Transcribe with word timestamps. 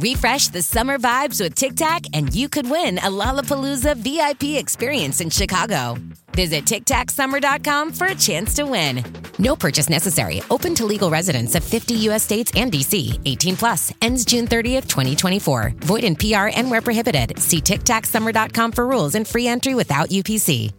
Refresh 0.00 0.48
the 0.48 0.62
summer 0.62 0.96
vibes 0.96 1.42
with 1.42 1.54
Tic 1.54 1.76
Tac, 1.76 2.06
and 2.14 2.34
you 2.34 2.48
could 2.48 2.70
win 2.70 2.96
a 2.96 3.10
Lollapalooza 3.10 3.96
VIP 3.96 4.58
experience 4.58 5.20
in 5.20 5.28
Chicago. 5.28 5.94
Visit 6.32 6.64
TicTacSummer.com 6.64 7.92
for 7.92 8.06
a 8.06 8.14
chance 8.14 8.54
to 8.54 8.64
win. 8.64 9.04
No 9.38 9.54
purchase 9.54 9.90
necessary. 9.90 10.40
Open 10.50 10.74
to 10.76 10.86
legal 10.86 11.10
residents 11.10 11.54
of 11.54 11.62
50 11.62 11.92
U.S. 12.08 12.22
states 12.22 12.50
and 12.56 12.72
D.C. 12.72 13.20
18 13.26 13.56
plus. 13.56 13.92
Ends 14.00 14.24
June 14.24 14.46
30th, 14.46 14.88
2024. 14.88 15.74
Void 15.80 16.04
in 16.04 16.16
PR 16.16 16.48
and 16.56 16.70
where 16.70 16.80
prohibited. 16.80 17.38
See 17.38 17.60
TicTacSummer.com 17.60 18.72
for 18.72 18.86
rules 18.86 19.14
and 19.14 19.28
free 19.28 19.48
entry 19.48 19.74
without 19.74 20.08
UPC. 20.08 20.72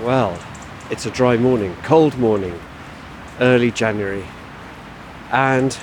Well, 0.00 0.40
it's 0.92 1.06
a 1.06 1.10
dry 1.10 1.36
morning, 1.36 1.74
cold 1.82 2.16
morning, 2.18 2.56
early 3.40 3.72
January, 3.72 4.24
and 5.34 5.76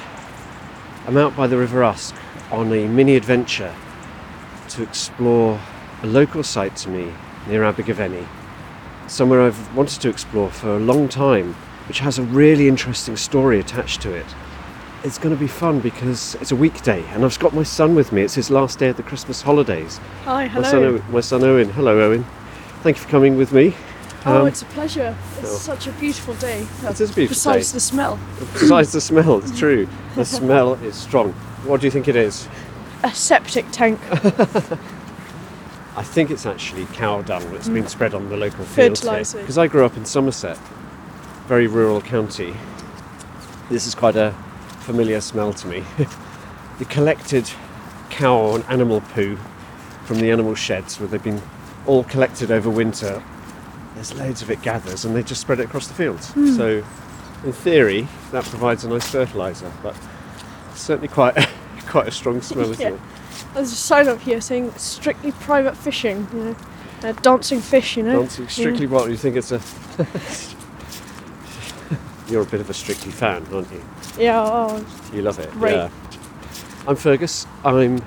I'm 1.05 1.17
out 1.17 1.35
by 1.35 1.45
the 1.45 1.57
River 1.57 1.83
Usk 1.83 2.15
on 2.51 2.71
a 2.71 2.87
mini 2.87 3.17
adventure 3.17 3.75
to 4.69 4.81
explore 4.81 5.59
a 6.03 6.07
local 6.07 6.41
site 6.41 6.77
to 6.77 6.89
me 6.89 7.11
near 7.47 7.65
Abergavenny, 7.65 8.25
somewhere 9.07 9.41
I've 9.41 9.75
wanted 9.75 9.99
to 10.03 10.09
explore 10.09 10.49
for 10.49 10.77
a 10.77 10.79
long 10.79 11.09
time, 11.09 11.53
which 11.89 11.99
has 11.99 12.17
a 12.17 12.23
really 12.23 12.69
interesting 12.69 13.17
story 13.17 13.59
attached 13.59 14.01
to 14.03 14.13
it. 14.13 14.25
It's 15.03 15.17
going 15.17 15.35
to 15.35 15.39
be 15.39 15.47
fun 15.47 15.81
because 15.81 16.35
it's 16.35 16.53
a 16.53 16.55
weekday 16.55 17.03
and 17.09 17.25
I've 17.25 17.37
got 17.39 17.53
my 17.53 17.63
son 17.63 17.93
with 17.93 18.13
me. 18.13 18.21
It's 18.21 18.35
his 18.35 18.49
last 18.49 18.79
day 18.79 18.87
of 18.87 18.97
the 18.97 19.03
Christmas 19.03 19.41
holidays. 19.41 19.99
Hi, 20.23 20.47
My 20.47 20.61
son, 20.61 20.81
hello. 20.83 21.03
My 21.09 21.19
son 21.19 21.43
Owen. 21.43 21.69
Hello, 21.71 21.99
Owen. 21.99 22.23
Thank 22.83 22.97
you 22.97 23.03
for 23.03 23.09
coming 23.09 23.35
with 23.35 23.51
me. 23.51 23.75
Oh, 24.25 24.41
Um, 24.41 24.47
it's 24.47 24.61
a 24.61 24.65
pleasure. 24.65 25.15
It's 25.39 25.51
oh. 25.51 25.57
such 25.57 25.87
a 25.87 25.91
beautiful 25.93 26.35
day. 26.35 26.67
It 26.83 27.01
is 27.01 27.11
a 27.11 27.13
beautiful 27.13 27.27
Besides 27.29 27.71
day. 27.71 27.75
the 27.75 27.79
smell, 27.79 28.19
Besides 28.53 28.91
the 28.91 29.01
smell, 29.01 29.37
it's 29.39 29.57
true. 29.59 29.87
The 30.15 30.25
smell 30.25 30.73
is 30.75 30.95
strong. 30.95 31.33
What 31.65 31.81
do 31.81 31.87
you 31.87 31.91
think 31.91 32.07
it 32.07 32.15
is? 32.15 32.47
a 33.03 33.13
septic 33.13 33.65
tank. 33.71 33.99
I 35.95 36.03
think 36.03 36.31
it's 36.31 36.45
actually 36.45 36.85
cow 36.93 37.21
dung 37.21 37.51
that's 37.51 37.67
been 37.67 37.87
spread 37.87 38.13
on 38.13 38.29
the 38.29 38.37
local 38.37 38.63
fields 38.63 39.01
here. 39.01 39.41
Because 39.41 39.57
I 39.57 39.67
grew 39.67 39.85
up 39.85 39.97
in 39.97 40.05
Somerset, 40.05 40.57
very 41.47 41.67
rural 41.67 42.01
county. 42.01 42.55
This 43.69 43.87
is 43.87 43.95
quite 43.95 44.15
a 44.15 44.31
familiar 44.81 45.19
smell 45.21 45.53
to 45.53 45.67
me. 45.67 45.83
the 46.79 46.85
collected 46.85 47.49
cow 48.09 48.55
and 48.55 48.63
animal 48.65 49.01
poo 49.01 49.37
from 50.05 50.19
the 50.19 50.31
animal 50.31 50.55
sheds 50.55 50.99
where 50.99 51.07
they've 51.07 51.23
been 51.23 51.41
all 51.85 52.03
collected 52.03 52.51
over 52.51 52.69
winter. 52.69 53.23
There's 53.95 54.13
loads 54.13 54.41
of 54.41 54.49
it 54.49 54.61
gathers 54.61 55.03
and 55.05 55.15
they 55.15 55.23
just 55.23 55.41
spread 55.41 55.59
it 55.59 55.65
across 55.65 55.87
the 55.87 55.93
fields. 55.93 56.33
So, 56.55 56.83
in 57.43 57.51
theory, 57.53 58.07
that 58.31 58.43
provides 58.45 58.83
a 58.85 58.89
nice 58.89 59.09
fertiliser, 59.09 59.71
but 59.83 59.95
certainly 60.75 61.07
quite 61.07 61.35
quite 61.87 62.07
a 62.07 62.11
strong 62.11 62.41
smell, 62.41 62.71
isn't 62.71 62.79
Yeah. 62.79 62.93
it? 62.93 62.99
There's 63.53 63.71
a 63.71 63.75
sign 63.75 64.07
up 64.07 64.21
here 64.21 64.39
saying 64.39 64.71
strictly 64.77 65.31
private 65.33 65.75
fishing. 65.75 66.27
You 66.33 66.39
know, 66.39 66.55
uh, 67.03 67.11
dancing 67.13 67.59
fish. 67.59 67.97
You 67.97 68.03
know. 68.03 68.19
Dancing 68.21 68.47
strictly 68.47 68.87
what 68.87 69.09
you 69.09 69.17
think 69.17 69.35
it's 69.35 69.51
a 69.51 69.59
You're 72.29 72.43
a 72.43 72.45
bit 72.45 72.61
of 72.61 72.69
a 72.69 72.73
strictly 72.73 73.11
fan, 73.11 73.45
aren't 73.51 73.69
you? 73.71 73.83
Yeah. 74.17 74.39
Oh, 74.41 74.85
You 75.13 75.21
love 75.21 75.39
it. 75.39 75.51
Great. 75.51 75.73
Yeah. 75.75 75.89
I'm 76.87 76.95
Fergus. 76.95 77.45
I'm 77.65 78.01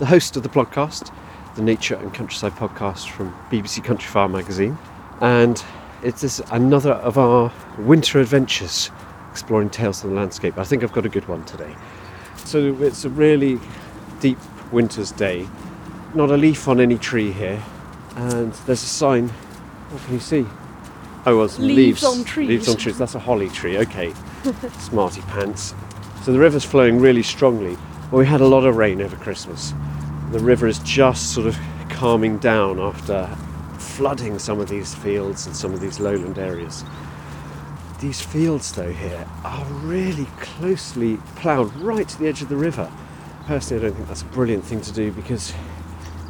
the 0.00 0.06
host 0.06 0.36
of 0.36 0.42
the 0.42 0.50
Plodcast, 0.50 1.10
the 1.56 1.62
Nature 1.62 1.94
and 1.94 2.12
Countryside 2.12 2.52
podcast 2.52 3.08
from 3.08 3.34
BBC 3.50 3.82
Countryfile 3.82 4.30
magazine. 4.30 4.76
And 5.20 5.62
it 6.02 6.22
is 6.22 6.40
another 6.50 6.92
of 6.92 7.18
our 7.18 7.52
winter 7.78 8.20
adventures 8.20 8.90
exploring 9.30 9.70
tales 9.70 10.04
of 10.04 10.10
the 10.10 10.16
landscape. 10.16 10.58
I 10.58 10.64
think 10.64 10.82
I've 10.82 10.92
got 10.92 11.06
a 11.06 11.08
good 11.08 11.26
one 11.26 11.44
today. 11.44 11.74
So 12.36 12.76
it's 12.80 13.04
a 13.04 13.08
really 13.08 13.58
deep 14.20 14.38
winter's 14.70 15.10
day. 15.10 15.48
Not 16.14 16.30
a 16.30 16.36
leaf 16.36 16.68
on 16.68 16.78
any 16.80 16.98
tree 16.98 17.32
here. 17.32 17.60
And 18.16 18.52
there's 18.66 18.82
a 18.82 18.86
sign. 18.86 19.28
What 19.28 20.02
can 20.04 20.14
you 20.14 20.20
see? 20.20 20.46
Oh, 21.26 21.38
well, 21.38 21.46
Leaves 21.46 21.58
leaves. 21.58 22.04
on 22.04 22.22
trees. 22.24 22.48
Leaves 22.48 22.68
on 22.68 22.76
trees. 22.76 22.98
That's 22.98 23.14
a 23.14 23.18
holly 23.18 23.48
tree. 23.48 23.78
Okay. 23.78 24.12
Smarty 24.78 25.22
pants. 25.22 25.74
So 26.22 26.32
the 26.32 26.38
river's 26.38 26.64
flowing 26.64 27.00
really 27.00 27.22
strongly. 27.22 27.76
Well, 28.10 28.20
we 28.20 28.26
had 28.26 28.40
a 28.40 28.46
lot 28.46 28.64
of 28.64 28.76
rain 28.76 29.02
over 29.02 29.16
Christmas. 29.16 29.72
The 30.30 30.38
river 30.38 30.66
is 30.66 30.78
just 30.80 31.32
sort 31.34 31.46
of 31.46 31.58
calming 31.88 32.38
down 32.38 32.78
after 32.78 33.28
flooding 33.94 34.38
some 34.38 34.60
of 34.60 34.68
these 34.68 34.94
fields 34.94 35.46
and 35.46 35.54
some 35.56 35.72
of 35.72 35.80
these 35.80 36.00
lowland 36.00 36.38
areas. 36.38 36.84
These 38.00 38.20
fields, 38.20 38.72
though, 38.72 38.92
here 38.92 39.26
are 39.44 39.64
really 39.84 40.26
closely 40.40 41.18
ploughed 41.36 41.74
right 41.76 42.06
to 42.08 42.18
the 42.18 42.26
edge 42.28 42.42
of 42.42 42.48
the 42.48 42.56
river. 42.56 42.90
Personally, 43.46 43.84
I 43.84 43.88
don't 43.88 43.96
think 43.96 44.08
that's 44.08 44.22
a 44.22 44.26
brilliant 44.26 44.64
thing 44.64 44.80
to 44.82 44.92
do 44.92 45.12
because 45.12 45.54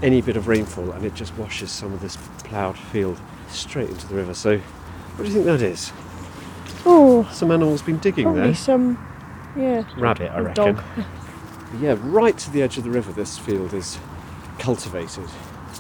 any 0.03 0.21
bit 0.21 0.37
of 0.37 0.47
rainfall 0.47 0.91
and 0.93 1.05
it 1.05 1.15
just 1.15 1.37
washes 1.39 1.71
some 1.71 1.93
of 1.95 2.01
this 2.01 2.17
ploughed 2.45 2.77
field 2.77 3.19
straight 3.49 3.89
into 3.89 4.07
the 4.09 4.15
river. 4.15 4.35
So, 4.35 4.59
what 4.59 5.25
do 5.25 5.25
you 5.25 5.33
think 5.33 5.47
that 5.47 5.63
is? 5.63 5.93
oh, 6.85 7.29
Some 7.33 7.51
animal's 7.51 7.81
been 7.83 7.99
digging 7.99 8.25
probably 8.25 8.43
there. 8.43 8.55
some. 8.55 8.99
Yeah. 9.57 9.85
Rabbit, 9.97 10.31
I 10.33 10.41
reckon. 10.41 10.75
Dog. 10.75 10.85
Yeah, 11.81 11.97
right 12.03 12.39
to 12.39 12.51
the 12.53 12.63
edge 12.63 12.79
of 12.79 12.85
the 12.85 12.91
river, 12.91 13.11
this 13.11 13.37
field 13.37 13.75
is 13.75 13.99
cultivated. 14.61 15.25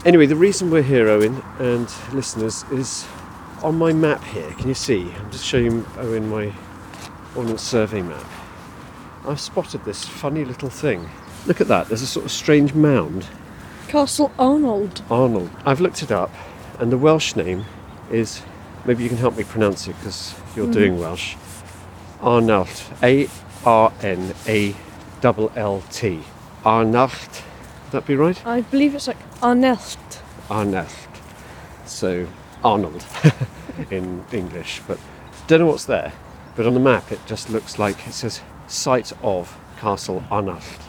Anyway, 0.05 0.26
the 0.26 0.37
reason 0.37 0.70
we're 0.70 0.82
here, 0.82 1.08
Owen, 1.08 1.43
and 1.58 1.91
listeners, 2.12 2.64
is 2.70 3.06
on 3.62 3.76
my 3.76 3.93
map 3.93 4.23
here. 4.25 4.50
Can 4.52 4.69
you 4.69 4.75
see? 4.75 5.11
I'm 5.12 5.31
just 5.31 5.46
showing 5.46 5.87
Owen 5.96 6.29
my 6.29 6.52
Ordnance 7.35 7.62
Survey 7.62 8.02
map. 8.02 8.26
I've 9.26 9.41
spotted 9.41 9.85
this 9.85 10.05
funny 10.05 10.44
little 10.44 10.69
thing. 10.69 11.08
Look 11.46 11.61
at 11.61 11.69
that, 11.69 11.88
there's 11.88 12.02
a 12.02 12.06
sort 12.06 12.26
of 12.26 12.32
strange 12.32 12.75
mound. 12.75 13.26
Castle 13.88 14.32
Arnold. 14.38 15.02
Arnold. 15.11 15.50
I've 15.64 15.81
looked 15.81 16.02
it 16.02 16.12
up, 16.12 16.31
and 16.79 16.93
the 16.93 16.99
Welsh 16.99 17.37
name 17.37 17.64
is, 18.11 18.43
maybe 18.85 19.02
you 19.02 19.08
can 19.08 19.19
help 19.19 19.37
me 19.37 19.44
pronounce 19.44 19.87
it 19.88 19.97
because 19.99 20.35
you're 20.55 20.67
mm. 20.67 20.73
doing 20.73 20.99
Welsh. 20.99 21.37
Arnalt. 22.20 22.93
A 23.02 23.29
R 23.64 23.93
N 24.02 24.35
A 24.47 24.75
L 25.23 25.52
L 25.56 25.82
T. 25.90 26.23
Arnacht. 26.64 27.43
That 27.94 28.06
be 28.06 28.17
right? 28.17 28.44
I 28.44 28.62
believe 28.62 28.96
it's 28.96 29.06
like 29.06 29.31
Arnest. 29.38 30.20
Arnest. 30.49 31.06
So, 31.87 32.26
Arnold 32.64 33.06
in 33.93 34.25
English, 34.32 34.82
but 34.88 34.99
don't 35.46 35.61
know 35.61 35.67
what's 35.67 35.85
there. 35.85 36.12
But 36.56 36.67
on 36.67 36.75
the 36.75 36.81
map, 36.81 37.12
it 37.12 37.20
just 37.25 37.50
looks 37.50 37.79
like 37.79 38.05
it 38.08 38.12
says 38.12 38.41
site 38.67 39.12
of 39.23 39.56
Castle 39.79 40.25
Arnulf. 40.29 40.85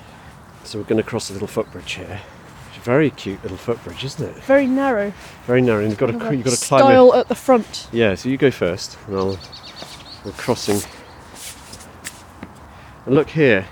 So 0.64 0.80
we're 0.80 0.86
going 0.86 0.98
to 0.98 1.08
cross 1.08 1.30
a 1.30 1.34
little 1.34 1.48
footbridge 1.48 1.92
here. 1.94 2.22
It's 2.70 2.78
a 2.80 2.82
very 2.82 3.12
cute 3.12 3.44
little 3.44 3.58
footbridge, 3.58 4.04
isn't 4.04 4.28
it? 4.28 4.44
Very 4.46 4.66
narrow. 4.66 5.14
Very 5.46 5.62
narrow, 5.62 5.82
and 5.82 5.90
you've 5.90 6.00
got 6.00 6.08
to 6.08 6.36
you've 6.36 6.44
got 6.44 6.56
to 6.56 6.66
climb. 6.66 6.82
Style 6.82 7.12
A, 7.14 7.20
at 7.20 7.28
the 7.28 7.36
front. 7.36 7.88
yeah, 7.92 8.16
so 8.16 8.30
you 8.30 8.38
go 8.38 8.50
first, 8.50 8.98
and 9.06 9.16
I'll 9.16 9.40
we're 10.26 10.32
crossing. 10.32 10.82
And 13.06 13.14
look 13.14 13.30
here, 13.30 13.68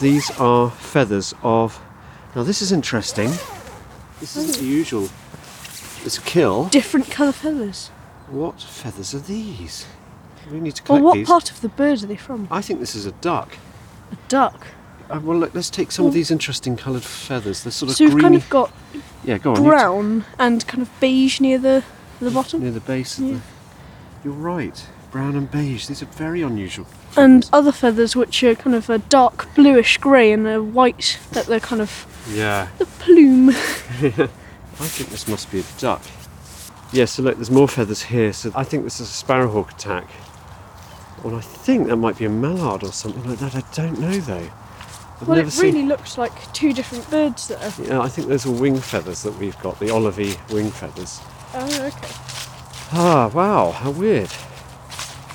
these 0.00 0.30
are 0.40 0.70
feathers 0.70 1.34
of. 1.42 1.82
Now 2.36 2.42
this 2.42 2.60
is 2.60 2.70
interesting. 2.70 3.30
This 4.20 4.36
isn't 4.36 4.58
the 4.58 4.66
usual. 4.66 5.08
It's 6.04 6.18
a 6.18 6.20
kill. 6.20 6.66
Different 6.66 7.10
colour 7.10 7.32
feathers. 7.32 7.88
What 8.28 8.60
feathers 8.60 9.14
are 9.14 9.20
these? 9.20 9.86
We 10.50 10.60
need 10.60 10.74
to 10.74 10.82
collect 10.82 11.02
Well, 11.02 11.12
what 11.12 11.14
these. 11.14 11.26
part 11.26 11.50
of 11.50 11.62
the 11.62 11.70
bird 11.70 12.02
are 12.02 12.06
they 12.06 12.16
from? 12.16 12.46
I 12.50 12.60
think 12.60 12.78
this 12.80 12.94
is 12.94 13.06
a 13.06 13.12
duck. 13.12 13.56
A 14.12 14.16
duck. 14.28 14.66
Uh, 15.08 15.18
well, 15.22 15.38
look, 15.38 15.54
let's 15.54 15.70
take 15.70 15.90
some 15.90 16.04
of 16.04 16.12
these 16.12 16.30
interesting 16.30 16.76
coloured 16.76 17.04
feathers. 17.04 17.64
They're 17.64 17.72
sort 17.72 17.92
of 17.92 17.96
green. 17.96 18.10
So 18.10 18.14
you've 18.16 18.22
kind 18.22 18.34
of 18.34 18.48
got 18.50 18.70
yeah, 19.24 19.38
go 19.38 19.54
on. 19.54 19.62
brown 19.64 20.24
and 20.38 20.66
kind 20.66 20.82
of 20.82 20.90
beige 21.00 21.40
near 21.40 21.58
the 21.58 21.84
the 22.20 22.30
bottom, 22.30 22.60
near 22.62 22.70
the 22.70 22.80
base. 22.80 23.18
Of 23.18 23.24
Yeah. 23.24 23.32
the, 23.34 23.40
you're 24.24 24.34
right. 24.34 24.86
Brown 25.16 25.34
and 25.34 25.50
beige. 25.50 25.86
These 25.86 26.02
are 26.02 26.12
very 26.12 26.42
unusual. 26.42 26.86
and 27.16 27.48
other 27.50 27.72
feathers 27.72 28.14
which 28.14 28.44
are 28.44 28.54
kind 28.54 28.76
of 28.76 28.90
a 28.90 28.98
dark 28.98 29.48
bluish 29.54 29.96
grey 29.96 30.30
and 30.30 30.46
a 30.46 30.62
white 30.62 31.18
that 31.30 31.46
they're 31.46 31.58
kind 31.58 31.80
of 31.80 32.06
yeah, 32.30 32.68
the 32.76 32.84
plume. 32.84 33.48
I 33.50 33.54
think 33.54 35.08
this 35.08 35.26
must 35.26 35.50
be 35.50 35.60
a 35.60 35.64
duck. 35.78 36.02
Yeah, 36.92 37.06
so 37.06 37.22
look, 37.22 37.36
there's 37.36 37.50
more 37.50 37.66
feathers 37.66 38.02
here. 38.02 38.34
So 38.34 38.52
I 38.54 38.62
think 38.62 38.84
this 38.84 39.00
is 39.00 39.08
a 39.08 39.24
sparrowhawk 39.24 39.70
attack. 39.70 40.06
Well, 41.24 41.36
I 41.36 41.40
think 41.40 41.88
that 41.88 41.96
might 41.96 42.18
be 42.18 42.26
a 42.26 42.28
mallard 42.28 42.84
or 42.84 42.92
something 42.92 43.24
like 43.26 43.38
that. 43.38 43.56
I 43.56 43.62
don't 43.74 43.98
know 43.98 44.18
though. 44.18 44.50
I've 45.22 45.28
well, 45.28 45.38
it 45.38 45.50
seen. 45.50 45.74
really 45.76 45.86
looks 45.86 46.18
like 46.18 46.52
two 46.52 46.74
different 46.74 47.08
birds 47.08 47.48
there. 47.48 47.72
Yeah, 47.82 48.02
I 48.02 48.08
think 48.10 48.28
those 48.28 48.44
are 48.44 48.50
wing 48.50 48.78
feathers 48.78 49.22
that 49.22 49.32
we've 49.38 49.58
got, 49.60 49.80
the 49.80 49.86
olivey 49.86 50.36
wing 50.52 50.70
feathers. 50.70 51.22
Oh, 51.54 51.64
okay. 51.86 52.14
Ah, 52.92 53.30
wow, 53.32 53.70
how 53.70 53.92
weird. 53.92 54.30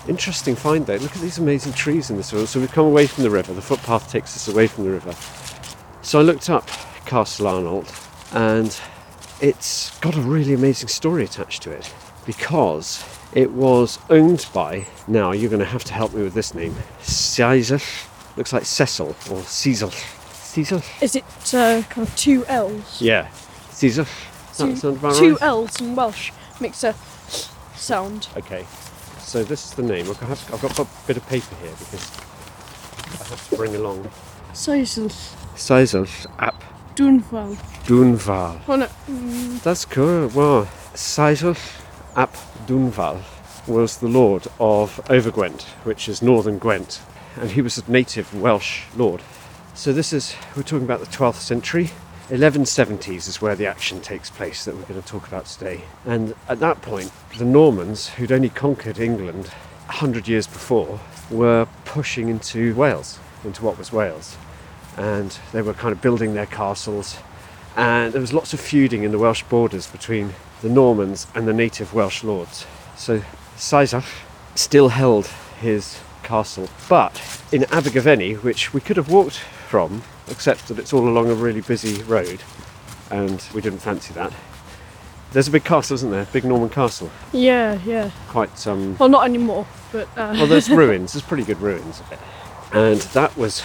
Interesting 0.08 0.56
find 0.56 0.86
though. 0.86 0.96
Look 0.96 1.16
at 1.16 1.22
these 1.22 1.38
amazing 1.38 1.74
trees 1.74 2.10
in 2.10 2.18
this 2.18 2.32
field. 2.32 2.50
So 2.50 2.60
we've 2.60 2.72
come 2.72 2.86
away 2.86 3.08
from 3.08 3.24
the 3.24 3.30
river. 3.30 3.54
The 3.54 3.62
footpath 3.62 4.12
takes 4.12 4.36
us 4.36 4.48
away 4.48 4.68
from 4.68 4.86
the 4.86 4.92
river. 4.92 5.14
So 6.02 6.20
I 6.20 6.24
looked 6.24 6.50
up 6.50 6.68
Castle 7.06 7.48
Arnold 7.48 7.92
and 8.34 8.80
it's 9.42 9.98
got 10.00 10.16
a 10.16 10.22
really 10.22 10.54
amazing 10.54 10.88
story 10.88 11.24
attached 11.24 11.62
to 11.64 11.72
it 11.72 11.94
because 12.26 13.04
it 13.34 13.52
was 13.52 14.00
owned 14.10 14.48
by, 14.54 14.86
now 15.08 15.32
you're 15.32 15.50
going 15.50 15.60
to 15.60 15.66
have 15.66 15.84
to 15.86 15.94
help 15.94 16.14
me 16.14 16.24
with 16.24 16.34
this 16.34 16.54
name, 16.54 16.76
Caesar. 17.02 17.80
Looks 18.38 18.54
like 18.54 18.66
Cecil 18.66 19.16
or 19.30 19.42
Caesar. 19.44 19.90
Caesar? 20.34 20.82
Is 21.02 21.16
it 21.16 21.24
uh, 21.54 21.82
kind 21.90 22.08
of 22.08 22.16
two 22.16 22.46
L's? 22.48 23.02
Yeah. 23.02 23.30
Caesar. 23.72 24.06
Two, 24.58 24.76
two 24.76 24.92
right? 24.96 25.42
L's 25.42 25.80
in 25.80 25.96
Welsh 25.96 26.32
makes 26.60 26.84
a 26.84 26.94
sound. 27.76 28.28
Okay, 28.38 28.66
so 29.24 29.44
this 29.44 29.66
is 29.66 29.74
the 29.74 29.84
name. 29.84 30.10
I've 30.10 30.20
got, 30.20 30.30
I've 30.32 30.62
got 30.62 30.80
a 30.80 30.88
bit 31.08 31.18
of 31.18 31.28
paper 31.28 31.56
here 31.62 31.74
because 31.80 32.12
I 33.22 33.24
have 33.30 33.50
to 33.50 33.56
bring 33.56 33.76
along. 33.76 34.10
Seisyll 34.54 35.12
Caesar 35.56 36.06
ap 36.40 36.64
Dyfnwal. 36.96 37.56
Dyfnwal. 37.86 38.60
Mm, 39.08 39.62
That's 39.64 39.86
cool. 39.86 40.28
Well, 40.30 40.70
Caesar 40.94 41.56
ap 42.16 42.34
Dyfnwal 42.66 43.22
was 43.68 43.98
the 43.98 44.08
lord 44.08 44.48
of 44.60 45.00
Overgwent, 45.06 45.64
which 45.86 46.10
is 46.10 46.22
northern 46.22 46.58
Gwent, 46.60 47.02
and 47.38 47.52
he 47.52 47.62
was 47.62 47.78
a 47.78 47.90
native 47.92 48.34
Welsh 48.34 48.84
lord. 48.96 49.22
So 49.74 49.94
this 49.94 50.12
is 50.12 50.36
we're 50.56 50.64
talking 50.64 50.84
about 50.86 51.00
the 51.00 51.06
12th 51.06 51.36
century. 51.36 51.92
1170s 52.32 53.28
is 53.28 53.42
where 53.42 53.58
the 53.58 53.66
action 53.66 54.00
takes 54.00 54.30
place 54.30 54.64
that 54.64 54.74
we're 54.74 54.84
going 54.84 55.02
to 55.02 55.08
talk 55.08 55.28
about 55.28 55.46
today. 55.48 55.82
And 56.06 56.34
at 56.48 56.60
that 56.60 56.82
point, 56.82 57.12
the 57.38 57.44
Normans, 57.44 58.08
who'd 58.08 58.32
only 58.32 58.48
conquered 58.48 59.00
England 59.00 59.48
100 59.88 60.30
years 60.30 60.48
before, 60.48 61.02
were 61.30 61.68
pushing 61.84 62.30
into 62.30 62.74
Wales, 62.76 63.20
into 63.44 63.66
what 63.66 63.78
was 63.78 63.92
Wales. 63.92 64.38
And 64.96 65.38
they 65.52 65.62
were 65.62 65.74
kind 65.74 65.92
of 65.92 66.02
building 66.02 66.34
their 66.34 66.46
castles. 66.46 67.18
And 67.76 68.14
there 68.14 68.22
was 68.22 68.32
lots 68.32 68.54
of 68.54 68.62
feuding 68.62 69.04
in 69.04 69.12
the 69.12 69.20
Welsh 69.20 69.44
borders 69.44 69.88
between 69.88 70.34
the 70.62 70.70
Normans 70.70 71.28
and 71.36 71.46
the 71.46 71.54
native 71.54 71.94
Welsh 71.94 72.24
lords. 72.24 72.66
So 72.96 73.24
Caesar 73.58 74.04
still 74.56 74.88
held 74.88 75.28
his 75.60 76.00
castle, 76.24 76.70
but 76.88 77.22
in 77.52 77.66
Abergavenny, 77.66 78.36
which 78.36 78.74
we 78.74 78.80
could 78.80 78.96
have 78.96 79.10
walked 79.10 79.38
from, 79.38 80.04
except 80.32 80.68
that 80.70 80.80
it's 80.80 80.94
all 80.94 81.08
along 81.08 81.30
a 81.30 81.36
really 81.36 81.62
busy 81.62 82.02
road, 82.04 82.42
and 83.12 83.44
we 83.54 83.62
didn't 83.62 83.80
fancy 83.80 84.14
that. 84.16 84.34
There's 85.32 85.48
a 85.48 85.52
big 85.52 85.64
castle, 85.64 85.96
isn't 85.96 86.12
there? 86.12 86.26
Big 86.34 86.44
Norman 86.44 86.70
castle. 86.70 87.10
Yeah, 87.32 87.80
yeah. 87.86 88.12
Quite 88.28 88.68
um, 88.68 88.98
Well, 88.98 89.08
not 89.10 89.26
anymore, 89.26 89.66
but 89.92 90.08
uh, 90.18 90.34
well, 90.34 90.48
there's 90.48 90.70
ruins. 90.82 91.14
There's 91.14 91.24
pretty 91.24 91.44
good 91.44 91.62
ruins 91.62 92.00
of 92.02 92.12
it. 92.12 92.20
And 92.74 93.02
that 93.14 93.36
was 93.38 93.62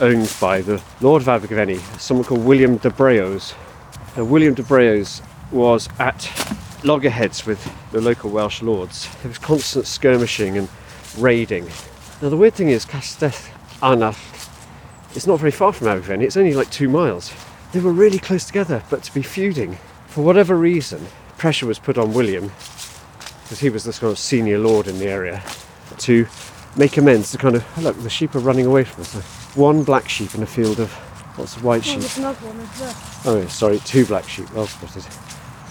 owned 0.00 0.32
by 0.40 0.60
the 0.60 0.82
Lord 1.00 1.22
of 1.22 1.28
Abergavenny, 1.28 1.78
someone 1.98 2.24
called 2.24 2.44
William 2.44 2.76
de 2.76 2.90
Breos. 2.90 3.54
Now, 4.16 4.24
William 4.24 4.54
de 4.54 4.62
Breos 4.62 5.22
was 5.52 5.88
at 5.98 6.30
loggerheads 6.84 7.44
with 7.44 7.60
the 7.92 8.00
local 8.00 8.30
Welsh 8.30 8.62
lords. 8.62 9.08
There 9.22 9.28
was 9.28 9.38
constant 9.38 9.86
skirmishing 9.86 10.58
and 10.58 10.68
raiding. 11.18 11.66
Now, 12.22 12.28
the 12.28 12.36
weird 12.36 12.54
thing 12.54 12.68
is, 12.68 12.84
Castell 12.84 13.30
Arnallt 13.82 14.16
is 15.14 15.26
not 15.26 15.40
very 15.40 15.50
far 15.50 15.72
from 15.72 15.88
Abergavenny. 15.88 16.24
It's 16.24 16.36
only 16.36 16.54
like 16.54 16.70
two 16.70 16.88
miles. 16.88 17.32
They 17.72 17.80
were 17.80 17.92
really 17.92 18.18
close 18.18 18.44
together, 18.44 18.82
but 18.90 19.02
to 19.04 19.14
be 19.14 19.22
feuding, 19.22 19.78
for 20.06 20.24
whatever 20.24 20.56
reason, 20.56 21.06
pressure 21.38 21.66
was 21.66 21.78
put 21.78 21.98
on 21.98 22.12
William 22.12 22.50
because 23.42 23.60
he 23.60 23.70
was 23.70 23.84
the 23.84 23.92
sort 23.92 24.12
of 24.12 24.18
senior 24.18 24.58
lord 24.58 24.86
in 24.86 24.98
the 24.98 25.06
area, 25.06 25.42
to 25.98 26.26
make 26.76 26.96
amends 26.96 27.32
to 27.32 27.38
kind 27.38 27.56
of 27.56 27.66
oh, 27.78 27.80
look, 27.80 28.00
the 28.02 28.10
sheep 28.10 28.34
are 28.34 28.40
running 28.40 28.66
away 28.66 28.84
from 28.84 29.02
us. 29.02 29.12
One 29.56 29.82
black 29.82 30.08
sheep 30.08 30.34
in 30.36 30.42
a 30.42 30.46
field 30.46 30.78
of 30.78 30.96
lots 31.36 31.56
of 31.56 31.64
white 31.64 31.80
oh, 31.80 31.82
sheep. 31.82 32.00
there's 32.00 32.18
another 32.18 32.46
one 32.46 32.60
over 32.60 32.84
there. 32.84 32.94
Oh, 33.24 33.48
sorry, 33.48 33.78
two 33.80 34.06
black 34.06 34.28
sheep, 34.28 34.52
well 34.52 34.66
spotted. 34.66 35.04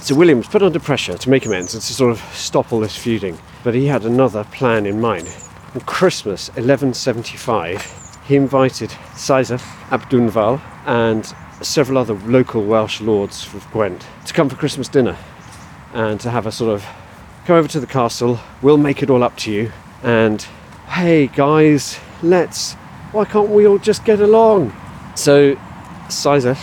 So 0.01 0.15
William 0.15 0.39
was 0.39 0.47
put 0.47 0.61
under 0.61 0.79
pressure 0.79 1.17
to 1.17 1.29
make 1.29 1.45
amends 1.45 1.73
and 1.73 1.83
to 1.83 1.93
sort 1.93 2.11
of 2.11 2.19
stop 2.33 2.73
all 2.73 2.79
this 2.79 2.97
feuding, 2.97 3.37
but 3.63 3.73
he 3.73 3.85
had 3.85 4.05
another 4.05 4.43
plan 4.45 4.85
in 4.85 4.99
mind. 4.99 5.27
On 5.73 5.81
Christmas 5.81 6.49
1175, 6.49 7.98
he 8.29 8.35
invited 8.35 8.93
Caesar 9.15 9.55
ap 9.89 10.07
Dyfnwal 10.07 10.61
and 10.85 11.25
several 11.65 11.97
other 11.97 12.13
local 12.13 12.63
Welsh 12.63 13.01
lords 13.01 13.51
of 13.55 13.67
Gwent 13.71 14.05
to 14.27 14.33
come 14.33 14.47
for 14.47 14.55
Christmas 14.55 14.87
dinner 14.87 15.17
and 15.95 16.19
to 16.21 16.29
have 16.29 16.45
a 16.45 16.51
sort 16.51 16.71
of 16.71 16.85
come 17.45 17.55
over 17.55 17.67
to 17.67 17.79
the 17.79 17.87
castle, 17.87 18.39
we'll 18.61 18.77
make 18.77 19.01
it 19.01 19.09
all 19.09 19.23
up 19.23 19.35
to 19.37 19.51
you, 19.51 19.71
and 20.03 20.43
hey 20.89 21.25
guys, 21.25 21.99
let's, 22.21 22.73
why 23.13 23.25
can't 23.25 23.49
we 23.49 23.65
all 23.65 23.79
just 23.79 24.05
get 24.05 24.19
along? 24.19 24.71
So 25.15 25.59
Caesar 26.09 26.55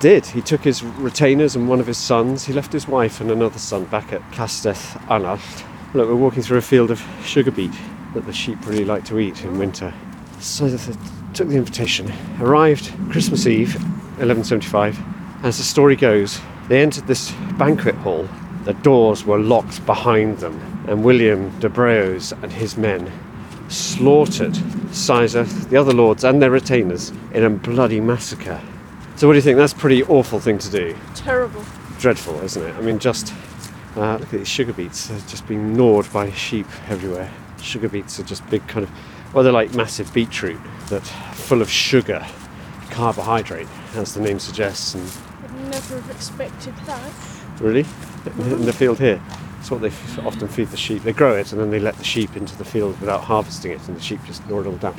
did. 0.00 0.26
He 0.26 0.42
took 0.42 0.60
his 0.60 0.82
retainers 0.82 1.56
and 1.56 1.70
one 1.70 1.80
of 1.80 1.86
his 1.86 1.96
sons. 1.96 2.44
He 2.44 2.52
left 2.52 2.70
his 2.70 2.86
wife 2.86 3.22
and 3.22 3.30
another 3.30 3.58
son 3.58 3.86
back 3.86 4.12
at 4.12 4.20
Castell 4.30 4.74
Arnallt. 5.08 5.64
Look, 5.94 6.06
we're 6.06 6.16
walking 6.16 6.42
through 6.42 6.58
a 6.58 6.62
field 6.62 6.90
of 6.90 7.02
sugar 7.24 7.50
beet 7.50 7.72
that 8.12 8.26
the 8.26 8.32
sheep 8.34 8.58
really 8.66 8.84
like 8.84 9.06
to 9.06 9.18
eat 9.18 9.42
in 9.42 9.58
winter. 9.58 9.94
Caesar 10.44 10.94
took 11.32 11.48
the 11.48 11.56
invitation, 11.56 12.12
arrived 12.38 12.92
Christmas 13.10 13.46
Eve, 13.46 13.74
1175. 14.18 14.98
As 15.42 15.56
the 15.56 15.64
story 15.64 15.96
goes, 15.96 16.38
they 16.68 16.82
entered 16.82 17.06
this 17.06 17.32
banquet 17.58 17.94
hall. 17.96 18.28
The 18.64 18.74
doors 18.74 19.24
were 19.24 19.38
locked 19.38 19.84
behind 19.86 20.38
them, 20.38 20.60
and 20.86 21.02
William 21.02 21.48
de 21.60 21.70
Breos 21.70 22.32
and 22.42 22.52
his 22.52 22.76
men 22.76 23.10
slaughtered 23.68 24.54
Caesar, 24.94 25.44
the 25.44 25.78
other 25.78 25.94
lords, 25.94 26.24
and 26.24 26.42
their 26.42 26.50
retainers 26.50 27.10
in 27.32 27.44
a 27.44 27.50
bloody 27.50 28.00
massacre. 28.00 28.60
So, 29.16 29.26
what 29.26 29.32
do 29.32 29.38
you 29.38 29.42
think? 29.42 29.56
That's 29.56 29.72
a 29.72 29.76
pretty 29.76 30.02
awful 30.04 30.40
thing 30.40 30.58
to 30.58 30.70
do. 30.70 30.94
Terrible. 31.14 31.64
Dreadful, 31.98 32.38
isn't 32.42 32.62
it? 32.62 32.74
I 32.74 32.82
mean, 32.82 32.98
just 32.98 33.32
uh, 33.96 34.18
look 34.18 34.22
at 34.24 34.30
these 34.30 34.48
sugar 34.48 34.74
beets. 34.74 35.06
They're 35.06 35.18
just 35.20 35.48
being 35.48 35.74
gnawed 35.74 36.12
by 36.12 36.30
sheep 36.32 36.66
everywhere. 36.88 37.32
Sugar 37.62 37.88
beets 37.88 38.20
are 38.20 38.24
just 38.24 38.48
big, 38.50 38.66
kind 38.68 38.84
of, 38.84 38.90
well, 39.34 39.42
they're 39.42 39.52
like 39.52 39.74
massive 39.74 40.12
beetroot 40.14 40.60
that 40.88 41.02
full 41.34 41.60
of 41.60 41.68
sugar, 41.68 42.24
carbohydrate, 42.90 43.66
as 43.94 44.14
the 44.14 44.20
name 44.20 44.38
suggests. 44.38 44.94
And 44.94 45.02
Would 45.42 45.70
never 45.72 46.00
have 46.00 46.10
expected 46.10 46.74
that. 46.86 47.12
really, 47.60 47.84
in 48.38 48.64
the 48.64 48.72
field 48.72 49.00
here, 49.00 49.20
it's 49.58 49.70
what 49.70 49.80
they 49.80 49.90
often 50.22 50.46
feed 50.46 50.68
the 50.68 50.76
sheep. 50.76 51.02
They 51.02 51.12
grow 51.12 51.36
it 51.36 51.50
and 51.52 51.60
then 51.60 51.70
they 51.70 51.80
let 51.80 51.96
the 51.96 52.04
sheep 52.04 52.36
into 52.36 52.56
the 52.56 52.64
field 52.64 52.98
without 53.00 53.24
harvesting 53.24 53.72
it, 53.72 53.86
and 53.88 53.96
the 53.96 54.00
sheep 54.00 54.20
just 54.24 54.46
gnaw 54.46 54.60
it 54.60 54.66
all 54.66 54.76
down. 54.76 54.96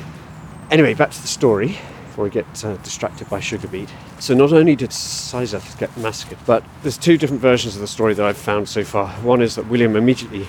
Anyway, 0.70 0.92
back 0.92 1.12
to 1.12 1.22
the 1.22 1.28
story 1.28 1.78
before 2.06 2.24
we 2.24 2.30
get 2.30 2.64
uh, 2.64 2.76
distracted 2.78 3.30
by 3.30 3.40
sugar 3.40 3.68
beet. 3.68 3.88
So, 4.18 4.34
not 4.34 4.52
only 4.52 4.76
did 4.76 4.92
Caesar 4.92 5.62
get 5.78 5.96
massacred, 5.96 6.38
but 6.44 6.62
there's 6.82 6.98
two 6.98 7.16
different 7.16 7.40
versions 7.40 7.74
of 7.74 7.80
the 7.80 7.86
story 7.86 8.12
that 8.14 8.26
I've 8.26 8.36
found 8.36 8.68
so 8.68 8.84
far. 8.84 9.08
One 9.22 9.40
is 9.40 9.54
that 9.54 9.66
William 9.68 9.96
immediately 9.96 10.46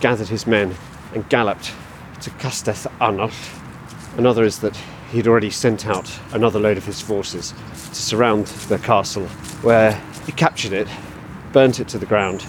gathered 0.00 0.28
his 0.28 0.46
men 0.46 0.76
and 1.14 1.28
galloped 1.28 1.72
to 2.20 2.30
Castell 2.30 2.74
Arnallt. 3.00 3.34
Another 4.16 4.44
is 4.44 4.58
that 4.60 4.76
he'd 5.10 5.26
already 5.26 5.50
sent 5.50 5.86
out 5.86 6.10
another 6.32 6.58
load 6.58 6.76
of 6.76 6.84
his 6.84 7.00
forces 7.00 7.52
to 7.72 7.94
surround 7.94 8.46
the 8.46 8.78
castle, 8.78 9.26
where 9.62 10.00
he 10.26 10.32
captured 10.32 10.72
it, 10.72 10.88
burnt 11.52 11.80
it 11.80 11.88
to 11.88 11.98
the 11.98 12.06
ground, 12.06 12.44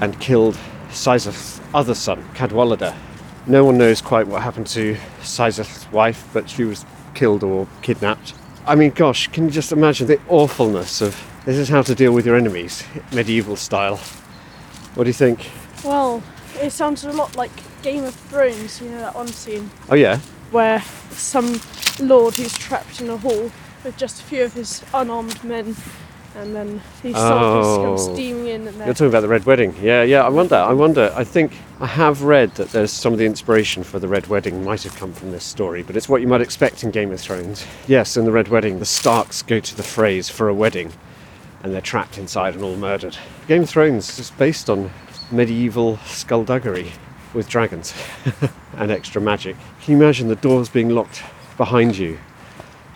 and 0.00 0.18
killed 0.20 0.58
Seisyll's 0.90 1.60
other 1.74 1.94
son, 1.94 2.24
Cadwallader. 2.34 2.94
No 3.46 3.64
one 3.64 3.78
knows 3.78 4.00
quite 4.00 4.26
what 4.26 4.42
happened 4.42 4.66
to 4.68 4.96
Seisyll's 5.22 5.90
wife, 5.92 6.28
but 6.32 6.48
she 6.48 6.64
was 6.64 6.84
killed 7.14 7.42
or 7.42 7.66
kidnapped. 7.82 8.34
I 8.66 8.74
mean, 8.74 8.90
gosh, 8.90 9.28
can 9.28 9.44
you 9.44 9.50
just 9.50 9.72
imagine 9.72 10.06
the 10.06 10.20
awfulness 10.28 11.00
of 11.00 11.16
this 11.46 11.58
is 11.58 11.68
how 11.68 11.82
to 11.82 11.94
deal 11.94 12.10
with 12.10 12.26
your 12.26 12.34
enemies, 12.34 12.82
medieval 13.12 13.54
style. 13.54 13.98
What 14.96 15.04
do 15.04 15.10
you 15.10 15.14
think? 15.14 15.48
Well, 15.84 16.20
it 16.60 16.70
sounds 16.70 17.04
a 17.04 17.12
lot 17.12 17.36
like 17.36 17.52
Game 17.86 18.02
of 18.02 18.16
Thrones, 18.16 18.80
you 18.82 18.88
know, 18.88 18.98
that 18.98 19.14
one 19.14 19.28
scene 19.28 19.70
Oh, 19.88 19.94
yeah? 19.94 20.18
where 20.50 20.80
some 21.10 21.60
lord 22.00 22.34
who's 22.34 22.52
trapped 22.58 23.00
in 23.00 23.08
a 23.08 23.16
hall 23.16 23.52
with 23.84 23.96
just 23.96 24.20
a 24.22 24.24
few 24.24 24.42
of 24.42 24.54
his 24.54 24.82
unarmed 24.92 25.44
men, 25.44 25.76
and 26.34 26.52
then 26.56 26.80
these 27.04 27.14
soldiers 27.14 27.66
Oh. 27.66 27.82
come 27.84 28.14
steaming 28.16 28.48
in 28.48 28.54
and 28.66 28.76
You're 28.76 28.86
they're. 28.86 28.94
talking 28.94 29.06
about 29.06 29.20
the 29.20 29.28
Red 29.28 29.46
Wedding. 29.46 29.72
Yeah, 29.80 30.02
yeah, 30.02 30.24
I 30.24 30.28
wonder. 30.30 30.56
I 30.56 30.72
wonder. 30.72 31.12
I 31.14 31.22
think 31.22 31.52
I 31.80 31.86
have 31.86 32.22
read 32.24 32.56
that 32.56 32.72
there's 32.72 32.90
some 32.90 33.12
of 33.12 33.20
the 33.20 33.24
inspiration 33.24 33.84
for 33.84 34.00
the 34.00 34.08
Red 34.08 34.26
Wedding 34.26 34.64
might 34.64 34.82
have 34.82 34.96
come 34.96 35.12
from 35.12 35.30
this 35.30 35.44
story, 35.44 35.84
but 35.84 35.96
it's 35.96 36.08
what 36.08 36.20
you 36.20 36.26
might 36.26 36.40
expect 36.40 36.82
in 36.82 36.90
Game 36.90 37.12
of 37.12 37.20
Thrones. 37.20 37.64
Yes, 37.86 38.16
in 38.16 38.24
the 38.24 38.32
Red 38.32 38.48
Wedding, 38.48 38.80
the 38.80 38.84
Starks 38.84 39.42
go 39.42 39.60
to 39.60 39.76
the 39.76 39.84
Freys 39.84 40.28
for 40.28 40.48
a 40.48 40.54
wedding 40.54 40.92
and 41.62 41.72
they're 41.72 41.80
trapped 41.80 42.18
inside 42.18 42.54
and 42.56 42.64
all 42.64 42.74
murdered. 42.74 43.16
Game 43.46 43.62
of 43.62 43.70
Thrones 43.70 44.18
is 44.18 44.32
based 44.32 44.68
on 44.68 44.90
medieval 45.30 45.98
skullduggery 46.04 46.90
with 47.36 47.48
dragons 47.48 47.94
and 48.76 48.90
extra 48.90 49.20
magic. 49.20 49.54
Can 49.82 49.92
you 49.96 50.02
imagine 50.02 50.28
the 50.28 50.36
doors 50.36 50.68
being 50.68 50.88
locked 50.88 51.22
behind 51.56 51.96
you 51.96 52.18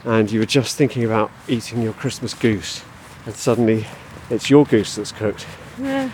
and 0.04 0.30
you 0.32 0.40
were 0.40 0.46
just 0.46 0.76
thinking 0.76 1.04
about 1.04 1.30
eating 1.46 1.82
your 1.82 1.92
Christmas 1.92 2.32
goose 2.34 2.82
and 3.26 3.34
suddenly 3.34 3.86
it's 4.30 4.48
your 4.50 4.64
goose 4.64 4.96
that's 4.96 5.12
cooked? 5.12 5.46
Yeah. 5.78 6.10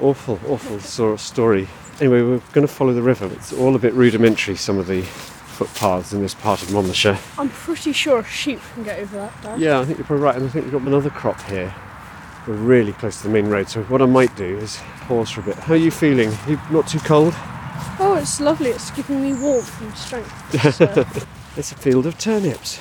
awful, 0.00 0.38
awful 0.46 0.78
sort 0.80 1.14
of 1.14 1.20
story. 1.20 1.66
Anyway, 2.00 2.22
we're 2.22 2.38
going 2.52 2.66
to 2.66 2.72
follow 2.72 2.92
the 2.92 3.02
river. 3.02 3.26
It's 3.26 3.52
all 3.52 3.74
a 3.74 3.78
bit 3.78 3.94
rudimentary, 3.94 4.56
some 4.56 4.78
of 4.78 4.86
the 4.86 5.02
footpaths 5.02 6.12
in 6.12 6.20
this 6.20 6.34
part 6.34 6.62
of 6.62 6.72
Monmouthshire. 6.72 7.18
I'm 7.38 7.48
pretty 7.48 7.92
sure 7.92 8.22
sheep 8.24 8.60
can 8.74 8.84
get 8.84 8.98
over 8.98 9.16
that, 9.16 9.42
Dad. 9.42 9.60
Yeah, 9.60 9.80
I 9.80 9.84
think 9.84 9.98
you're 9.98 10.06
probably 10.06 10.24
right, 10.24 10.36
and 10.36 10.44
I 10.44 10.48
think 10.48 10.64
we've 10.64 10.72
got 10.72 10.82
another 10.82 11.10
crop 11.10 11.40
here. 11.42 11.74
We're 12.46 12.54
really 12.54 12.92
close 12.92 13.18
to 13.18 13.28
the 13.28 13.32
main 13.32 13.48
road, 13.48 13.68
so 13.68 13.82
what 13.84 14.02
I 14.02 14.06
might 14.06 14.34
do 14.34 14.58
is 14.58 14.80
pause 15.02 15.30
for 15.30 15.40
a 15.42 15.44
bit. 15.44 15.56
How 15.56 15.74
are 15.74 15.76
you 15.76 15.90
feeling? 15.92 16.32
You 16.48 16.58
not 16.70 16.88
too 16.88 16.98
cold? 17.00 17.34
Oh, 17.98 18.16
it's 18.20 18.40
lovely. 18.40 18.70
It's 18.70 18.90
giving 18.90 19.22
me 19.22 19.34
warmth 19.34 19.80
and 19.80 19.96
strength. 19.96 20.32
It's, 20.64 20.80
uh, 20.80 21.04
It's 21.56 21.72
a 21.72 21.74
field 21.74 22.06
of 22.06 22.18
turnips. 22.18 22.80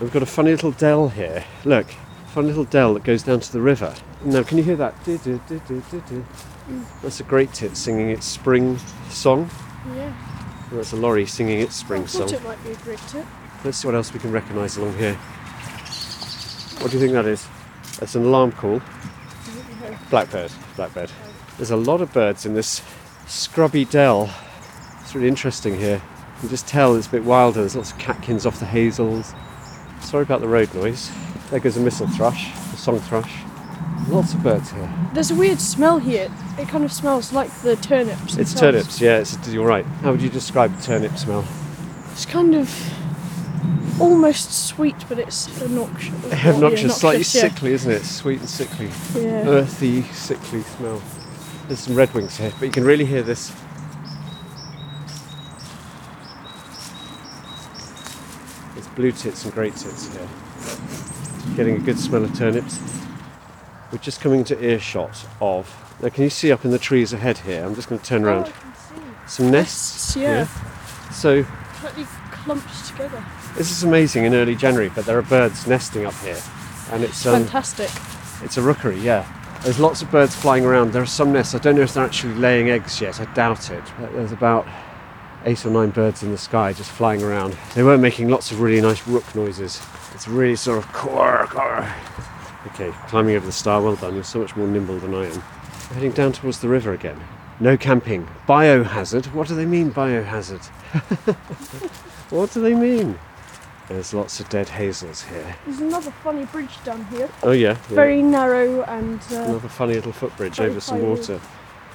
We've 0.00 0.12
got 0.12 0.22
a 0.22 0.26
funny 0.26 0.50
little 0.52 0.70
dell 0.72 1.08
here. 1.08 1.44
Look, 1.64 1.86
a 1.90 2.28
funny 2.28 2.48
little 2.48 2.64
dell 2.64 2.94
that 2.94 3.04
goes 3.04 3.22
down 3.22 3.40
to 3.40 3.52
the 3.52 3.60
river. 3.60 3.94
Now, 4.24 4.42
can 4.42 4.56
you 4.58 4.64
hear 4.64 4.76
that? 4.76 4.94
Du. 5.04 5.18
That's 7.02 7.20
a 7.20 7.24
great 7.24 7.52
tit 7.52 7.76
singing 7.76 8.10
its 8.10 8.26
spring 8.26 8.78
song. 9.08 9.50
yeah. 9.94 10.12
That's 10.72 10.92
a 10.92 10.96
lorry 10.96 11.26
singing 11.26 11.60
its 11.60 11.74
spring 11.74 12.06
thought 12.06 12.30
song. 12.30 12.38
it 12.38 12.44
might 12.44 12.62
be 12.62 12.70
a 12.70 12.76
great 12.76 13.00
tit. 13.08 13.26
Let's 13.64 13.78
see 13.78 13.88
what 13.88 13.94
else 13.96 14.12
we 14.14 14.20
can 14.20 14.30
recognise 14.30 14.76
along 14.76 14.96
here. 14.96 15.14
What 16.78 16.90
do 16.90 16.96
you 16.96 17.00
think 17.00 17.12
that 17.12 17.26
is? 17.26 17.46
That's 17.98 18.14
an 18.14 18.24
alarm 18.24 18.52
call. 18.52 18.80
Blackbird. 20.10 20.52
Blackbird. 20.76 21.10
There's 21.56 21.72
a 21.72 21.76
lot 21.76 22.00
of 22.00 22.12
birds 22.12 22.46
in 22.46 22.54
this 22.54 22.80
scrubby 23.30 23.84
dell. 23.84 24.28
It's 25.00 25.14
really 25.14 25.28
interesting 25.28 25.78
here. 25.78 26.02
You 26.34 26.40
can 26.40 26.48
just 26.48 26.66
tell 26.66 26.96
it's 26.96 27.06
a 27.06 27.10
bit 27.10 27.24
wilder. 27.24 27.60
There's 27.60 27.76
lots 27.76 27.92
of 27.92 27.98
catkins 27.98 28.44
off 28.44 28.58
the 28.58 28.66
hazels. 28.66 29.34
Sorry 30.00 30.22
about 30.22 30.40
the 30.40 30.48
road 30.48 30.74
noise. 30.74 31.10
There 31.50 31.60
goes 31.60 31.76
a 31.76 31.80
missel 31.80 32.06
thrush, 32.08 32.52
a 32.72 32.76
song 32.76 32.98
thrush. 33.00 33.32
Lots 34.08 34.34
of 34.34 34.42
birds 34.42 34.72
here. 34.72 34.92
There's 35.14 35.30
a 35.30 35.34
weird 35.34 35.60
smell 35.60 35.98
here. 35.98 36.30
It 36.58 36.68
kind 36.68 36.84
of 36.84 36.92
smells 36.92 37.32
like 37.32 37.50
the 37.62 37.76
turnips. 37.76 38.36
It's 38.36 38.52
themselves. 38.52 38.60
turnips, 38.60 39.00
yeah, 39.00 39.18
it's, 39.18 39.48
you're 39.48 39.66
right. 39.66 39.84
How 40.02 40.10
would 40.10 40.22
you 40.22 40.30
describe 40.30 40.74
the 40.74 40.82
turnip 40.82 41.16
smell? 41.16 41.44
It's 42.12 42.26
kind 42.26 42.54
of 42.54 42.68
almost 44.00 44.66
sweet, 44.68 44.96
but 45.08 45.18
it's 45.18 45.62
obnoxious. 45.62 46.14
Yeah, 46.30 46.54
Obnoxious, 46.54 46.96
slightly 46.96 47.18
yeah. 47.18 47.48
sickly, 47.48 47.72
isn't 47.72 47.90
it? 47.90 48.04
Sweet 48.04 48.40
and 48.40 48.48
sickly. 48.48 48.90
Yeah. 49.14 49.46
earthy, 49.46 50.02
sickly 50.04 50.62
smell. 50.62 51.02
There's 51.70 51.78
some 51.78 51.94
redwings 51.94 52.36
here, 52.36 52.52
but 52.58 52.66
you 52.66 52.72
can 52.72 52.82
really 52.82 53.04
hear 53.04 53.22
this. 53.22 53.52
There's 58.74 58.88
blue 58.88 59.12
tits 59.12 59.44
and 59.44 59.54
great 59.54 59.76
tits 59.76 60.12
here. 60.12 60.28
Getting 61.54 61.76
a 61.76 61.78
good 61.78 61.96
smell 61.96 62.24
of 62.24 62.36
turnips. 62.36 62.80
We're 63.92 63.98
just 63.98 64.20
coming 64.20 64.42
to 64.46 64.60
earshot 64.60 65.24
of. 65.40 65.72
Now, 66.02 66.08
can 66.08 66.24
you 66.24 66.30
see 66.30 66.50
up 66.50 66.64
in 66.64 66.72
the 66.72 66.78
trees 66.80 67.12
ahead 67.12 67.38
here? 67.38 67.64
I'm 67.64 67.76
just 67.76 67.88
going 67.88 68.00
to 68.00 68.04
turn 68.04 68.24
Oh, 68.24 68.28
I 68.28 68.32
around. 68.32 68.44
can 68.46 68.74
see. 68.74 69.02
Some 69.28 69.50
nests. 69.52 70.16
Yeah. 70.16 70.46
So 71.12 71.44
Slightly 71.80 72.04
clumped 72.32 72.84
together. 72.88 73.24
this 73.56 73.70
is 73.70 73.84
amazing 73.84 74.24
in 74.24 74.34
early 74.34 74.56
January, 74.56 74.90
but 74.92 75.06
there 75.06 75.16
are 75.16 75.22
birds 75.22 75.68
nesting 75.68 76.04
up 76.04 76.14
here, 76.14 76.40
and 76.90 77.04
it's 77.04 77.24
um, 77.26 77.44
Fantastic. 77.44 77.90
It's 78.44 78.56
a 78.56 78.62
rookery, 78.62 78.98
yeah. 78.98 79.24
There's 79.62 79.78
lots 79.78 80.00
of 80.00 80.10
birds 80.10 80.34
flying 80.34 80.64
around. 80.64 80.92
There 80.92 81.02
are 81.02 81.06
some 81.06 81.32
nests. 81.32 81.54
I 81.54 81.58
don't 81.58 81.76
know 81.76 81.82
if 81.82 81.92
they're 81.92 82.04
actually 82.04 82.34
laying 82.34 82.70
eggs 82.70 82.98
yet. 82.98 83.20
I 83.20 83.26
doubt 83.34 83.70
it. 83.70 83.84
But 83.98 84.10
there's 84.14 84.32
about 84.32 84.66
eight 85.44 85.66
or 85.66 85.70
nine 85.70 85.90
birds 85.90 86.22
in 86.22 86.30
the 86.30 86.38
sky 86.38 86.72
just 86.72 86.90
flying 86.90 87.22
around. 87.22 87.56
They 87.74 87.82
were 87.82 87.98
making 87.98 88.30
lots 88.30 88.50
of 88.50 88.60
really 88.60 88.80
nice 88.80 89.06
rook 89.06 89.34
noises. 89.34 89.80
It's 90.14 90.26
really 90.26 90.56
sort 90.56 90.78
of 90.78 90.90
core. 90.94 91.42
Okay, 92.68 92.90
climbing 93.08 93.36
over 93.36 93.44
the 93.44 93.52
star. 93.52 93.82
Well 93.82 93.96
done. 93.96 94.14
You're 94.14 94.24
so 94.24 94.40
much 94.40 94.56
more 94.56 94.66
nimble 94.66 94.98
than 94.98 95.14
I 95.14 95.26
am. 95.26 95.42
We're 95.90 95.94
heading 95.94 96.12
down 96.12 96.32
towards 96.32 96.60
the 96.60 96.68
river 96.68 96.94
again. 96.94 97.20
No 97.60 97.76
camping. 97.76 98.26
Biohazard. 98.48 99.26
What 99.34 99.48
do 99.48 99.54
they 99.54 99.66
mean, 99.66 99.92
biohazard? 99.92 100.64
what 102.30 102.50
do 102.52 102.62
they 102.62 102.74
mean? 102.74 103.18
There's 103.90 104.14
lots 104.14 104.38
of 104.38 104.48
dead 104.48 104.68
hazels 104.68 105.22
here. 105.22 105.56
There's 105.66 105.80
another 105.80 106.12
funny 106.22 106.44
bridge 106.44 106.82
down 106.84 107.04
here. 107.06 107.28
Oh 107.42 107.50
yeah. 107.50 107.70
yeah. 107.70 107.74
Very 107.88 108.22
narrow 108.22 108.84
and 108.84 109.20
uh, 109.32 109.42
Another 109.42 109.68
funny 109.68 109.94
little 109.94 110.12
footbridge 110.12 110.60
over 110.60 110.78
some 110.78 111.02
water. 111.02 111.40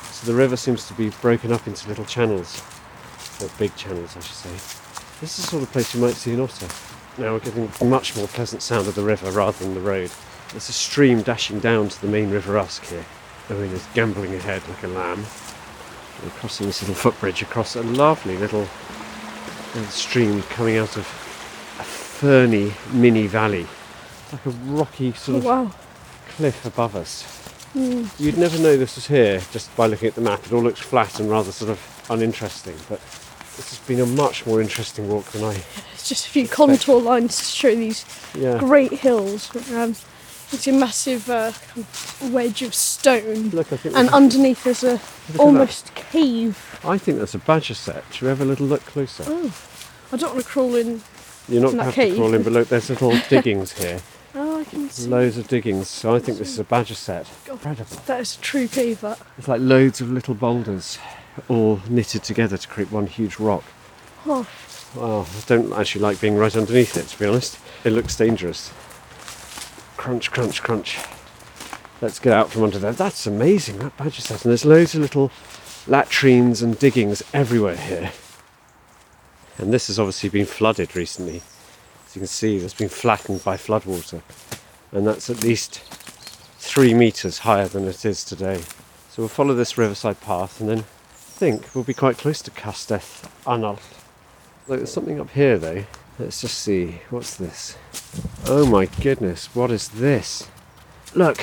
So 0.01 0.27
the 0.27 0.37
river 0.37 0.57
seems 0.57 0.89
to 0.89 0.93
be 0.93 1.09
broken 1.21 1.53
up 1.53 1.67
into 1.67 1.87
little 1.87 2.03
channels, 2.03 2.61
or 3.41 3.47
big 3.57 3.73
channels, 3.77 4.17
I 4.17 4.19
should 4.19 4.35
say. 4.35 4.49
This 5.21 5.39
is 5.39 5.45
the 5.45 5.51
sort 5.51 5.63
of 5.63 5.71
place 5.71 5.95
you 5.95 6.01
might 6.01 6.15
see 6.15 6.33
an 6.33 6.41
otter. 6.41 6.67
Now 7.17 7.31
we're 7.31 7.39
getting 7.39 7.71
a 7.79 7.85
much 7.85 8.17
more 8.17 8.27
pleasant 8.27 8.61
sound 8.61 8.89
of 8.89 8.95
the 8.95 9.03
river 9.03 9.31
rather 9.31 9.63
than 9.63 9.73
the 9.73 9.79
road. 9.79 10.11
There's 10.51 10.67
a 10.67 10.73
stream 10.73 11.21
dashing 11.21 11.59
down 11.59 11.87
to 11.87 12.01
the 12.01 12.07
main 12.07 12.29
River 12.29 12.57
Usk 12.57 12.83
here. 12.87 13.05
Owen 13.49 13.71
is 13.71 13.83
gambolling 13.93 14.35
ahead 14.35 14.67
like 14.67 14.83
a 14.83 14.87
lamb. 14.89 15.25
We're 16.21 16.29
crossing 16.31 16.67
this 16.67 16.81
little 16.81 16.95
footbridge 16.95 17.41
across 17.41 17.77
a 17.77 17.83
lovely 17.83 18.37
little, 18.37 18.67
little 19.73 19.91
stream 19.91 20.41
coming 20.43 20.75
out 20.75 20.97
of 20.97 21.24
ferny 22.25 22.73
mini 22.91 23.27
valley. 23.27 23.67
Like 24.31 24.45
a 24.47 24.49
rocky 24.49 25.09
oh, 25.09 25.13
sort 25.13 25.37
of 25.37 25.45
wow. 25.45 25.71
cliff 26.29 26.65
above 26.65 26.95
us. 26.95 27.23
You'd 27.75 28.39
never 28.39 28.57
know 28.57 28.75
this 28.77 28.95
was 28.95 29.05
here 29.05 29.41
just 29.51 29.75
by 29.75 29.85
looking 29.85 30.07
at 30.07 30.15
the 30.15 30.21
map. 30.21 30.43
It 30.43 30.51
all 30.51 30.63
looks 30.63 30.79
flat 30.79 31.19
and 31.19 31.29
rather 31.29 31.51
sort 31.51 31.69
of 31.69 32.05
uninteresting, 32.09 32.77
but 32.89 32.99
this 33.57 33.69
has 33.69 33.79
been 33.87 33.99
a 33.99 34.07
much 34.07 34.47
more 34.47 34.59
interesting 34.59 35.07
walk 35.07 35.25
than 35.33 35.43
I. 35.43 35.61
It's 35.93 36.09
just 36.09 36.25
a 36.25 36.29
few 36.31 36.47
contour 36.47 36.99
lines 36.99 37.37
to 37.37 37.43
show 37.43 37.75
these 37.75 38.03
Yeah. 38.33 38.57
great 38.57 38.93
hills. 38.93 39.55
Um, 39.71 39.91
it's 40.51 40.67
a 40.67 40.71
massive 40.71 41.29
uh, 41.29 41.51
wedge 42.31 42.63
of 42.63 42.73
stone, 42.73 43.49
Look, 43.51 43.71
and 43.85 44.09
underneath 44.09 44.63
there's 44.63 44.83
a 44.83 44.99
almost 45.37 45.93
cave. 45.93 46.79
I 46.83 46.97
think 46.97 47.19
that's 47.19 47.35
a 47.35 47.39
badger 47.39 47.75
sett. 47.75 48.03
Should 48.11 48.23
we 48.23 48.29
have 48.29 48.41
a 48.41 48.45
little 48.45 48.65
look 48.65 48.83
closer? 48.85 49.25
Oh, 49.27 49.53
I 50.11 50.17
don't 50.17 50.33
want 50.33 50.43
to 50.43 50.49
crawl 50.49 50.73
in. 50.73 51.01
You're 51.47 51.61
not 51.61 51.71
in 51.71 51.77
going 51.77 51.91
to 51.91 52.01
have 52.01 52.09
to 52.09 52.15
crawl 52.15 52.33
in, 52.33 52.43
but 52.43 52.53
look, 52.53 52.67
there's 52.69 52.89
little 52.89 53.13
diggings 53.29 53.73
here. 53.73 53.99
Oh, 54.33 54.59
I 54.59 54.63
can 54.65 54.89
see. 54.89 55.09
Loads 55.09 55.37
of 55.37 55.47
diggings. 55.47 55.89
So 55.89 56.15
I 56.15 56.19
think 56.19 56.37
this 56.37 56.49
is 56.49 56.59
a 56.59 56.63
badger 56.63 56.95
sett. 56.95 57.29
God. 57.45 57.53
Incredible. 57.53 57.97
That 58.05 58.19
is 58.21 58.35
a 58.35 58.41
true 58.41 58.67
cave. 58.67 59.01
That. 59.01 59.19
It's 59.37 59.47
like 59.47 59.61
loads 59.61 60.01
of 60.01 60.11
little 60.11 60.33
boulders, 60.35 60.97
all 61.47 61.81
knitted 61.87 62.23
together 62.23 62.57
to 62.57 62.67
create 62.67 62.91
one 62.91 63.07
huge 63.07 63.39
rock. 63.39 63.63
Oh, 64.25 64.47
Wow, 64.95 65.23
I 65.29 65.43
don't 65.45 65.73
actually 65.73 66.01
like 66.01 66.21
being 66.21 66.37
right 66.37 66.55
underneath 66.55 66.95
it, 66.95 67.07
to 67.07 67.19
be 67.19 67.25
honest. 67.25 67.59
It 67.83 67.89
looks 67.89 68.15
dangerous. 68.15 68.71
Crunch, 69.97 70.31
crunch, 70.31 70.63
crunch. 70.63 70.99
Let's 72.01 72.19
get 72.19 72.31
out 72.31 72.49
from 72.49 72.63
under 72.63 72.79
there. 72.79 72.93
That's 72.93 73.27
amazing, 73.27 73.79
that 73.79 73.97
badger 73.97 74.21
sett. 74.21 74.45
And 74.45 74.51
there's 74.51 74.63
loads 74.63 74.95
of 74.95 75.01
little 75.01 75.31
latrines 75.85 76.61
and 76.61 76.79
diggings 76.79 77.23
everywhere 77.33 77.75
here. 77.75 78.11
And 79.57 79.73
this 79.73 79.87
has 79.87 79.99
obviously 79.99 80.29
been 80.29 80.45
flooded 80.45 80.95
recently. 80.95 81.41
As 82.05 82.15
you 82.15 82.19
can 82.19 82.27
see, 82.27 82.57
it's 82.57 82.73
been 82.73 82.89
flattened 82.89 83.43
by 83.43 83.57
floodwater. 83.57 84.21
And 84.91 85.07
that's 85.07 85.29
at 85.29 85.43
least 85.43 85.81
three 86.59 86.93
metres 86.93 87.39
higher 87.39 87.67
than 87.67 87.87
it 87.87 88.03
is 88.05 88.23
today. 88.23 88.61
So 89.09 89.21
we'll 89.21 89.29
follow 89.29 89.53
this 89.53 89.77
riverside 89.77 90.19
path 90.19 90.59
and 90.59 90.69
then 90.69 90.79
I 90.79 91.37
think 91.37 91.73
we'll 91.73 91.83
be 91.83 91.93
quite 91.93 92.17
close 92.17 92.41
to 92.41 92.51
Castell 92.51 92.99
Arnallt. 93.45 93.81
Look, 94.67 94.79
there's 94.79 94.91
something 94.91 95.19
up 95.19 95.29
here 95.29 95.57
though. 95.57 95.85
Let's 96.17 96.41
just 96.41 96.57
see. 96.57 97.01
What's 97.09 97.35
this? 97.35 97.77
Oh 98.47 98.65
my 98.65 98.85
goodness, 98.85 99.53
what 99.55 99.71
is 99.71 99.89
this? 99.89 100.49
Look. 101.13 101.39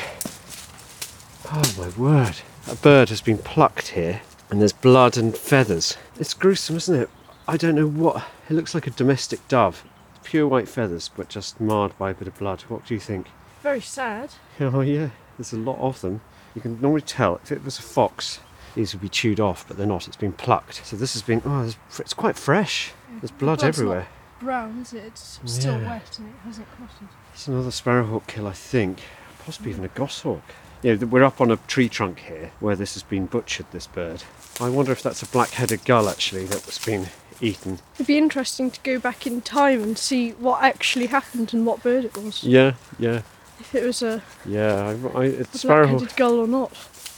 Oh 1.51 1.75
my 1.79 1.89
word. 1.91 2.37
A 2.71 2.75
bird 2.75 3.09
has 3.09 3.21
been 3.21 3.39
plucked 3.39 3.89
here 3.89 4.23
and 4.51 4.61
there's 4.61 4.73
blood 4.73 5.17
and 5.17 5.37
feathers. 5.37 5.97
It's 6.19 6.35
gruesome, 6.35 6.77
isn't 6.77 7.03
it? 7.03 7.11
I 7.49 7.57
don't 7.57 7.75
know 7.75 7.87
what. 7.89 8.25
It 8.49 8.55
looks 8.55 8.75
like 8.75 8.87
a 8.87 8.91
domestic 8.91 9.47
dove. 9.49 9.85
Pure 10.25 10.47
white 10.49 10.69
feathers, 10.69 11.11
but 11.15 11.29
just 11.29 11.61
marred 11.61 11.97
by 11.99 12.11
a 12.11 12.15
bit 12.15 12.29
of 12.29 12.39
blood. 12.39 12.63
What 12.63 12.87
do 12.87 12.95
you 12.95 13.01
think? 13.01 13.27
Very 13.63 13.81
sad. 13.81 14.31
Oh 14.61 14.81
yeah, 14.81 15.11
there's 15.37 15.53
a 15.53 15.57
lot 15.59 15.79
of 15.79 16.01
them. 16.01 16.21
You 16.55 16.61
can 16.61 16.81
normally 16.81 17.01
tell 17.01 17.37
if 17.43 17.51
it 17.51 17.65
was 17.65 17.79
a 17.79 17.83
fox, 17.83 18.39
these 18.75 18.93
would 18.95 19.01
be 19.03 19.09
chewed 19.09 19.41
off, 19.41 19.67
but 19.67 19.77
they're 19.77 19.87
not. 19.87 20.07
It's 20.07 20.17
been 20.17 20.33
plucked. 20.33 20.85
So 20.87 20.97
this 20.97 21.15
has 21.15 21.23
been. 21.23 21.43
Oh, 21.45 21.73
it's 21.99 22.15
quite 22.15 22.37
fresh. 22.37 22.93
There's 23.21 23.31
blood 23.33 23.59
blood's 23.59 23.65
everywhere. 23.65 24.07
Brown, 24.41 24.79
is 24.81 24.93
it? 24.93 25.05
It's 25.05 25.41
still 25.47 25.81
Yeah. 25.81 25.89
wet 25.89 26.19
and 26.19 26.29
it 26.29 26.35
hasn't 26.45 26.67
clotted. 26.77 27.09
It's 27.33 27.49
another 27.49 27.71
sparrowhawk 27.71 28.27
kill, 28.27 28.47
I 28.47 28.53
think. 28.53 28.99
Possibly 29.45 29.71
even 29.73 29.85
a 29.85 29.89
goshawk. 29.89 30.43
Yeah, 30.83 30.97
th- 30.97 31.11
we're 31.11 31.23
up 31.25 31.41
on 31.41 31.51
a 31.51 31.57
tree 31.69 31.89
trunk 31.89 32.19
here 32.21 32.51
where 32.61 32.75
this 32.77 32.95
has 32.95 33.03
been 33.03 33.27
butchered. 33.27 33.67
This 33.73 33.87
bird. 33.87 34.23
I 34.61 34.69
wonder 34.69 34.93
if 34.93 35.03
that's 35.03 35.23
a 35.23 35.27
black-headed 35.27 35.85
gull 35.85 36.09
actually 36.09 36.45
that 36.47 36.67
was 36.67 36.79
been 36.79 37.07
eaten. 37.43 37.79
It'd 37.95 38.07
be 38.07 38.19
interesting 38.19 38.71
to 38.71 38.81
go 38.81 38.99
back 38.99 39.27
in 39.27 39.43
time 39.43 39.83
and 39.83 39.99
see 39.99 40.31
what 40.33 40.63
actually 40.63 41.07
happened 41.07 41.53
and 41.53 41.67
what 41.67 41.83
bird 41.83 42.05
it 42.05 42.17
was. 42.17 42.43
Yeah, 42.43 42.75
yeah, 42.99 43.23
If 43.61 43.75
it 43.75 43.85
was 43.85 44.03
a, 44.03 44.23
yeah. 44.47 44.97
I, 45.15 45.19
I, 45.19 45.25
a 45.25 45.45
black-headed 45.45 46.17
gull 46.17 46.39
or 46.39 46.47
not. 46.47 46.73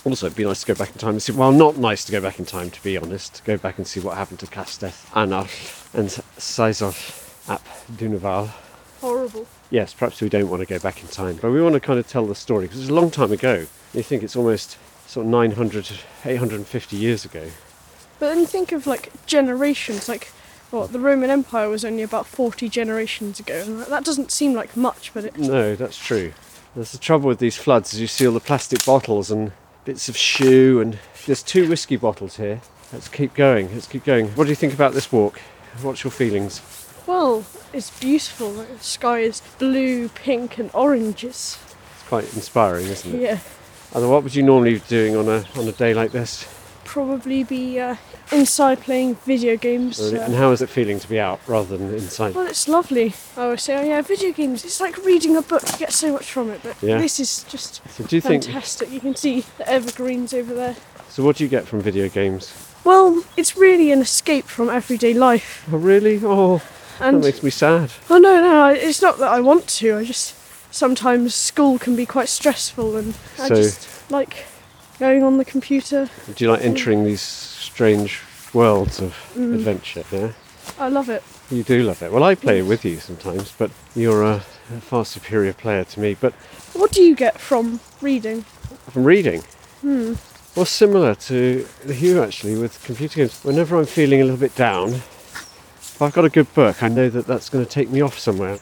Also, 0.05 0.27
it'd 0.27 0.37
be 0.37 0.45
nice 0.45 0.61
to 0.61 0.67
go 0.67 0.75
back 0.75 0.91
in 0.91 0.99
time 0.99 1.11
and 1.11 1.23
see. 1.23 1.33
Well, 1.33 1.53
not 1.53 1.79
nice 1.79 2.05
to 2.05 2.13
go 2.13 2.21
back 2.21 2.39
in 2.39 2.45
time, 2.45 2.71
to 2.71 2.83
be 2.83 2.99
honest. 2.99 3.43
Go 3.45 3.57
back 3.57 3.79
and 3.79 3.87
see 3.87 4.01
what 4.01 4.17
happened 4.17 4.41
to 4.41 4.47
Castell, 4.47 4.93
Arnallt, 5.13 5.95
and 5.95 6.11
Caesar 6.11 6.93
ap 7.49 7.67
Dyfnwal. 7.93 8.51
Horrible. 9.01 9.47
Yes, 9.71 9.95
perhaps 9.95 10.21
we 10.21 10.29
don't 10.29 10.49
want 10.49 10.61
to 10.61 10.67
go 10.67 10.79
back 10.79 11.03
in 11.03 11.09
time, 11.09 11.37
but 11.41 11.51
we 11.51 11.63
want 11.63 11.75
to 11.75 11.81
kind 11.81 11.99
of 11.99 12.07
tell 12.07 12.27
the 12.27 12.35
story 12.35 12.67
because 12.67 12.81
it's 12.81 12.91
a 12.91 12.95
long 12.95 13.11
time 13.11 13.33
ago. 13.33 13.67
You 13.95 14.03
think 14.03 14.23
it's 14.23 14.37
almost 14.37 14.77
sort 15.07 15.27
of 15.27 15.31
900, 15.31 15.91
850 16.25 16.97
years 16.97 17.25
ago. 17.25 17.49
But 18.25 18.35
then 18.37 18.47
think 18.47 18.73
of 18.73 18.87
like 18.87 19.13
generations, 19.27 20.09
like 20.09 20.33
well, 20.73 20.87
the 20.87 20.99
Roman 20.99 21.29
Empire 21.29 21.69
was 21.69 21.85
only 21.85 22.03
about 22.03 22.27
40 22.27 22.71
generations 22.71 23.39
ago, 23.39 23.61
and 23.67 23.81
that- 23.81 24.03
doesn't 24.03 24.33
seem 24.33 24.55
like 24.55 24.75
much, 24.79 25.13
but 25.13 25.27
it, 25.27 25.39
No, 25.39 25.77
that's 25.77 25.99
true. 25.99 26.33
There's 26.75 26.93
the 26.93 26.97
trouble 26.97 27.29
with 27.29 27.39
these 27.39 27.59
floods 27.59 27.93
is 27.93 28.01
you 28.01 28.07
see 28.07 28.27
all 28.27 28.33
the 28.33 28.41
plastic 28.41 28.83
bottles 28.87 29.31
and 29.31 29.53
bits 29.85 30.09
of 30.09 30.17
shoe 30.17 30.81
and 30.81 30.99
there's 31.27 31.43
two 31.43 31.69
whiskey 31.69 31.97
bottles 31.97 32.37
here. 32.37 32.63
Let's 32.95 33.09
keep 33.09 33.35
going. 33.35 33.71
Let's 33.75 33.87
keep 33.87 34.05
going. 34.07 34.29
What 34.29 34.45
do 34.45 34.49
you 34.49 34.57
think 34.57 34.73
about 34.73 34.95
this 34.95 35.13
walk? 35.13 35.39
What's 35.83 36.03
your 36.03 36.11
feelings? 36.11 36.63
well, 37.07 37.45
it's 37.75 37.91
beautiful. 38.01 38.55
The 38.55 38.79
sky 38.79 39.19
is 39.19 39.43
blue, 39.59 40.09
pink, 40.09 40.57
and 40.57 40.71
oranges. 40.73 41.59
It's 41.93 42.09
quite 42.09 42.25
inspiring, 42.35 42.87
isn't 42.87 43.17
it? 43.17 43.21
Yeah, 43.21 43.39
And 43.95 44.11
what 44.11 44.23
would 44.23 44.35
you 44.35 44.43
normally 44.43 44.73
be 44.79 44.83
doing 44.89 45.15
on 45.15 45.29
a 45.29 45.45
on 45.59 45.69
a 45.69 45.73
day 45.73 45.93
like 45.93 46.13
this? 46.13 46.47
Probably 46.85 47.45
be 47.45 47.79
uh, 47.81 47.97
inside 48.33 48.81
playing 48.81 49.15
video 49.27 49.57
games. 49.57 49.99
Really? 49.99 50.19
uh, 50.19 50.25
And 50.27 50.35
how 50.35 50.51
is 50.53 50.63
it 50.63 50.69
feeling 50.69 50.99
to 51.01 51.09
be 51.09 51.19
out 51.19 51.41
rather 51.47 51.77
than 51.77 51.93
inside? 51.95 52.35
Well, 52.35 52.47
it's 52.47 52.69
lovely. 52.69 53.15
I 53.37 53.43
always 53.45 53.63
say, 53.63 53.77
oh 53.77 53.85
yeah, 53.85 54.01
video 54.03 54.33
games. 54.33 54.65
It's 54.65 54.81
like 54.81 54.97
reading 55.05 55.37
a 55.37 55.43
book. 55.43 55.63
You 55.73 55.79
get 55.79 55.93
so 55.93 56.13
much 56.13 56.31
from 56.31 56.51
it. 56.51 56.61
But 56.63 56.77
Yeah. 56.83 56.99
this 56.99 57.19
is 57.21 57.45
just 57.45 57.81
So 57.91 58.05
do 58.05 58.17
you 58.17 58.21
think? 58.23 58.45
fantastic. 58.45 58.91
You 58.91 59.01
can 59.01 59.15
see 59.17 59.45
the 59.59 59.69
evergreens 59.69 60.33
over 60.35 60.55
there. 60.55 60.77
So 61.09 61.23
what 61.23 61.37
do 61.37 61.45
you 61.45 61.51
get 61.51 61.67
from 61.67 61.81
video 61.81 62.09
games? 62.09 62.53
Well, 62.85 63.25
it's 63.37 63.57
really 63.57 63.93
an 63.93 64.01
escape 64.01 64.45
from 64.47 64.69
everyday 64.69 65.15
life. 65.15 65.67
Oh 65.73 65.77
really? 65.79 66.21
Oh, 66.23 66.61
that 66.99 67.15
And 67.15 67.21
makes 67.23 67.43
me 67.43 67.51
sad. 67.51 67.91
oh 68.11 68.19
no, 68.19 68.41
no, 68.43 68.67
it's 68.69 69.01
not 69.01 69.19
that 69.19 69.31
I 69.31 69.41
want 69.41 69.67
to. 69.79 69.97
I 69.99 70.05
just 70.05 70.35
sometimes 70.71 71.35
school 71.35 71.79
can 71.79 71.95
be 71.97 72.05
quite 72.05 72.29
stressful, 72.29 72.97
and 72.97 73.15
I 73.39 73.49
just 73.49 74.11
like 74.11 74.45
going 74.99 75.23
on 75.23 75.39
the 75.39 75.45
computer. 75.45 76.09
Do 76.35 76.45
you 76.45 76.51
like 76.51 76.63
entering 76.63 77.05
these 77.05 77.21
strange 77.21 78.21
worlds 78.53 79.01
of 79.01 79.15
Mm. 79.37 79.55
adventure? 79.55 80.05
Yeah. 80.11 80.33
I 80.79 80.89
love 80.89 81.09
it. 81.09 81.23
You 81.51 81.63
do 81.63 81.83
love 81.83 82.03
it. 82.03 82.11
Well, 82.13 82.25
I 82.25 82.35
play 82.35 82.61
it 82.61 82.63
with 82.63 82.85
you 82.85 82.99
sometimes, 83.01 83.53
but 83.57 83.71
you're 83.95 84.23
a, 84.23 84.37
a 84.75 84.81
far 84.81 85.05
superior 85.05 85.53
player 85.53 85.85
to 85.85 86.01
me. 86.01 86.17
But 86.19 86.33
What 86.73 86.91
do 86.93 87.03
you 87.03 87.15
get 87.15 87.41
from 87.41 87.81
reading? 88.01 88.45
from 88.91 89.05
reading, 89.05 89.43
Hmm. 89.83 90.15
well, 90.57 90.65
similar 90.67 91.15
to 91.15 91.67
the 91.85 91.95
Hugh 91.95 92.23
actually 92.23 92.57
with 92.57 92.83
computer 92.85 93.17
games. 93.17 93.41
Whenever 93.43 93.77
I'm 93.79 93.87
feeling 93.87 94.21
a 94.21 94.25
little 94.25 94.39
bit 94.39 94.55
down, 94.57 94.95
if 94.95 96.01
I've 96.01 96.13
got 96.13 96.25
a 96.25 96.29
good 96.31 96.53
book, 96.55 96.83
I 96.83 96.89
know 96.89 97.09
that 97.11 97.27
that's 97.27 97.49
going 97.51 97.65
to 97.65 97.71
take 97.71 97.91
me 97.91 98.01
off 98.01 98.19
somewhere. 98.19 98.55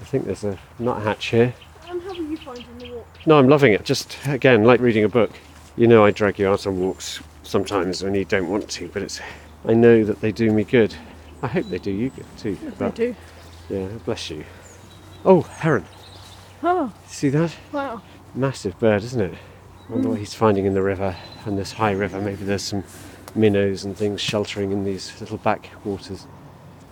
I 0.00 0.04
think 0.04 0.24
there's 0.26 0.44
a 0.44 0.58
nuthatch 0.78 1.26
here. 1.30 1.52
And 1.88 2.00
how 2.02 2.10
are 2.10 2.14
you 2.14 2.36
finding 2.38 2.66
the 2.78 2.92
walk? 2.92 3.06
No, 3.28 3.38
I'm 3.38 3.46
loving 3.46 3.74
it. 3.74 3.84
Just 3.84 4.16
again, 4.26 4.64
like 4.64 4.80
reading 4.80 5.04
a 5.04 5.08
book. 5.10 5.30
You 5.76 5.86
know, 5.86 6.02
I 6.02 6.12
drag 6.12 6.38
you 6.38 6.48
out 6.48 6.66
on 6.66 6.80
walks 6.80 7.20
sometimes 7.42 8.02
when 8.02 8.14
you 8.14 8.24
don't 8.24 8.48
want 8.48 8.70
to, 8.70 8.88
but 8.88 9.02
it's. 9.02 9.20
I 9.66 9.74
know 9.74 10.02
that 10.02 10.22
they 10.22 10.32
do 10.32 10.50
me 10.50 10.64
good. 10.64 10.94
I 11.42 11.46
hope 11.48 11.66
they 11.66 11.76
do 11.76 11.90
you 11.90 12.08
good 12.08 12.24
too. 12.38 12.56
I 12.66 12.70
but- 12.70 12.94
do. 12.94 13.14
Yeah, 13.68 13.88
bless 14.06 14.30
you. 14.30 14.46
Oh, 15.26 15.42
heron. 15.42 15.84
Oh, 16.62 16.90
See 17.06 17.28
that? 17.28 17.54
wow. 17.70 18.00
Massive 18.34 18.78
bird, 18.78 19.04
isn't 19.04 19.20
it? 19.20 19.34
I 19.34 19.92
wonder 19.92 20.08
what 20.08 20.16
mm. 20.16 20.20
he's 20.20 20.32
finding 20.32 20.64
in 20.64 20.72
the 20.72 20.80
river 20.80 21.14
and 21.44 21.58
this 21.58 21.72
high 21.72 21.92
river. 21.92 22.22
Maybe 22.22 22.44
there's 22.44 22.62
some 22.62 22.82
minnows 23.34 23.84
and 23.84 23.94
things 23.94 24.22
sheltering 24.22 24.70
in 24.72 24.84
these 24.84 25.20
little 25.20 25.36
backwaters. 25.36 26.26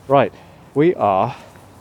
Right, 0.07 0.35
we 0.75 0.95
are 0.97 1.35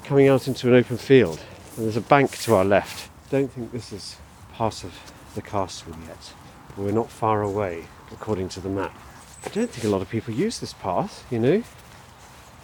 coming 0.06 0.30
out 0.30 0.48
into 0.48 0.70
an 0.70 0.76
open 0.76 0.96
field. 0.96 1.42
And 1.76 1.84
there's 1.84 1.98
a 1.98 2.02
bank 2.02 2.38
to 2.44 2.56
our 2.56 2.64
left. 2.64 3.10
Don't 3.30 3.52
think 3.52 3.74
this 3.74 3.92
is 3.92 4.16
part 4.56 4.86
of 4.86 4.94
the 5.36 5.42
castle 5.42 5.94
yet. 6.08 6.34
We're 6.78 6.92
not 6.92 7.10
far 7.10 7.42
away, 7.42 7.86
according 8.12 8.50
to 8.50 8.62
the 8.62 8.70
map. 8.70 8.98
I 9.46 9.50
don't 9.50 9.70
think 9.70 9.84
a 9.84 9.90
lot 9.90 10.02
of 10.02 10.10
people 10.10 10.34
use 10.34 10.60
this 10.60 10.72
path, 10.72 11.26
you 11.30 11.40
know? 11.40 11.64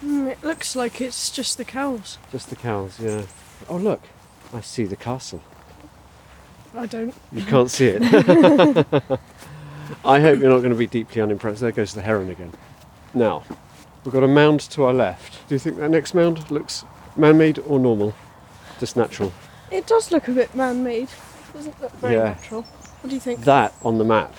Mm, 0.02 0.28
it 0.28 0.42
looks 0.42 0.74
like 0.74 1.02
it's 1.02 1.30
just 1.30 1.58
the 1.58 1.66
cows. 1.66 2.16
Just 2.30 2.48
the 2.48 2.56
cows, 2.56 2.98
yeah. 2.98 3.26
Oh, 3.68 3.76
look, 3.76 4.00
I 4.54 4.62
see 4.62 4.84
the 4.84 4.96
castle. 4.96 5.42
I 6.74 6.86
don't. 6.86 7.14
You 7.30 7.44
can't 7.44 7.70
see 7.70 7.88
it. 7.88 8.02
I 10.04 10.20
hope 10.20 10.40
you're 10.40 10.48
not 10.48 10.60
going 10.60 10.70
to 10.70 10.74
be 10.74 10.86
deeply 10.86 11.20
unimpressed. 11.20 11.60
There 11.60 11.72
goes 11.72 11.92
the 11.92 12.00
heron 12.00 12.30
again. 12.30 12.52
Now, 13.12 13.44
we've 14.02 14.14
got 14.14 14.22
a 14.22 14.28
mound 14.28 14.60
to 14.60 14.84
our 14.84 14.94
left. 14.94 15.46
Do 15.46 15.54
you 15.54 15.58
think 15.58 15.76
that 15.76 15.90
next 15.90 16.14
mound 16.14 16.50
looks 16.50 16.86
man 17.16 17.36
made 17.36 17.58
or 17.58 17.78
normal? 17.78 18.14
Just 18.80 18.96
natural. 18.96 19.30
It 19.70 19.86
does 19.86 20.10
look 20.10 20.28
a 20.28 20.32
bit 20.32 20.54
man-made. 20.54 21.10
Doesn't 21.54 21.80
look 21.80 21.92
very 22.00 22.14
Yeah. 22.14 22.24
natural. 22.24 22.62
What 22.62 23.08
do 23.10 23.14
you 23.14 23.20
think? 23.20 23.40
That 23.44 23.74
on 23.84 23.98
the 23.98 24.04
map 24.04 24.34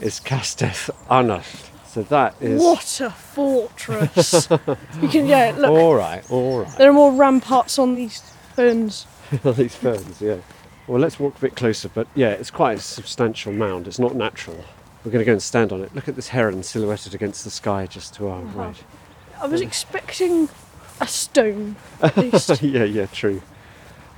is 0.00 0.20
Castell 0.20 0.70
Arnallt. 1.10 1.70
So 1.86 2.02
that 2.04 2.34
is. 2.40 2.60
What 2.60 3.00
a 3.00 3.10
fortress! 3.10 4.48
you 5.00 5.08
can, 5.08 5.26
yeah, 5.26 5.54
look. 5.56 5.70
All 5.70 5.94
right, 5.94 6.24
all 6.30 6.60
right. 6.62 6.76
There 6.78 6.90
are 6.90 6.92
more 6.92 7.12
ramparts 7.12 7.78
on 7.78 7.94
these 7.94 8.20
ferns. 8.56 9.06
On 9.44 9.52
these 9.54 9.74
ferns, 9.76 10.20
yeah. 10.20 10.36
Well, 10.88 11.00
let's 11.00 11.18
walk 11.20 11.36
a 11.36 11.40
bit 11.40 11.54
closer, 11.56 11.88
but 11.88 12.06
yeah, 12.14 12.30
it's 12.30 12.50
quite 12.50 12.78
a 12.78 12.80
substantial 12.80 13.52
mound. 13.52 13.86
It's 13.86 13.98
not 14.00 14.14
natural. 14.16 14.56
We're 15.04 15.12
going 15.12 15.20
to 15.20 15.24
go 15.26 15.32
and 15.32 15.42
stand 15.42 15.72
on 15.72 15.82
it. 15.82 15.94
Look 15.94 16.08
at 16.08 16.16
this 16.16 16.28
heron 16.28 16.62
silhouetted 16.62 17.14
against 17.14 17.44
the 17.44 17.50
sky 17.50 17.86
just 17.86 18.14
to 18.14 18.28
our 18.28 18.40
Uh-huh. 18.42 18.58
right. 18.58 18.82
I 19.40 19.46
was 19.46 19.60
expecting 19.60 20.48
a 21.00 21.06
stone, 21.06 21.76
at 22.02 22.16
least. 22.16 22.48
yeah, 22.62 22.84
yeah, 22.84 23.06
true. 23.06 23.40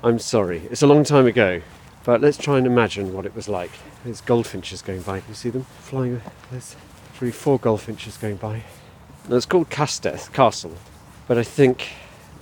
I'm 0.02 0.18
sorry. 0.18 0.62
It's 0.70 0.82
a 0.82 0.86
long 0.86 1.04
time 1.04 1.26
ago, 1.26 1.60
but 2.06 2.20
let's 2.20 2.38
try 2.38 2.56
and 2.56 2.66
imagine 2.68 3.12
what 3.12 3.26
it 3.26 3.34
was 3.34 3.48
like. 3.48 3.72
There's 4.04 4.20
goldfinches 4.20 4.80
going 4.80 5.02
by. 5.02 5.18
Can 5.18 5.28
you 5.30 5.34
see 5.34 5.50
them 5.50 5.66
flying? 5.80 6.22
There's 6.52 6.76
three, 7.14 7.32
four 7.32 7.58
goldfinches 7.58 8.16
going 8.16 8.36
by. 8.36 8.62
Now, 9.28 9.34
it's 9.34 9.44
called 9.44 9.70
Casteth 9.70 10.32
Castle, 10.32 10.76
but 11.26 11.36
I 11.36 11.42
think 11.42 11.88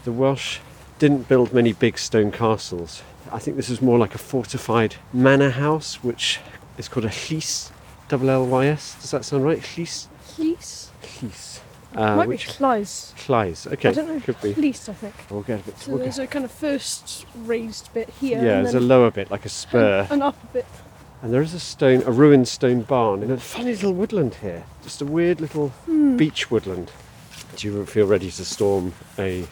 the 0.04 0.12
Welsh 0.12 0.58
didn't 0.98 1.28
build 1.28 1.54
many 1.54 1.72
big 1.72 1.98
stone 1.98 2.30
castles. 2.30 3.02
I 3.32 3.38
think 3.38 3.56
this 3.56 3.70
is 3.70 3.80
more 3.80 3.98
like 3.98 4.14
a 4.14 4.18
fortified 4.18 4.96
manor 5.14 5.48
house, 5.48 6.04
which 6.04 6.40
is 6.76 6.86
called 6.86 7.06
a 7.06 7.08
llys, 7.08 7.70
double 8.08 8.28
L 8.28 8.46
Y 8.46 8.66
S. 8.66 8.96
Does 9.00 9.12
that 9.12 9.24
sound 9.24 9.44
right? 9.44 9.60
Llys, 9.60 10.08
Lease? 10.38 10.90
llys. 11.02 11.53
Uh, 11.94 12.16
Might 12.16 12.28
which 12.28 12.46
be 12.46 12.52
Clys. 12.54 13.14
Clys. 13.14 13.66
Okay, 13.72 13.88
I 13.90 13.92
don't 13.92 14.08
know. 14.08 14.20
could 14.20 14.40
be. 14.40 14.54
Lease, 14.54 14.88
I 14.88 14.94
think. 14.94 15.14
We'll 15.30 15.42
get 15.42 15.60
a 15.60 15.62
bit. 15.62 15.78
So 15.78 15.92
we'll 15.92 16.00
there's 16.00 16.18
a 16.18 16.26
kind 16.26 16.44
of 16.44 16.50
first 16.50 17.26
raised 17.36 17.92
bit 17.94 18.08
here. 18.20 18.38
yeah, 18.38 18.62
there's 18.62 18.74
a 18.74 18.80
lower 18.80 19.10
bit, 19.10 19.30
like 19.30 19.44
a 19.44 19.48
spur. 19.48 20.06
An, 20.10 20.16
an 20.16 20.22
upper 20.22 20.46
bit. 20.52 20.66
And 21.22 21.32
there 21.32 21.40
is 21.42 21.54
a 21.54 21.60
stone, 21.60 22.02
a 22.04 22.10
ruined 22.10 22.48
stone 22.48 22.82
barn 22.82 23.22
in 23.22 23.30
a 23.30 23.38
funny 23.38 23.70
little 23.72 23.94
woodland 23.94 24.34
here. 24.42 24.64
Just 24.82 25.00
a 25.00 25.06
weird 25.06 25.40
little 25.40 25.68
Hmm. 25.86 26.16
beech 26.16 26.50
woodland. 26.50 26.90
Do 27.56 27.68
you 27.68 27.86
feel 27.86 28.06
ready 28.06 28.30
to 28.30 28.44
storm 28.44 28.92
a? 29.18 29.46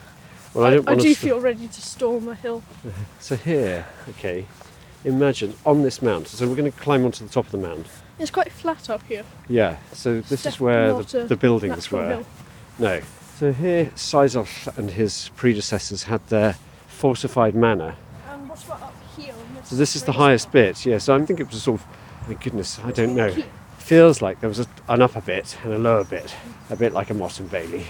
Well, 0.53 0.65
I 0.65 0.69
I, 0.69 0.75
don't 0.75 0.89
I 0.89 0.95
do 0.97 1.09
to. 1.09 1.15
feel 1.15 1.41
ready 1.41 1.69
to 1.69 1.81
storm 1.81 2.29
a 2.29 2.35
hill. 2.35 2.63
So 3.21 3.37
here, 3.37 3.87
okay. 4.11 4.47
Imagine 5.05 5.55
on 5.65 5.83
this 5.83 6.03
mound. 6.03 6.27
So 6.29 6.47
we're 6.47 6.57
going 6.57 6.71
to 6.71 6.79
climb 6.79 7.05
onto 7.05 7.25
the 7.25 7.33
top 7.33 7.47
of 7.47 7.53
the 7.53 7.59
mound. 7.59 7.87
It's 8.23 8.31
quite 8.31 8.53
flat 8.53 8.89
up 8.89 9.03
here. 9.09 9.25
Yeah, 9.49 9.79
so 9.93 10.21
this 10.21 10.47
is 10.47 10.61
where 10.61 10.93
not 10.93 11.09
the, 11.09 11.23
a 11.23 11.27
the 11.27 11.37
buildings 11.37 11.77
natural 11.77 12.03
were. 12.03 12.09
hill. 12.09 12.27
No. 12.79 13.01
So 13.37 13.53
here, 13.53 13.91
Caesar 13.97 14.45
and 14.77 14.93
his 14.93 15.31
predecessors 15.35 16.05
had 16.05 16.25
their 16.29 16.55
fortified 16.87 17.57
manor. 17.57 17.97
And 18.31 18.49
what 18.49 18.65
about 18.65 18.83
up 18.83 18.95
here? 19.17 19.35
So 19.65 19.75
this 19.75 19.97
is 19.97 20.05
the 20.05 20.13
highest 20.13 20.53
bit. 20.53 20.87
Yeah, 20.87 20.99
so 20.99 21.17
I 21.17 21.27
think 21.27 21.41
it 21.41 21.51
was 21.51 21.65
sort 21.65 21.81
of, 21.81 21.87
my 22.29 22.35
goodness, 22.35 22.79
I 22.85 22.93
don't 22.93 23.17
know. 23.17 23.35
Feels 23.79 24.23
like 24.23 24.39
there 24.39 24.49
was 24.49 24.61
a, 24.61 24.67
an 24.89 25.03
upper 25.03 25.21
bit 25.21 25.59
and 25.65 25.73
a 25.73 25.79
lower 25.79 26.05
bit, 26.05 26.33
a 26.71 26.77
bit 26.77 26.93
like 26.93 27.11
a 27.11 27.15
Motte 27.15 27.41
and 27.41 27.51
Bailey. 27.51 27.87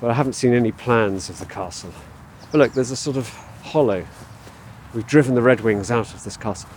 But 0.00 0.10
I 0.10 0.14
haven't 0.14 0.32
seen 0.32 0.52
any 0.52 0.72
plans 0.72 1.30
of 1.30 1.38
the 1.38 1.46
castle. 1.46 1.92
But 2.50 2.58
look, 2.58 2.72
there's 2.72 2.90
a 2.90 2.96
sort 2.96 3.16
of 3.16 3.28
hollow. 3.62 4.04
We've 4.94 5.06
driven 5.06 5.36
the 5.36 5.42
redwings 5.42 5.92
out 5.92 6.12
of 6.12 6.24
this 6.24 6.36
castle. 6.36 6.68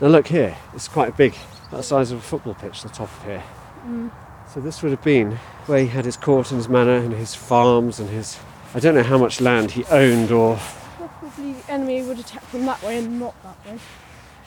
Now 0.00 0.06
look 0.08 0.28
here, 0.28 0.56
it's 0.72 0.88
quite 0.88 1.10
a 1.10 1.12
big, 1.12 1.34
about 1.68 1.78
the 1.78 1.82
size 1.82 2.10
of 2.10 2.18
a 2.18 2.22
football 2.22 2.54
pitch, 2.54 2.82
the 2.82 2.88
top 2.88 3.10
of 3.18 3.24
here. 3.24 3.42
Mm. 3.86 4.10
So 4.52 4.60
this 4.60 4.82
would 4.82 4.92
have 4.92 5.04
been 5.04 5.32
where 5.66 5.80
he 5.80 5.88
had 5.88 6.04
his 6.04 6.16
court 6.16 6.50
and 6.50 6.58
his 6.58 6.68
manor 6.68 6.96
and 6.96 7.12
his 7.12 7.34
farms 7.34 8.00
and 8.00 8.08
his. 8.08 8.38
I 8.74 8.80
don't 8.80 8.94
know 8.94 9.02
how 9.02 9.18
much 9.18 9.40
land 9.40 9.72
he 9.72 9.84
owned 9.86 10.32
or. 10.32 10.58
Probably 10.96 11.52
the 11.52 11.72
enemy 11.72 12.02
would 12.02 12.18
attack 12.18 12.42
from 12.44 12.64
that 12.66 12.82
way 12.82 12.98
and 12.98 13.20
not 13.20 13.34
that 13.42 13.66
way. 13.66 13.78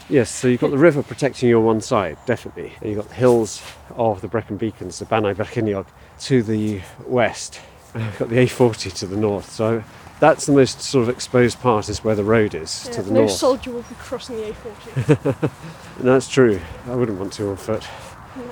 Yes, 0.09 0.29
so 0.29 0.47
you've 0.47 0.59
got 0.59 0.71
the 0.71 0.77
river 0.77 1.03
protecting 1.03 1.49
you 1.49 1.59
on 1.59 1.65
one 1.65 1.81
side, 1.81 2.17
definitely. 2.25 2.73
And 2.81 2.89
you've 2.89 2.99
got 2.99 3.09
the 3.09 3.15
hills 3.15 3.61
of 3.91 4.21
the 4.21 4.27
Brecon 4.27 4.57
Beacons, 4.57 4.99
the 4.99 5.05
Bannau 5.05 5.35
Brycheiniog, 5.35 5.85
to 6.21 6.43
the 6.43 6.81
west. 7.05 7.61
And 7.93 8.03
you've 8.03 8.19
got 8.19 8.29
the 8.29 8.37
A40 8.37 8.93
to 8.93 9.07
the 9.07 9.15
north. 9.15 9.51
So 9.51 9.83
that's 10.21 10.45
the 10.45 10.51
most 10.51 10.81
sort 10.81 11.01
of 11.01 11.09
exposed 11.09 11.59
part, 11.61 11.89
is 11.89 12.03
where 12.03 12.13
the 12.13 12.23
road 12.23 12.53
is 12.53 12.85
Yeah, 12.85 12.91
to 12.93 13.01
the 13.01 13.11
no 13.11 13.19
north. 13.21 13.31
No 13.31 13.35
soldier 13.35 13.71
will 13.71 13.81
be 13.81 13.95
crossing 13.95 14.37
the 14.37 14.53
A40. 14.53 15.49
And 15.97 16.07
that's 16.07 16.29
true. 16.29 16.61
I 16.85 16.93
wouldn't 16.93 17.19
want 17.19 17.33
to 17.33 17.49
on 17.49 17.57
foot. 17.57 17.87
no. 18.37 18.43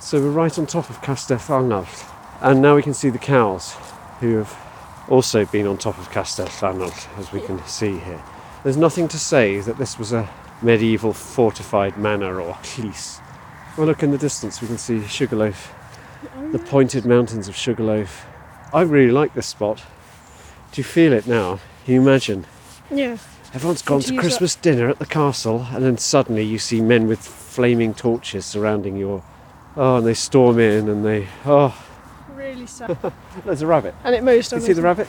So 0.00 0.20
we're 0.20 0.30
right 0.30 0.58
on 0.58 0.66
top 0.66 0.88
of 0.88 1.02
Castell 1.02 1.38
Arnallt. 1.38 2.10
And 2.40 2.62
now 2.62 2.76
we 2.76 2.82
can 2.82 2.94
see 2.94 3.10
the 3.10 3.18
cows 3.18 3.74
who 4.20 4.36
have 4.38 4.56
also 5.10 5.44
been 5.44 5.66
on 5.66 5.76
top 5.76 5.98
of 5.98 6.10
Castell 6.10 6.46
Arnallt, 6.46 7.08
as 7.18 7.30
we 7.30 7.42
can 7.42 7.62
see 7.66 7.98
here. 7.98 8.22
There's 8.64 8.78
nothing 8.78 9.06
to 9.08 9.18
say 9.18 9.60
that 9.60 9.76
this 9.76 9.98
was 9.98 10.14
a 10.14 10.28
medieval 10.62 11.12
fortified 11.12 11.98
manor 11.98 12.40
or 12.40 12.54
llys. 12.62 13.20
Well, 13.76 13.86
look 13.86 14.02
in 14.02 14.12
the 14.12 14.18
distance, 14.18 14.62
we 14.62 14.68
can 14.68 14.78
see 14.78 15.06
Sugarloaf, 15.06 15.74
oh, 16.34 16.52
the 16.52 16.58
pointed 16.58 17.04
mountains 17.04 17.48
of 17.48 17.54
Sugarloaf. 17.54 18.24
I 18.72 18.80
really 18.80 19.12
like 19.12 19.34
this 19.34 19.46
spot. 19.46 19.82
Do 20.72 20.80
you 20.80 20.84
feel 20.84 21.12
it 21.12 21.26
now? 21.26 21.60
Can 21.84 21.94
you 21.94 22.02
imagine? 22.02 22.46
Yeah. 22.90 23.16
Everyone's 23.54 23.82
gone 23.82 24.00
to 24.00 24.16
Christmas 24.16 24.54
dinner 24.54 24.88
at 24.88 24.98
the 24.98 25.06
castle, 25.06 25.66
and 25.70 25.82
then 25.84 25.96
suddenly 25.98 26.42
you 26.42 26.58
see 26.58 26.80
men 26.80 27.06
with 27.06 27.20
flaming 27.20 27.94
torches 27.94 28.44
surrounding 28.44 28.96
your. 28.96 29.22
Oh, 29.76 29.96
and 29.96 30.06
they 30.06 30.14
storm 30.14 30.58
in 30.58 30.88
and 30.88 31.04
they. 31.04 31.28
Oh, 31.44 31.74
Really 32.34 32.66
sad. 32.66 32.96
there's 33.44 33.62
a 33.62 33.66
rabbit. 33.66 33.94
and 34.04 34.14
it 34.14 34.22
moves 34.22 34.48
down. 34.50 34.60
you 34.60 34.66
see 34.66 34.72
the 34.74 34.82
rabbit? 34.82 35.08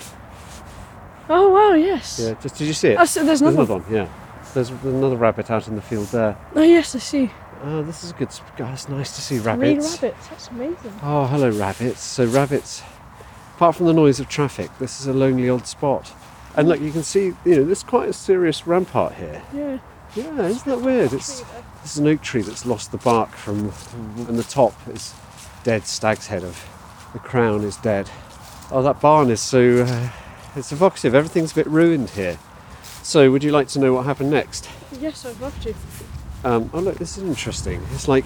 Oh 1.30 1.50
wow, 1.50 1.74
yes. 1.74 2.20
Yeah, 2.24 2.36
just 2.42 2.56
did 2.56 2.68
you 2.68 2.74
see 2.74 2.90
it? 2.90 3.00
Oh, 3.00 3.06
so 3.06 3.24
there's 3.26 3.42
There's 3.42 3.54
another. 3.54 3.74
another 3.74 3.86
one, 3.86 3.94
yeah. 3.94 4.10
There's 4.54 4.70
another 4.70 5.18
rabbit 5.18 5.52
out 5.52 5.68
in 5.68 5.76
the 5.76 5.82
field 5.82 6.08
there. 6.08 6.38
Oh 6.56 6.62
yes, 6.64 6.96
I 6.96 7.00
see. 7.00 7.30
Oh, 7.64 7.84
this 7.84 8.04
is 8.04 8.12
a 8.12 8.14
good. 8.14 8.30
oh, 8.60 8.66
It's 8.72 8.88
nice 8.88 9.14
to 9.16 9.22
see 9.22 9.38
Three 9.40 9.46
rabbits. 9.48 10.02
rabbits. 10.02 10.28
That's 10.28 10.48
amazing. 10.50 10.94
Oh, 11.04 11.26
hello, 11.26 11.50
rabbits. 11.50 12.00
So, 12.02 12.26
rabbits, 12.26 12.82
apart 13.58 13.76
from 13.76 13.88
the 13.88 13.94
noise 13.94 14.20
of 14.20 14.30
traffic, 14.30 14.70
this 14.78 15.02
is 15.02 15.08
a 15.08 15.14
lonely 15.14 15.50
old 15.50 15.66
spot. 15.66 16.14
And 16.56 16.70
look, 16.70 16.80
you 16.80 16.92
can 16.92 17.02
see, 17.02 17.34
you 17.44 17.56
know, 17.56 17.64
there's 17.64 17.82
quite 17.82 18.08
a 18.08 18.14
serious 18.14 18.68
rampart 18.68 19.16
here. 19.16 19.42
Yeah. 19.52 19.80
Yeah, 20.16 20.44
isn't 20.44 20.66
that 20.66 20.82
weird? 20.82 21.12
It's 21.12 21.42
this 21.82 21.94
is 21.94 21.98
an 21.98 22.08
oak 22.08 22.22
tree 22.22 22.44
that's 22.44 22.68
lost 22.68 22.92
the 22.92 23.00
bark 23.00 23.32
from, 23.32 23.74
and 24.28 24.38
the 24.38 24.44
top 24.44 24.74
is 24.88 25.16
dead 25.64 25.88
stag's 25.88 26.28
head 26.28 26.44
of. 26.44 26.64
The 27.14 27.20
crown 27.20 27.64
is 27.64 27.78
dead. 27.78 28.10
Oh, 28.72 28.84
that 28.84 29.02
barn 29.02 29.32
is 29.32 29.42
so. 29.42 29.86
Uh, 29.88 30.10
it's 30.56 30.72
evocative. 30.72 31.16
Everything's 31.16 31.52
a 31.52 31.56
bit 31.56 31.68
ruined 31.68 32.12
here. 32.12 32.38
So, 33.02 33.32
would 33.32 33.44
you 33.44 33.52
like 33.52 33.70
to 33.70 33.80
know 33.80 33.94
what 33.94 34.06
happened 34.06 34.30
next? 34.30 34.70
Yes, 35.00 35.26
I'd 35.26 35.40
love 35.40 35.60
to. 35.64 35.74
Um, 36.44 36.70
oh, 36.74 36.80
look, 36.80 37.00
this 37.00 37.18
is 37.18 37.24
interesting. 37.24 37.82
It's 37.94 38.08
like 38.08 38.26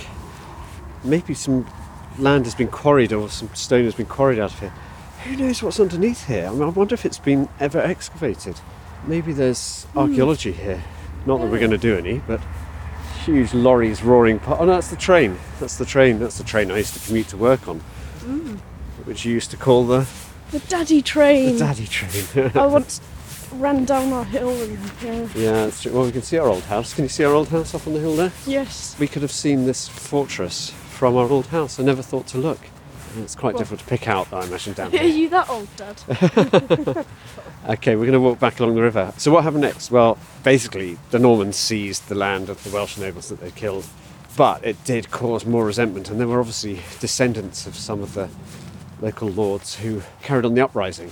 maybe 1.05 1.33
some 1.33 1.65
land 2.19 2.45
has 2.45 2.55
been 2.55 2.67
quarried 2.67 3.13
or 3.13 3.29
some 3.29 3.53
stone 3.55 3.85
has 3.85 3.95
been 3.95 4.07
quarried 4.07 4.37
out 4.37 4.51
of 4.51 4.59
here. 4.59 4.73
Who 5.23 5.35
knows 5.35 5.61
what's 5.61 5.79
underneath 5.79 6.25
here? 6.27 6.47
I, 6.47 6.51
mean, 6.51 6.63
I 6.63 6.69
wonder 6.69 6.95
if 6.95 7.05
it's 7.05 7.19
been 7.19 7.47
ever 7.59 7.79
excavated. 7.79 8.59
Maybe 9.05 9.33
there's 9.33 9.83
hmm. 9.85 9.99
archaeology 9.99 10.51
here. 10.51 10.83
Not 11.25 11.39
that 11.41 11.47
we're 11.47 11.59
going 11.59 11.71
to 11.71 11.77
do 11.77 11.95
any, 11.95 12.19
but 12.19 12.41
huge 13.23 13.53
lorries 13.53 14.01
roaring. 14.01 14.39
Pa- 14.39 14.57
oh, 14.59 14.65
no, 14.65 14.73
that's 14.73 14.89
the 14.89 14.95
train. 14.95 15.37
That's 15.59 15.77
the 15.77 15.85
train. 15.85 16.17
That's 16.17 16.39
the 16.39 16.43
train 16.43 16.71
I 16.71 16.77
used 16.77 16.95
to 16.95 16.99
commute 17.05 17.27
to 17.29 17.37
work 17.37 17.67
on, 17.67 17.79
hmm. 17.79 18.55
which 19.05 19.23
you 19.23 19.33
used 19.33 19.51
to 19.51 19.57
call 19.57 19.85
the, 19.85 20.07
The 20.49 20.59
daddy 20.59 21.03
train. 21.03 21.53
the 21.53 21.59
daddy 21.59 21.85
train. 21.85 22.51
I 22.55 22.65
once 22.65 22.99
ran 23.53 23.85
down 23.85 24.11
our 24.13 24.23
hill 24.23 24.49
and 24.49 24.79
yeah. 25.03 25.27
yeah, 25.35 25.51
that's 25.65 25.83
true. 25.83 25.91
Well, 25.91 26.05
we 26.05 26.11
can 26.11 26.23
see 26.23 26.37
our 26.39 26.47
old 26.47 26.63
house. 26.63 26.95
Can 26.95 27.03
you 27.05 27.09
see 27.09 27.23
our 27.23 27.33
old 27.33 27.49
house 27.49 27.75
up 27.75 27.85
on 27.85 27.93
the 27.93 27.99
hill 27.99 28.15
there? 28.15 28.31
Yes. 28.47 28.95
We 28.97 29.07
could 29.07 29.21
have 29.21 29.31
seen 29.31 29.65
this 29.65 29.87
fortress 29.87 30.71
from 30.71 31.15
our 31.15 31.29
old 31.29 31.47
house. 31.47 31.79
I 31.79 31.83
never 31.83 32.01
thought 32.01 32.25
to 32.27 32.39
look. 32.39 32.59
And 33.13 33.23
it's 33.23 33.35
quite 33.35 33.53
Well- 33.55 33.59
difficult 33.59 33.81
to 33.81 33.85
pick 33.87 34.07
out, 34.07 34.31
I 34.31 34.45
imagine, 34.45 34.73
down 34.73 34.91
here. 34.91 35.01
Are 35.01 35.05
you 35.05 35.29
that 35.29 35.49
old, 35.49 35.67
Dad? 35.77 37.05
Okay, 37.69 37.95
we're 37.95 38.05
going 38.07 38.13
to 38.13 38.19
walk 38.19 38.39
back 38.39 38.59
along 38.59 38.73
the 38.73 38.81
river. 38.81 39.13
So 39.17 39.31
what 39.31 39.43
happened 39.43 39.61
next? 39.61 39.91
Well, 39.91 40.17
basically, 40.43 40.97
the 41.11 41.19
Normans 41.19 41.57
seized 41.57 42.09
the 42.09 42.15
land 42.15 42.49
of 42.49 42.63
the 42.63 42.71
Welsh 42.71 42.97
nobles 42.97 43.29
that 43.29 43.39
they 43.39 43.51
killed, 43.51 43.85
but 44.35 44.65
it 44.65 44.83
did 44.83 45.11
cause 45.11 45.45
more 45.45 45.63
resentment, 45.63 46.09
and 46.09 46.19
there 46.19 46.27
were 46.27 46.39
obviously 46.39 46.79
descendants 46.99 47.67
of 47.67 47.75
some 47.75 48.01
of 48.01 48.15
the 48.15 48.29
local 48.99 49.29
lords 49.29 49.75
who 49.75 50.01
carried 50.23 50.43
on 50.43 50.55
the 50.55 50.61
uprising. 50.61 51.11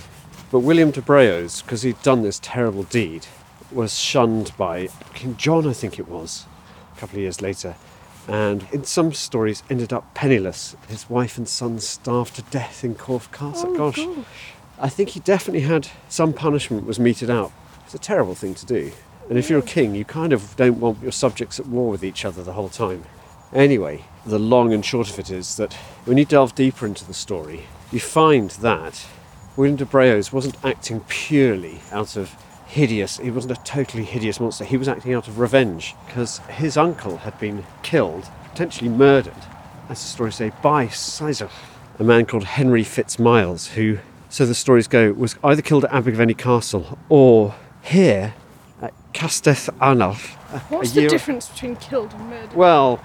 But 0.50 0.60
William 0.60 0.90
de 0.90 1.00
Breos, 1.00 1.62
because 1.62 1.82
he'd 1.82 2.02
done 2.02 2.22
this 2.22 2.40
terrible 2.42 2.82
deed, 2.82 3.26
was 3.70 3.96
shunned 3.96 4.50
by 4.56 4.88
King 5.14 5.36
John, 5.36 5.68
I 5.68 5.72
think 5.72 6.00
it 6.00 6.08
was, 6.08 6.46
a 6.96 6.98
couple 6.98 7.18
of 7.18 7.22
years 7.22 7.40
later, 7.40 7.76
and 8.28 8.66
in 8.72 8.84
some 8.84 9.12
stories 9.12 9.62
ended 9.70 9.92
up 9.92 10.14
penniless. 10.14 10.76
His 10.88 11.08
wife 11.08 11.38
and 11.38 11.48
son 11.48 11.78
starved 11.78 12.36
to 12.36 12.42
death 12.42 12.84
in 12.84 12.94
Corfe 12.94 13.30
Castle. 13.32 13.70
Oh, 13.70 13.76
gosh. 13.76 13.96
gosh. 13.96 14.26
I 14.78 14.88
think 14.88 15.10
he 15.10 15.20
definitely 15.20 15.62
had 15.62 15.88
some 16.08 16.32
punishment 16.32 16.86
was 16.86 16.98
meted 16.98 17.30
out. 17.30 17.52
It's 17.84 17.94
a 17.94 17.98
terrible 17.98 18.34
thing 18.34 18.54
to 18.54 18.66
do. 18.66 18.92
And 19.28 19.38
if 19.38 19.50
you're 19.50 19.58
a 19.58 19.62
king, 19.62 19.94
you 19.94 20.04
kind 20.04 20.32
of 20.32 20.56
don't 20.56 20.80
want 20.80 21.02
your 21.02 21.12
subjects 21.12 21.60
at 21.60 21.66
war 21.66 21.90
with 21.90 22.02
each 22.02 22.24
other 22.24 22.42
the 22.42 22.54
whole 22.54 22.68
time. 22.68 23.04
Anyway, 23.52 24.04
the 24.24 24.38
long 24.38 24.72
and 24.72 24.84
short 24.84 25.10
of 25.10 25.18
it 25.18 25.30
is 25.30 25.56
that 25.56 25.74
when 26.04 26.16
you 26.16 26.24
delve 26.24 26.54
deeper 26.54 26.86
into 26.86 27.04
the 27.04 27.14
story, 27.14 27.64
you 27.92 28.00
find 28.00 28.50
that 28.50 29.06
William 29.56 29.76
de 29.76 29.84
Breos 29.84 30.32
wasn't 30.32 30.56
acting 30.64 31.00
purely 31.08 31.80
out 31.90 32.16
of 32.16 32.34
hideous, 32.74 33.18
he 33.18 33.30
wasn't 33.30 33.58
a 33.58 33.62
totally 33.64 34.04
hideous 34.04 34.38
monster. 34.40 34.64
He 34.64 34.76
was 34.76 34.88
acting 34.88 35.12
out 35.14 35.28
of 35.28 35.38
revenge 35.38 35.94
because 36.06 36.38
his 36.48 36.76
uncle 36.76 37.18
had 37.18 37.38
been 37.40 37.64
killed, 37.82 38.28
potentially 38.50 38.88
murdered, 38.88 39.32
as 39.88 40.00
the 40.00 40.06
stories 40.08 40.36
say, 40.36 40.52
by 40.62 40.86
Caesar, 40.88 41.50
a 41.98 42.04
man 42.04 42.26
called 42.26 42.44
Henry 42.44 42.84
Fitzmiles, 42.84 43.68
who, 43.72 43.98
so 44.28 44.46
the 44.46 44.54
stories 44.54 44.86
go, 44.86 45.12
was 45.12 45.36
either 45.42 45.62
killed 45.62 45.84
at 45.84 45.92
Abergavenny 45.92 46.34
Castle 46.34 46.98
or 47.08 47.54
here 47.82 48.34
at 48.80 48.94
Castell 49.12 49.54
Arnallt. 49.80 50.20
What's 50.70 50.92
the 50.92 51.02
year- 51.02 51.10
difference 51.10 51.48
between 51.48 51.76
killed 51.76 52.12
and 52.14 52.30
murdered? 52.30 52.54
Well, 52.54 53.04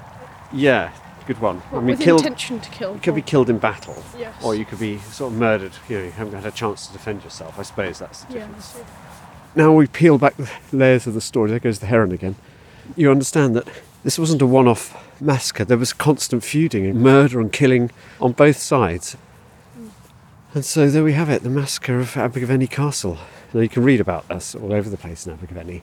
yeah, 0.54 0.91
good 1.25 1.39
one. 1.41 1.62
I 1.71 1.75
mean, 1.78 1.86
with 1.88 2.01
killed. 2.01 2.21
intention 2.21 2.60
to 2.60 2.69
kill. 2.69 2.93
You 2.93 2.99
could 3.01 3.15
be 3.15 3.21
killed 3.23 3.49
in 3.49 3.58
battle, 3.58 4.01
Yes. 4.17 4.36
or 4.43 4.54
you 4.56 4.63
could 4.63 4.80
be 4.80 4.99
sort 4.99 5.34
of 5.34 5.39
murdered. 5.39 5.71
You 5.89 5.97
know, 5.97 6.04
you 6.06 6.12
haven't 6.12 6.36
had 6.36 6.45
a 6.45 6.51
chance 6.56 6.86
to 6.88 6.93
defend 6.93 7.23
yourself. 7.23 7.58
I 7.60 7.63
suppose 7.63 7.97
that's 7.99 8.23
the 8.25 8.36
Yeah. 8.36 8.47
Now 9.55 9.71
we 9.71 9.87
peel 9.87 10.17
back 10.17 10.35
the 10.37 10.49
layers 10.71 11.07
of 11.07 11.13
the 11.13 11.21
story. 11.21 11.49
There 11.49 11.59
goes 11.59 11.79
the 11.79 11.85
heron 11.85 12.11
again. 12.11 12.35
You 12.95 13.09
understand 13.09 13.55
that 13.55 13.67
this 14.03 14.19
wasn't 14.19 14.41
a 14.41 14.45
one-off 14.45 15.21
massacre. 15.21 15.63
There 15.63 15.77
was 15.77 15.93
constant 15.93 16.43
feuding 16.43 16.85
and 16.85 17.01
murder 17.01 17.39
and 17.39 17.51
killing 17.51 17.89
on 18.19 18.33
both 18.33 18.57
sides. 18.57 19.15
And 20.53 20.63
so 20.63 20.89
there 20.89 21.03
we 21.03 21.13
have 21.13 21.29
it, 21.29 21.43
the 21.43 21.49
massacre 21.49 21.99
of 21.99 22.15
Abergavenny 22.15 22.67
Castle. 22.69 23.17
Now 23.53 23.61
you 23.61 23.69
can 23.69 23.83
read 23.83 24.01
about 24.01 24.29
us 24.29 24.55
all 24.55 24.73
over 24.73 24.89
the 24.89 24.97
place 24.97 25.25
in 25.25 25.33
Abergavenny, 25.33 25.81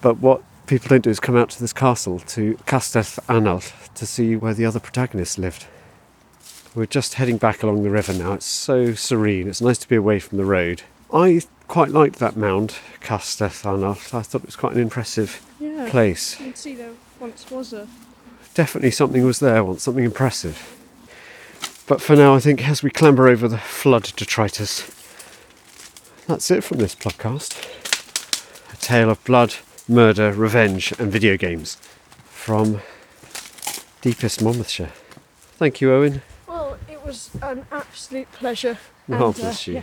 but 0.00 0.18
what 0.18 0.42
people 0.66 0.88
don't 0.88 1.02
do 1.02 1.10
is 1.10 1.20
come 1.20 1.36
out 1.36 1.50
to 1.50 1.60
this 1.60 1.72
castle, 1.72 2.18
to 2.20 2.58
Castell 2.66 3.02
Arnallt, 3.28 3.72
to 3.94 4.06
see 4.06 4.36
where 4.36 4.54
the 4.54 4.64
other 4.64 4.80
protagonists 4.80 5.38
lived. 5.38 5.66
We're 6.74 6.86
just 6.86 7.14
heading 7.14 7.36
back 7.36 7.62
along 7.62 7.82
the 7.82 7.90
river 7.90 8.12
now. 8.14 8.32
It's 8.32 8.46
so 8.46 8.94
serene. 8.94 9.48
It's 9.48 9.60
nice 9.60 9.78
to 9.78 9.88
be 9.88 9.96
away 9.96 10.18
from 10.18 10.38
the 10.38 10.44
road. 10.44 10.82
I 11.12 11.42
quite 11.72 11.88
liked 11.88 12.18
that 12.18 12.36
mound, 12.36 12.74
Arnallt. 13.64 14.12
I 14.12 14.20
thought 14.20 14.42
it 14.42 14.46
was 14.46 14.56
quite 14.56 14.74
an 14.74 14.80
impressive 14.82 15.40
Yeah. 15.58 15.88
place. 15.88 16.38
You 16.38 16.46
can 16.48 16.54
see 16.54 16.74
there 16.74 16.90
once 17.18 17.50
was 17.50 17.72
a. 17.72 17.88
Definitely 18.52 18.90
something 18.90 19.24
was 19.24 19.38
there 19.38 19.64
once, 19.64 19.82
something 19.84 20.04
impressive. 20.04 20.58
But 21.86 22.02
for 22.02 22.14
now, 22.14 22.34
I 22.34 22.40
think 22.40 22.68
as 22.68 22.82
we 22.82 22.90
clamber 22.90 23.26
over 23.26 23.48
the 23.48 23.56
flood 23.56 24.12
detritus, 24.16 24.82
that's 26.26 26.50
it 26.50 26.62
from 26.62 26.76
this 26.76 26.94
podcast. 26.94 27.56
A 28.70 28.76
tale 28.76 29.08
of 29.08 29.24
blood, 29.24 29.54
murder, 29.88 30.30
revenge, 30.30 30.92
and 30.98 31.10
video 31.10 31.38
games 31.38 31.76
from 32.28 32.82
deepest 34.02 34.42
Monmouthshire. 34.42 34.92
Thank 35.56 35.80
you, 35.80 35.90
Owen. 35.94 36.20
Well, 36.46 36.76
it 36.86 37.02
was 37.02 37.30
an 37.40 37.64
absolute 37.72 38.30
pleasure. 38.32 38.76
Oh, 39.08 39.14
and, 39.14 39.22
uh, 39.22 39.32
bless 39.32 39.66
you. 39.66 39.74
yeah. 39.76 39.82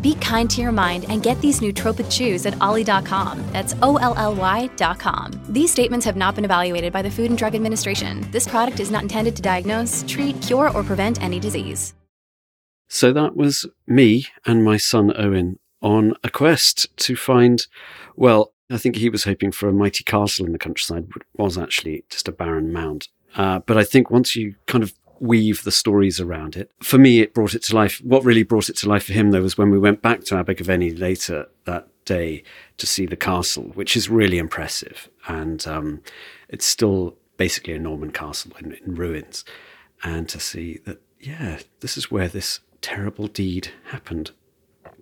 Be 0.00 0.14
kind 0.16 0.50
to 0.50 0.60
your 0.60 0.72
mind 0.72 1.04
and 1.08 1.22
get 1.22 1.40
these 1.40 1.60
nootropic 1.60 2.10
chews 2.10 2.46
at 2.46 2.60
olly.com. 2.60 3.44
That's 3.52 3.74
O-L-L-Y.com. 3.82 5.40
These 5.48 5.70
statements 5.70 6.06
have 6.06 6.16
not 6.16 6.34
been 6.34 6.44
evaluated 6.44 6.92
by 6.92 7.02
the 7.02 7.10
Food 7.10 7.30
and 7.30 7.38
Drug 7.38 7.54
Administration. 7.54 8.26
This 8.30 8.48
product 8.48 8.80
is 8.80 8.90
not 8.90 9.02
intended 9.02 9.36
to 9.36 9.42
diagnose, 9.42 10.04
treat, 10.08 10.40
cure, 10.42 10.70
or 10.70 10.82
prevent 10.82 11.22
any 11.22 11.38
disease. 11.38 11.94
So 12.88 13.12
that 13.12 13.36
was 13.36 13.66
me 13.86 14.26
and 14.44 14.64
my 14.64 14.76
son 14.76 15.12
Owen 15.16 15.60
on 15.80 16.14
a 16.24 16.30
quest 16.30 16.88
to 16.96 17.14
find, 17.14 17.66
well, 18.16 18.52
I 18.70 18.78
think 18.78 18.96
he 18.96 19.08
was 19.08 19.24
hoping 19.24 19.52
for 19.52 19.68
a 19.68 19.72
mighty 19.72 20.04
castle 20.04 20.46
in 20.46 20.52
the 20.52 20.58
countryside, 20.58 21.08
but 21.08 21.22
was 21.36 21.56
actually 21.56 22.04
just 22.10 22.28
a 22.28 22.32
barren 22.32 22.72
mound. 22.72 23.08
Uh, 23.36 23.60
but 23.60 23.76
I 23.76 23.84
think 23.84 24.10
once 24.10 24.34
you 24.34 24.56
kind 24.66 24.82
of 24.82 24.92
weave 25.20 25.64
the 25.64 25.70
stories 25.70 26.18
around 26.18 26.56
it, 26.56 26.72
for 26.82 26.98
me, 26.98 27.20
it 27.20 27.34
brought 27.34 27.54
it 27.54 27.62
to 27.64 27.74
life. 27.76 28.00
What 28.02 28.24
really 28.24 28.42
brought 28.42 28.68
it 28.68 28.76
to 28.78 28.88
life 28.88 29.04
for 29.04 29.12
him, 29.12 29.30
though, 29.30 29.42
was 29.42 29.58
when 29.58 29.70
we 29.70 29.78
went 29.78 30.02
back 30.02 30.24
to 30.24 30.36
Abergavenny 30.36 30.90
later 30.90 31.46
that 31.66 31.88
day 32.04 32.42
to 32.78 32.86
see 32.86 33.06
the 33.06 33.16
castle, 33.16 33.64
which 33.74 33.96
is 33.96 34.08
really 34.08 34.38
impressive. 34.38 35.08
And 35.28 35.66
um, 35.66 36.02
it's 36.48 36.64
still 36.64 37.16
basically 37.36 37.74
a 37.74 37.78
Norman 37.78 38.10
castle 38.10 38.52
in, 38.58 38.72
in 38.84 38.94
ruins. 38.94 39.44
And 40.02 40.28
to 40.30 40.40
see 40.40 40.80
that, 40.86 41.00
yeah, 41.20 41.60
this 41.80 41.96
is 41.96 42.10
where 42.10 42.28
this 42.28 42.60
terrible 42.80 43.28
deed 43.28 43.68
happened. 43.90 44.30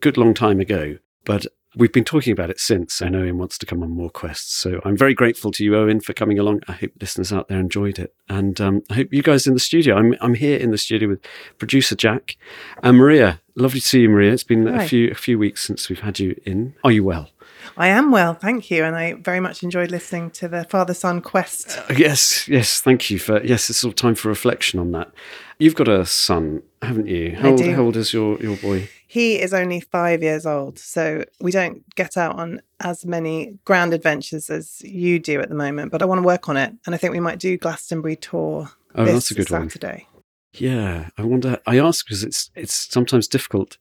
Good 0.01 0.17
long 0.17 0.35
time 0.35 0.61
ago, 0.61 0.99
but 1.25 1.47
we've 1.77 1.93
been 1.93 2.05
talking 2.05 2.33
about 2.33 2.51
it 2.51 2.59
since. 2.61 3.03
I 3.03 3.09
know 3.09 3.21
Owen 3.21 3.39
wants 3.39 3.59
to 3.59 3.67
come 3.67 3.83
on 3.83 3.91
more 3.91 4.11
quests. 4.11 4.55
So 4.55 4.81
I'm 4.85 4.97
very 4.97 5.15
grateful 5.15 5.51
to 5.53 5.65
you, 5.65 5.77
Owen, 5.77 6.01
for 6.01 6.13
coming 6.13 6.39
along. 6.39 6.63
I 6.69 6.73
hope 6.73 6.93
listeners 7.01 7.33
out 7.33 7.49
there 7.49 7.59
enjoyed 7.61 7.99
it. 7.99 8.15
And 8.29 8.61
um, 8.61 8.83
I 8.91 8.95
hope 8.95 9.09
you 9.13 9.23
guys 9.23 9.47
in 9.47 9.55
the 9.55 9.61
studio. 9.61 9.97
I'm, 9.97 10.15
I'm 10.21 10.35
here 10.35 10.59
in 10.59 10.71
the 10.71 10.79
studio 10.79 11.09
with 11.09 11.21
producer 11.59 11.95
Jack 11.95 12.37
and 12.83 12.97
Maria. 12.97 13.41
Lovely 13.55 13.81
to 13.81 13.87
see 13.87 14.01
you, 14.03 14.09
Maria. 14.09 14.33
It's 14.33 14.45
been 14.45 14.67
Hi. 14.67 14.85
a 14.85 14.89
few 14.89 15.11
a 15.11 15.15
few 15.15 15.39
weeks 15.39 15.65
since 15.65 15.89
we've 15.89 16.01
had 16.01 16.19
you 16.19 16.41
in. 16.45 16.75
Are 16.85 16.93
you 16.93 17.03
well? 17.05 17.31
I 17.77 17.89
am 17.89 18.11
well, 18.13 18.35
thank 18.35 18.71
you, 18.71 18.85
and 18.85 18.95
I 18.97 19.15
very 19.15 19.41
much 19.41 19.63
enjoyed 19.63 19.91
listening 19.91 20.31
to 20.33 20.49
the 20.49 20.65
father 20.65 20.95
son 20.95 21.21
quest. 21.21 21.77
Uh, 21.79 21.95
Yes, 21.97 22.47
yes. 22.49 22.81
Thank 22.81 23.11
you 23.11 23.19
for 23.19 23.43
yes. 23.45 23.69
It's 23.69 23.85
all 23.85 23.93
time 23.93 24.15
for 24.15 24.29
reflection 24.29 24.79
on 24.79 24.93
that. 24.93 25.11
You've 25.59 25.75
got 25.75 25.89
a 25.89 26.07
son, 26.07 26.63
haven't 26.83 27.09
you? 27.09 27.35
How, 27.37 27.49
I 27.49 27.51
old, 27.51 27.59
do. 27.59 27.75
how 27.75 27.83
old 27.83 27.97
is 27.97 28.13
your, 28.13 28.39
your 28.41 28.57
boy? 28.57 28.89
He 29.11 29.41
is 29.41 29.55
only 29.55 29.81
five 29.81 30.23
years 30.23 30.45
old, 30.47 30.79
so 30.79 31.25
we 31.41 31.51
don't 31.51 31.83
get 31.95 32.17
out 32.17 32.39
on 32.39 32.61
as 32.79 33.07
many 33.07 33.59
grand 33.65 33.95
adventures 33.95 34.51
as 34.51 34.83
you 34.83 35.19
do 35.19 35.41
at 35.41 35.49
the 35.49 35.55
moment. 35.55 35.91
But 35.91 36.03
I 36.03 36.05
want 36.05 36.19
to 36.19 36.27
work 36.27 36.49
on 36.49 36.57
it, 36.57 36.73
and 36.85 36.95
I 36.95 36.99
think 36.99 37.13
we 37.13 37.21
might 37.21 37.39
do 37.39 37.57
Glastonbury 37.57 38.17
tour 38.17 38.71
Oh, 38.95 39.05
this 39.05 39.15
that's 39.15 39.31
a 39.31 39.35
good 39.35 39.51
one. 39.51 39.71
Saturday. 39.71 40.07
Yeah, 40.55 41.11
I 41.17 41.23
wonder. 41.23 41.59
I 41.67 41.79
ask 41.79 42.05
because 42.07 42.25
it's 42.25 42.51
it's 42.55 42.75
sometimes 42.75 43.29
difficult 43.29 43.79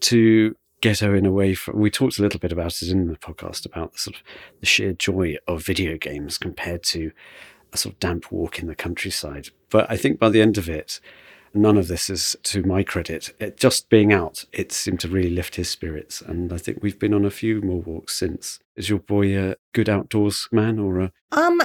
to 0.00 0.56
get 0.80 1.02
Owen 1.02 1.26
away 1.26 1.54
from. 1.54 1.78
We 1.78 1.90
talked 1.90 2.18
a 2.18 2.22
little 2.22 2.40
bit 2.40 2.52
about 2.52 2.80
it 2.80 2.88
in 2.88 3.08
the 3.08 3.16
podcast 3.16 3.66
about 3.66 3.92
the 3.92 3.98
sort 3.98 4.16
of 4.16 4.22
the 4.60 4.66
sheer 4.66 4.92
joy 4.92 5.36
of 5.48 5.64
video 5.64 5.96
games 5.96 6.38
compared 6.38 6.82
to 6.84 7.12
a 7.72 7.76
sort 7.76 7.94
of 7.94 8.00
damp 8.00 8.30
walk 8.30 8.58
in 8.58 8.68
the 8.68 8.74
countryside. 8.74 9.48
But 9.70 9.90
I 9.90 9.96
think 9.96 10.18
by 10.18 10.28
the 10.28 10.42
end 10.42 10.58
of 10.58 10.68
it, 10.68 11.00
none 11.54 11.76
of 11.76 11.88
this 11.88 12.10
is 12.10 12.36
to 12.44 12.62
my 12.62 12.82
credit. 12.82 13.34
It, 13.38 13.56
just 13.56 13.88
being 13.88 14.12
out, 14.12 14.44
it 14.52 14.72
seemed 14.72 15.00
to 15.00 15.08
really 15.08 15.30
lift 15.30 15.56
his 15.56 15.68
spirits, 15.68 16.20
and 16.20 16.52
I 16.52 16.58
think 16.58 16.78
we've 16.82 16.98
been 16.98 17.14
on 17.14 17.24
a 17.24 17.30
few 17.30 17.60
more 17.62 17.80
walks 17.80 18.16
since. 18.16 18.58
Is 18.76 18.88
your 18.88 19.00
boy 19.00 19.38
a 19.38 19.56
good 19.72 19.88
outdoors 19.88 20.48
man 20.50 20.78
or 20.78 21.00
a? 21.00 21.12
Um, 21.32 21.60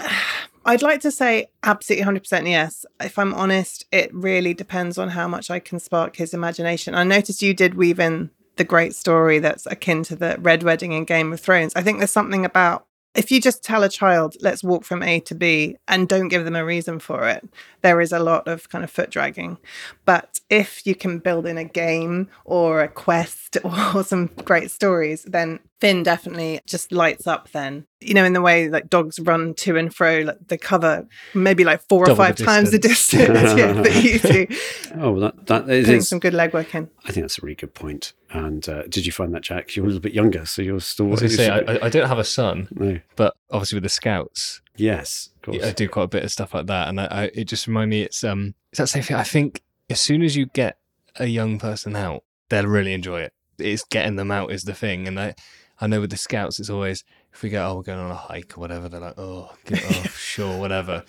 I'd 0.65 0.81
like 0.81 0.99
to 1.01 1.11
say 1.11 1.47
absolutely 1.63 2.19
100% 2.19 2.49
yes. 2.49 2.85
If 2.99 3.17
I'm 3.17 3.33
honest, 3.33 3.85
it 3.91 4.13
really 4.13 4.53
depends 4.53 4.97
on 4.97 5.09
how 5.09 5.27
much 5.27 5.49
I 5.49 5.59
can 5.59 5.79
spark 5.79 6.17
his 6.17 6.33
imagination. 6.33 6.95
I 6.95 7.03
noticed 7.03 7.41
you 7.41 7.53
did 7.53 7.75
weave 7.75 7.99
in 7.99 8.31
the 8.57 8.63
great 8.63 8.95
story 8.95 9.39
that's 9.39 9.65
akin 9.67 10.03
to 10.03 10.15
the 10.15 10.37
Red 10.39 10.63
Wedding 10.63 10.91
in 10.91 11.05
Game 11.05 11.31
of 11.31 11.39
Thrones. 11.39 11.73
I 11.75 11.83
think 11.83 11.99
there's 11.99 12.11
something 12.11 12.43
about 12.43 12.86
if 13.17 13.31
you 13.31 13.41
just 13.41 13.63
tell 13.63 13.83
a 13.83 13.89
child, 13.89 14.37
let's 14.41 14.63
walk 14.63 14.85
from 14.85 15.01
A 15.01 15.19
to 15.21 15.33
B 15.33 15.75
and 15.87 16.07
don't 16.07 16.27
give 16.27 16.45
them 16.45 16.55
a 16.55 16.63
reason 16.63 16.99
for 16.99 17.27
it, 17.27 17.43
there 17.81 17.99
is 17.99 18.11
a 18.11 18.19
lot 18.19 18.47
of 18.47 18.69
kind 18.69 18.83
of 18.83 18.91
foot 18.91 19.09
dragging. 19.09 19.57
But 20.05 20.39
if 20.51 20.85
you 20.85 20.93
can 20.93 21.17
build 21.17 21.47
in 21.47 21.57
a 21.57 21.63
game 21.63 22.29
or 22.45 22.81
a 22.81 22.87
quest 22.87 23.57
or 23.95 24.03
some 24.03 24.27
great 24.45 24.69
stories, 24.69 25.23
then 25.23 25.59
Finn 25.79 26.01
definitely 26.01 26.59
just 26.65 26.91
lights 26.91 27.27
up 27.27 27.51
then. 27.51 27.85
You 27.99 28.13
know, 28.15 28.23
in 28.25 28.33
the 28.33 28.41
way 28.41 28.67
like 28.69 28.89
dogs 28.89 29.19
run 29.19 29.53
to 29.55 29.77
and 29.77 29.93
fro, 29.93 30.19
like 30.21 30.37
they 30.47 30.57
cover 30.57 31.07
maybe 31.35 31.63
like 31.63 31.81
four 31.87 32.05
Double 32.05 32.13
or 32.13 32.15
the 32.15 32.35
five 32.35 32.35
times 32.45 32.71
the 32.71 32.79
distance 32.79 33.27
yeah, 33.57 33.73
that 33.73 34.03
you 34.03 34.19
do. 34.19 34.47
Oh, 34.99 35.19
that 35.19 35.45
that 35.47 35.69
it 35.69 35.85
Putting 35.85 35.97
is. 35.99 36.09
some 36.09 36.19
good 36.19 36.33
legwork 36.33 36.73
in. 36.73 36.89
I 37.05 37.11
think 37.11 37.23
that's 37.23 37.37
a 37.37 37.41
really 37.41 37.55
good 37.55 37.73
point. 37.73 38.13
And 38.31 38.67
uh, 38.67 38.83
did 38.83 39.05
you 39.05 39.11
find 39.11 39.33
that, 39.35 39.43
Jack? 39.43 39.75
You're 39.75 39.85
a 39.85 39.87
little 39.87 40.01
bit 40.01 40.13
younger, 40.13 40.45
so 40.45 40.61
you're 40.61 40.79
still. 40.79 41.07
I 41.07 41.09
was 41.09 41.19
going 41.21 41.29
to 41.31 41.37
say, 41.37 41.49
I, 41.49 41.59
I- 41.59 41.85
I 41.85 41.89
don't 41.89 42.07
have 42.07 42.19
a 42.19 42.23
son, 42.23 42.67
no. 42.71 42.99
but 43.15 43.35
obviously 43.51 43.77
with 43.77 43.83
the 43.83 43.89
scouts, 43.89 44.61
Yes, 44.75 45.29
of 45.37 45.41
course. 45.43 45.63
I 45.63 45.71
do 45.71 45.87
quite 45.89 46.03
a 46.03 46.07
bit 46.07 46.23
of 46.23 46.31
stuff 46.31 46.53
like 46.53 46.67
that, 46.67 46.87
and 46.89 46.99
I, 47.01 47.05
I, 47.05 47.23
it 47.33 47.45
just 47.45 47.67
reminds 47.67 47.89
me. 47.91 48.01
It's 48.01 48.23
um, 48.23 48.53
it's 48.71 48.79
that 48.79 48.87
same 48.87 49.03
thing. 49.03 49.15
I 49.17 49.23
think 49.23 49.61
as 49.89 49.99
soon 49.99 50.21
as 50.23 50.35
you 50.35 50.47
get 50.47 50.77
a 51.17 51.25
young 51.27 51.57
person 51.59 51.95
out, 51.95 52.23
they'll 52.49 52.67
really 52.67 52.93
enjoy 52.93 53.21
it. 53.21 53.33
It's 53.57 53.83
getting 53.83 54.17
them 54.17 54.29
out 54.31 54.51
is 54.51 54.63
the 54.63 54.73
thing, 54.73 55.07
and 55.07 55.19
I, 55.19 55.35
I 55.79 55.87
know 55.87 56.01
with 56.01 56.09
the 56.09 56.17
scouts, 56.17 56.59
it's 56.59 56.69
always 56.69 57.03
if 57.33 57.43
we 57.43 57.49
go, 57.49 57.69
oh, 57.69 57.75
we're 57.75 57.83
going 57.83 57.99
on 57.99 58.09
a 58.09 58.15
hike 58.15 58.57
or 58.57 58.61
whatever, 58.61 58.89
they're 58.89 58.99
like, 58.99 59.17
oh, 59.17 59.51
get, 59.65 59.83
oh 59.85 60.03
sure, 60.15 60.57
whatever. 60.57 61.03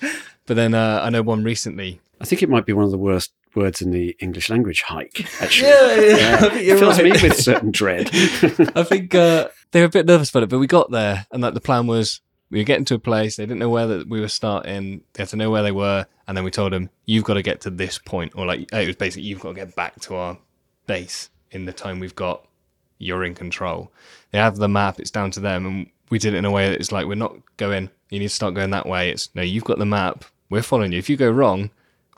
But 0.47 0.55
then 0.55 0.75
uh, 0.75 1.01
I 1.03 1.11
know 1.11 1.23
one 1.23 1.43
recently. 1.43 2.01
I 2.21 2.25
think 2.25 2.43
it 2.43 2.51
might 2.51 2.67
be 2.67 2.73
one 2.73 2.85
of 2.85 2.91
the 2.91 2.99
worst 2.99 3.33
words 3.55 3.81
in 3.81 3.91
the 3.91 4.17
English 4.21 4.51
language. 4.51 4.83
Hike, 4.83 5.27
actually. 5.43 5.69
Yeah, 5.69 5.97
yeah, 6.01 6.37
I 6.41 6.49
think 6.51 6.67
you're 6.67 6.77
it 6.77 6.81
fills 6.81 6.99
me 6.99 7.11
right. 7.11 7.23
with 7.23 7.37
certain 7.37 7.71
dread. 7.71 8.11
I 8.13 8.83
think 8.83 9.15
uh, 9.15 9.49
they 9.71 9.81
were 9.81 9.87
a 9.87 9.91
bit 9.91 10.07
nervous 10.07 10.31
about 10.31 10.43
it, 10.43 10.49
but 10.49 10.59
we 10.59 10.67
got 10.67 10.91
there, 10.91 11.27
and 11.31 11.43
like 11.43 11.55
the 11.55 11.61
plan 11.61 11.87
was 11.87 12.21
we 12.51 12.59
were 12.59 12.65
getting 12.65 12.85
to 12.87 12.95
a 12.95 12.99
place. 12.99 13.37
They 13.37 13.45
didn't 13.45 13.59
know 13.59 13.71
where 13.71 13.87
that 13.87 14.09
we 14.09 14.21
were 14.21 14.29
starting. 14.29 15.03
They 15.13 15.23
had 15.23 15.29
to 15.31 15.37
know 15.37 15.51
where 15.51 15.63
they 15.63 15.73
were, 15.73 16.07
and 16.27 16.37
then 16.37 16.45
we 16.45 16.51
told 16.51 16.73
them, 16.73 16.91
"You've 17.07 17.25
got 17.25 17.35
to 17.35 17.43
get 17.43 17.61
to 17.63 17.71
this 17.71 17.99
point," 17.99 18.33
or 18.37 18.47
like 18.47 18.73
it 18.73 18.87
was 18.87 18.97
basically, 18.97 19.29
"You've 19.29 19.41
got 19.41 19.51
to 19.51 19.55
get 19.55 19.77
back 19.77 20.01
to 20.03 20.15
our 20.15 20.39
base 20.87 21.31
in 21.51 21.65
the 21.65 21.73
time 21.73 22.01
we've 22.01 22.17
got. 22.17 22.47
You're 22.99 23.25
in 23.25 23.35
control." 23.35 23.93
They 24.31 24.39
have 24.39 24.57
the 24.57 24.69
map; 24.69 25.01
it's 25.01 25.11
down 25.11 25.31
to 25.33 25.41
them, 25.41 25.67
and 25.67 25.91
we 26.11 26.19
did 26.19 26.35
it 26.35 26.39
in 26.39 26.45
a 26.45 26.51
way 26.51 26.69
that 26.71 26.79
it's 26.81 26.93
like 26.93 27.07
we're 27.07 27.15
not 27.15 27.37
going. 27.57 27.91
You 28.11 28.19
need 28.19 28.29
to 28.29 28.35
start 28.35 28.55
going 28.55 28.71
that 28.71 28.87
way. 28.87 29.11
It's 29.11 29.35
no, 29.35 29.43
you've 29.43 29.65
got 29.65 29.79
the 29.79 29.87
map. 29.87 30.25
We're 30.51 30.63
following 30.63 30.93
you. 30.93 30.99
If 30.99 31.11
you 31.11 31.17
go 31.17 31.31
wrong, 31.31 31.71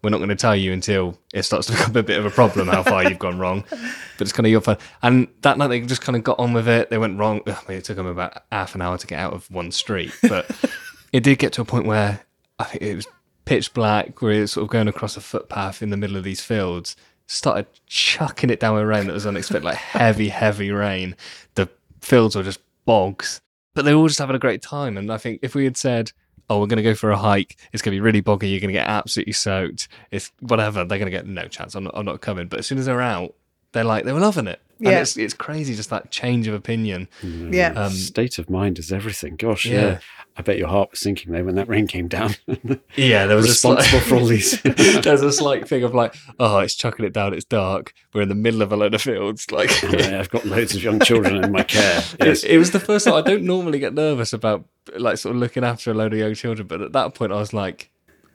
we're 0.03 0.11
not 0.11 0.19
going 0.19 0.31
to 0.31 0.37
tell 0.37 0.57
you 0.57 0.73
until 0.73 1.19
it 1.35 1.43
starts 1.43 1.66
to 1.66 1.73
become 1.77 1.97
a 1.97 2.03
bit 2.03 2.19
of 2.19 2.25
a 2.25 2.31
problem 2.31 2.69
how 2.69 2.83
far 2.83 3.05
you've 3.05 3.19
gone 3.19 3.38
wrong. 3.38 3.64
But 3.71 4.21
it's 4.21 4.33
kind 4.33 4.47
of 4.47 4.51
your 4.51 4.61
fun. 4.61 4.79
And 5.03 5.29
that 5.43 5.59
night 5.59 5.69
they 5.69 5.81
just 5.81 6.03
kind 6.03 6.16
of 6.16 6.25
got 6.25 6.38
on 6.38 6.53
with 6.53 6.69
it. 6.69 6.90
They 6.90 6.99
went 6.99 7.19
wrong. 7.19 7.43
I 7.47 7.57
mean, 7.69 7.79
it 7.79 7.85
took 7.85 7.97
them 7.97 8.07
about 8.07 8.45
half 8.51 8.75
an 8.75 8.83
hour 8.83 8.97
to 8.99 9.07
get 9.07 9.19
out 9.19 9.33
of 9.33 9.51
one 9.51 9.71
street, 9.73 10.12
but 10.23 10.51
it 11.12 11.23
did 11.23 11.38
get 11.38 11.53
to 11.55 11.62
a 11.62 11.64
point 11.64 11.87
where 11.87 12.21
I 12.59 12.64
think 12.64 12.83
it 12.83 12.95
was 12.95 13.07
pitch 13.45 13.75
black, 13.75 14.23
where 14.23 14.33
it 14.33 14.40
was 14.40 14.53
sort 14.53 14.64
of 14.64 14.71
going 14.71 14.88
across 14.88 15.16
a 15.16 15.21
footpath 15.21 15.83
in 15.83 15.90
the 15.90 15.97
middle 15.97 16.16
of 16.16 16.25
these 16.25 16.40
fields. 16.40 16.97
Started 17.33 17.66
chucking 17.87 18.51
it 18.51 18.59
down 18.59 18.75
with 18.75 18.88
rain 18.88 19.07
that 19.07 19.12
was 19.12 19.25
unexpected, 19.25 19.64
like 19.64 19.77
heavy, 19.77 20.31
heavy 20.31 20.73
rain. 20.73 21.14
The 21.55 21.69
fields 22.01 22.35
were 22.35 22.43
just 22.43 22.59
bogs, 22.85 23.40
but 23.73 23.85
they 23.85 23.95
were 23.95 24.01
all 24.01 24.09
just 24.09 24.19
having 24.19 24.35
a 24.35 24.40
great 24.40 24.62
time. 24.62 24.97
And 24.97 25.12
I 25.12 25.16
think 25.16 25.38
if 25.40 25.55
we 25.55 25.62
had 25.62 25.77
said, 25.77 26.11
oh, 26.49 26.59
we're 26.59 26.66
going 26.66 26.79
to 26.79 26.83
go 26.83 26.97
for 26.97 27.12
a 27.12 27.16
hike. 27.16 27.57
It's 27.73 27.83
going 27.83 27.93
to 27.93 27.97
be 27.97 28.01
really 28.01 28.21
boggy. 28.21 28.49
You're 28.49 28.59
going 28.59 28.75
to 28.75 28.79
get 28.79 28.88
absolutely 28.88 29.33
soaked. 29.33 29.87
It's 30.11 30.33
whatever. 30.40 30.85
They're 30.85 30.99
going 30.99 31.11
to 31.11 31.16
get 31.16 31.25
no 31.25 31.47
chance. 31.47 31.77
I'm 31.77 31.85
not, 31.85 31.95
I'm 31.97 32.05
not 32.05 32.21
coming. 32.21 32.49
But 32.49 32.59
as 32.59 32.66
soon 32.66 32.79
as 32.79 32.87
they're 32.87 33.01
out, 33.01 33.33
they're 33.72 33.85
like 33.85 34.04
they 34.04 34.12
were 34.12 34.20
loving 34.20 34.46
it. 34.46 34.61
And 34.78 34.88
Yeah. 34.88 35.00
it's 35.02 35.16
it's 35.16 35.35
crazy 35.35 35.74
just 35.74 35.90
that 35.90 36.11
change 36.11 36.46
of 36.46 36.54
opinion. 36.54 37.09
Yeah. 37.22 37.72
Um, 37.76 37.90
State 37.92 38.38
of 38.38 38.48
mind 38.48 38.78
is 38.78 38.90
everything. 38.92 39.37
Gosh, 39.37 39.66
yeah. 39.66 39.80
Yeah. 39.80 39.98
I 40.37 40.42
bet 40.42 40.56
your 40.59 40.68
heart 40.68 40.92
was 40.92 41.00
sinking 41.00 41.33
there 41.33 41.44
when 41.44 41.56
that 41.56 41.68
rain 41.68 41.87
came 41.87 42.09
down. 42.09 42.35
Yeah, 42.96 43.26
there 43.26 43.37
was 43.37 43.50
a 43.50 43.54
slight- 43.54 43.85
for 43.85 44.14
all 44.14 44.24
these. 44.26 44.61
There's 44.62 45.22
a 45.22 45.33
slight 45.33 45.68
thing 45.68 45.83
of 45.83 45.94
like, 45.94 46.14
oh, 46.38 46.59
it's 46.61 46.74
chucking 46.74 47.04
it 47.04 47.12
down. 47.12 47.35
It's 47.35 47.44
dark. 47.44 47.92
We're 48.14 48.22
in 48.22 48.28
the 48.28 48.35
middle 48.35 48.62
of 48.62 48.72
a 48.72 48.76
load 48.76 48.94
of 48.94 49.02
fields. 49.02 49.50
Like, 49.50 49.70
Yeah, 49.90 50.20
I've 50.20 50.30
got 50.30 50.46
loads 50.46 50.74
of 50.74 50.83
young 50.83 51.00
children 51.00 51.44
in 51.44 51.52
my 51.52 51.64
care. 51.64 52.02
Yes. 52.20 52.42
it, 52.44 52.52
it 52.52 52.59
was 52.59 52.70
the 52.70 52.80
first 52.80 53.04
time. 53.04 53.14
I 53.14 53.22
don't 53.22 53.42
normally 53.42 53.80
get 53.80 53.92
nervous 53.92 54.33
about 54.33 54.64
like 54.96 55.18
sort 55.18 55.35
of 55.35 55.40
looking 55.40 55.64
after 55.64 55.90
a 55.90 55.94
load 55.94 56.12
of 56.14 56.18
young 56.18 56.35
children, 56.35 56.66
but 56.68 56.80
at 56.80 56.92
that 56.92 57.14
point, 57.14 57.33
I 57.33 57.37
was 57.37 57.52
like, 57.52 57.90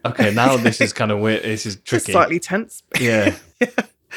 okay, 0.05 0.31
now 0.33 0.57
this 0.57 0.81
is 0.81 0.93
kind 0.93 1.11
of 1.11 1.19
weird. 1.19 1.43
This 1.43 1.65
is 1.65 1.75
Just 1.77 1.85
tricky. 2.05 2.11
slightly 2.11 2.39
tense. 2.39 2.83
Yeah, 2.99 3.35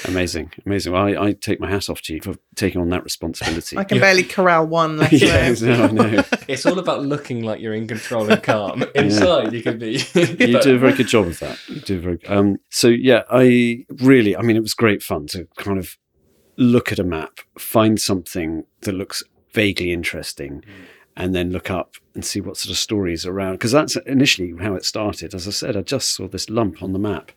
Amazing, 0.04 0.52
amazing. 0.64 0.92
Well, 0.92 1.02
I, 1.02 1.28
I 1.28 1.32
take 1.32 1.60
my 1.60 1.68
hat 1.68 1.88
off 1.88 2.00
to 2.02 2.14
you 2.14 2.20
for 2.20 2.34
taking 2.54 2.80
on 2.80 2.88
that 2.90 3.02
responsibility. 3.04 3.76
I 3.76 3.84
can 3.84 3.98
barely 3.98 4.22
corral 4.22 4.66
one. 4.66 4.96
Let 4.96 5.12
yeah, 5.12 5.48
alone- 5.48 5.94
no, 5.94 6.10
no. 6.10 6.24
it's 6.48 6.64
all 6.66 6.78
about 6.78 7.02
looking 7.04 7.42
like 7.42 7.60
you're 7.60 7.74
in 7.74 7.88
control 7.88 8.30
and 8.30 8.42
calm. 8.42 8.84
Inside, 8.94 9.52
you 9.52 9.62
can 9.62 9.78
be. 9.78 10.02
you 10.14 10.60
do 10.60 10.76
a 10.76 10.78
very 10.78 10.92
good 10.92 11.08
job 11.08 11.26
of 11.26 11.38
that. 11.40 11.58
You 11.68 11.80
do 11.80 12.00
very. 12.00 12.24
Um, 12.26 12.58
so 12.70 12.88
yeah, 12.88 13.22
I 13.30 13.84
really, 14.00 14.36
I 14.36 14.42
mean, 14.42 14.56
it 14.56 14.62
was 14.62 14.74
great 14.74 15.02
fun 15.02 15.26
to 15.28 15.46
kind 15.56 15.78
of 15.78 15.96
look 16.56 16.92
at 16.92 16.98
a 16.98 17.04
map, 17.04 17.40
find 17.58 18.00
something 18.00 18.64
that 18.82 18.92
looks 18.92 19.22
vaguely 19.52 19.92
interesting, 19.92 20.64
and 21.16 21.34
then 21.34 21.50
look 21.50 21.70
up 21.70 21.94
and 22.14 22.24
see 22.24 22.40
what 22.40 22.56
sort 22.56 22.70
of 22.70 22.78
stories 22.78 23.26
around. 23.26 23.54
Because 23.54 23.72
that's 23.72 23.96
initially 24.06 24.54
how 24.60 24.74
it 24.74 24.84
started. 24.84 25.34
As 25.34 25.48
I 25.48 25.50
said, 25.50 25.76
I 25.76 25.82
just 25.82 26.14
saw 26.14 26.28
this 26.28 26.48
lump 26.48 26.82
on 26.82 26.92
the 26.92 26.98
map, 26.98 27.32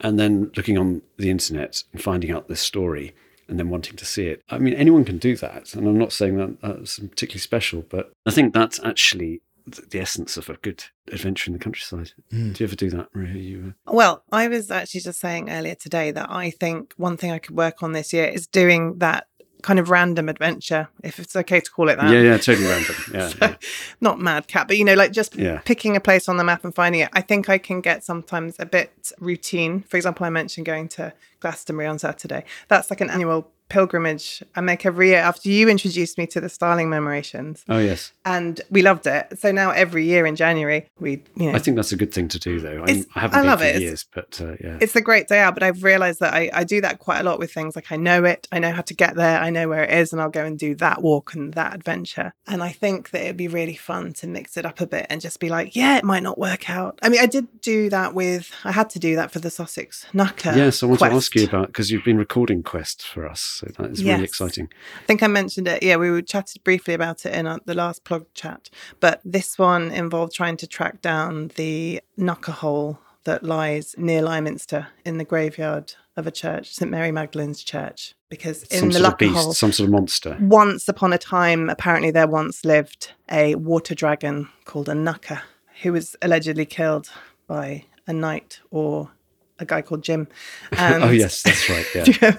and 0.00 0.18
then 0.18 0.50
looking 0.56 0.78
on 0.78 1.02
the 1.16 1.30
internet 1.30 1.82
and 1.92 2.02
finding 2.02 2.30
out 2.30 2.48
this 2.48 2.60
story. 2.60 3.14
And 3.46 3.58
then 3.58 3.68
wanting 3.68 3.96
to 3.96 4.06
see 4.06 4.28
it. 4.28 4.42
I 4.48 4.56
mean, 4.56 4.72
anyone 4.72 5.04
can 5.04 5.18
do 5.18 5.36
that. 5.36 5.74
And 5.74 5.86
I'm 5.86 5.98
not 5.98 6.14
saying 6.14 6.38
that 6.38 6.62
that's 6.62 6.98
particularly 6.98 7.40
special, 7.40 7.84
but 7.90 8.10
I 8.24 8.30
think 8.30 8.54
that's 8.54 8.82
actually 8.82 9.42
the 9.66 10.00
essence 10.00 10.36
of 10.36 10.48
a 10.50 10.56
good 10.56 10.84
adventure 11.12 11.50
in 11.50 11.52
the 11.54 11.58
countryside. 11.58 12.12
Do 12.30 12.54
you 12.56 12.66
ever 12.66 12.76
do 12.76 12.90
that, 12.90 13.14
Maria? 13.14 13.34
You, 13.34 13.74
uh, 13.86 13.92
Well, 13.92 14.24
I 14.30 14.48
was 14.48 14.70
actually 14.70 15.00
just 15.00 15.20
saying 15.20 15.50
earlier 15.50 15.74
today 15.74 16.10
that 16.10 16.30
I 16.30 16.50
think 16.50 16.92
one 16.96 17.16
thing 17.16 17.32
I 17.32 17.38
could 17.38 17.56
work 17.56 17.82
on 17.82 17.92
this 17.92 18.12
year 18.12 18.26
is 18.26 18.46
doing 18.46 18.98
that 18.98 19.26
kind 19.64 19.78
of 19.78 19.88
random 19.88 20.28
adventure, 20.28 20.88
if 21.02 21.18
it's 21.18 21.34
okay 21.34 21.58
to 21.58 21.70
call 21.70 21.88
it 21.88 21.96
that. 21.96 22.12
yeah, 22.12 22.20
yeah, 22.20 22.36
totally 22.36 22.66
random. 22.68 22.94
Yeah, 23.14 23.32
yeah. 23.40 23.54
Not 24.00 24.20
madcap, 24.20 24.68
but 24.68 24.76
you 24.76 24.84
know, 24.84 24.94
like 24.94 25.10
just 25.12 25.34
Yeah. 25.36 25.60
picking 25.64 25.96
a 25.96 26.00
place 26.00 26.28
on 26.28 26.36
the 26.36 26.44
map 26.44 26.64
and 26.64 26.74
finding 26.74 27.00
it. 27.00 27.08
I 27.14 27.22
think 27.22 27.48
I 27.48 27.56
can 27.58 27.80
get 27.80 28.04
sometimes 28.04 28.56
a 28.58 28.66
bit 28.66 29.10
routine. 29.18 29.82
For 29.88 29.96
example, 29.96 30.26
I 30.26 30.30
mentioned 30.30 30.66
going 30.66 30.88
to 30.88 31.14
Glastonbury 31.40 31.86
on 31.88 31.98
Saturday. 31.98 32.44
That's 32.68 32.90
like 32.90 33.00
an 33.00 33.08
annual 33.10 33.50
pilgrimage 33.68 34.42
I 34.54 34.60
make 34.60 34.84
every 34.86 35.08
year 35.08 35.20
after 35.20 35.48
you 35.48 35.68
introduced 35.68 36.18
me 36.18 36.26
to 36.28 36.40
the 36.40 36.48
Starling 36.48 36.88
Murmurations. 36.88 37.64
Oh 37.68 37.78
yes, 37.78 38.12
And 38.24 38.60
we 38.70 38.82
loved 38.82 39.06
it. 39.06 39.38
So 39.38 39.52
now 39.52 39.70
every 39.70 40.04
year 40.04 40.26
in 40.26 40.36
January, 40.36 40.86
we, 41.00 41.22
you 41.36 41.50
know, 41.50 41.56
I 41.56 41.58
think 41.58 41.76
that's 41.76 41.92
a 41.92 41.96
good 41.96 42.12
thing 42.12 42.28
to 42.28 42.38
do, 42.38 42.60
though. 42.60 42.84
I, 42.86 43.04
I 43.14 43.20
haven't 43.20 43.38
I 43.38 43.40
been 43.40 43.46
love 43.46 43.60
for 43.60 43.66
it. 43.66 43.80
Years, 43.80 44.06
but 44.14 44.40
uh, 44.40 44.54
yeah, 44.60 44.78
it's 44.80 44.96
a 44.96 45.00
great 45.00 45.28
day 45.28 45.40
out, 45.40 45.54
but 45.54 45.62
I've 45.62 45.82
realized 45.82 46.20
that 46.20 46.34
I, 46.34 46.50
I 46.52 46.64
do 46.64 46.80
that 46.80 46.98
quite 46.98 47.20
a 47.20 47.22
lot 47.22 47.38
with 47.38 47.52
things. 47.52 47.74
Like 47.76 47.90
I 47.90 47.96
know 47.96 48.24
it, 48.24 48.46
I 48.52 48.58
know 48.58 48.72
how 48.72 48.82
to 48.82 48.94
get 48.94 49.14
there, 49.16 49.40
I 49.40 49.50
know 49.50 49.68
where 49.68 49.84
it 49.84 49.90
is, 49.90 50.12
and 50.12 50.20
I'll 50.20 50.30
go 50.30 50.44
and 50.44 50.58
do 50.58 50.74
that 50.76 51.02
walk 51.02 51.34
and 51.34 51.54
that 51.54 51.74
adventure. 51.74 52.32
And 52.46 52.62
I 52.62 52.70
think 52.70 53.10
that 53.10 53.22
it'd 53.22 53.36
be 53.36 53.48
really 53.48 53.76
fun 53.76 54.12
to 54.14 54.26
mix 54.26 54.56
it 54.56 54.66
up 54.66 54.80
a 54.80 54.86
bit 54.86 55.06
and 55.10 55.20
just 55.20 55.40
be 55.40 55.48
like, 55.48 55.74
yeah, 55.74 55.96
it 55.96 56.04
might 56.04 56.22
not 56.22 56.38
work 56.38 56.70
out. 56.70 56.98
I 57.02 57.08
mean, 57.08 57.20
I 57.20 57.26
did 57.26 57.60
do 57.60 57.90
that 57.90 58.14
with, 58.14 58.50
I 58.64 58.72
had 58.72 58.90
to 58.90 58.98
do 58.98 59.16
that 59.16 59.30
for 59.30 59.38
the 59.38 59.50
Sussex 59.50 60.06
Knucker. 60.12 60.56
yes. 60.56 60.82
I 60.82 60.86
want 60.86 61.00
to 61.00 61.06
ask 61.06 61.34
you 61.34 61.44
about 61.44 61.68
because 61.68 61.90
you've 61.90 62.04
been 62.04 62.18
recording 62.18 62.62
Quest 62.62 63.02
for 63.06 63.26
us, 63.26 63.53
so 63.54 63.66
that 63.78 63.90
is 63.90 64.02
Yes. 64.02 64.14
really 64.14 64.24
exciting. 64.24 64.68
I 65.02 65.06
think 65.06 65.22
I 65.22 65.26
mentioned 65.28 65.68
it. 65.68 65.82
Yeah, 65.82 65.96
we 65.96 66.10
were 66.10 66.22
chatted 66.22 66.62
briefly 66.64 66.94
about 66.94 67.24
it 67.26 67.34
in 67.34 67.46
uh, 67.46 67.58
the 67.64 67.74
last 67.74 68.04
plug 68.04 68.26
chat. 68.34 68.70
But 69.00 69.20
this 69.24 69.58
one 69.58 69.90
involved 69.90 70.32
trying 70.34 70.56
to 70.58 70.66
track 70.66 71.00
down 71.02 71.50
the 71.56 72.00
Knucker 72.18 72.52
hole 72.52 72.98
that 73.24 73.42
lies 73.42 73.94
near 73.96 74.20
Lyminster 74.22 74.88
in 75.04 75.18
the 75.18 75.24
graveyard 75.24 75.94
of 76.16 76.26
a 76.26 76.30
church, 76.30 76.72
St 76.74 76.90
Mary 76.90 77.10
Magdalene's 77.10 77.62
Church. 77.64 78.14
Because 78.28 78.64
in 78.64 78.78
some 78.80 78.88
the 78.90 78.94
sort 79.00 79.06
of 79.06 79.12
Knucker 79.14 79.18
beast, 79.18 79.34
hole, 79.34 79.54
some 79.54 79.72
sort 79.72 79.86
of 79.86 79.92
monster. 79.92 80.36
once 80.40 80.88
upon 80.88 81.12
a 81.12 81.18
time, 81.18 81.70
apparently 81.70 82.10
there 82.10 82.26
once 82.26 82.64
lived 82.64 83.12
a 83.30 83.54
water 83.54 83.94
dragon 83.94 84.48
called 84.64 84.88
a 84.88 84.92
Knucker, 84.92 85.40
who 85.82 85.92
was 85.92 86.16
allegedly 86.20 86.66
killed 86.66 87.10
by 87.46 87.84
a 88.06 88.12
knight 88.12 88.60
or 88.70 89.10
a 89.58 89.64
guy 89.64 89.82
called 89.82 90.02
Jim. 90.02 90.26
And 90.76 91.04
oh 91.04 91.10
yes, 91.10 91.42
that's 91.42 91.68
right. 91.70 91.86
Yeah. 92.22 92.36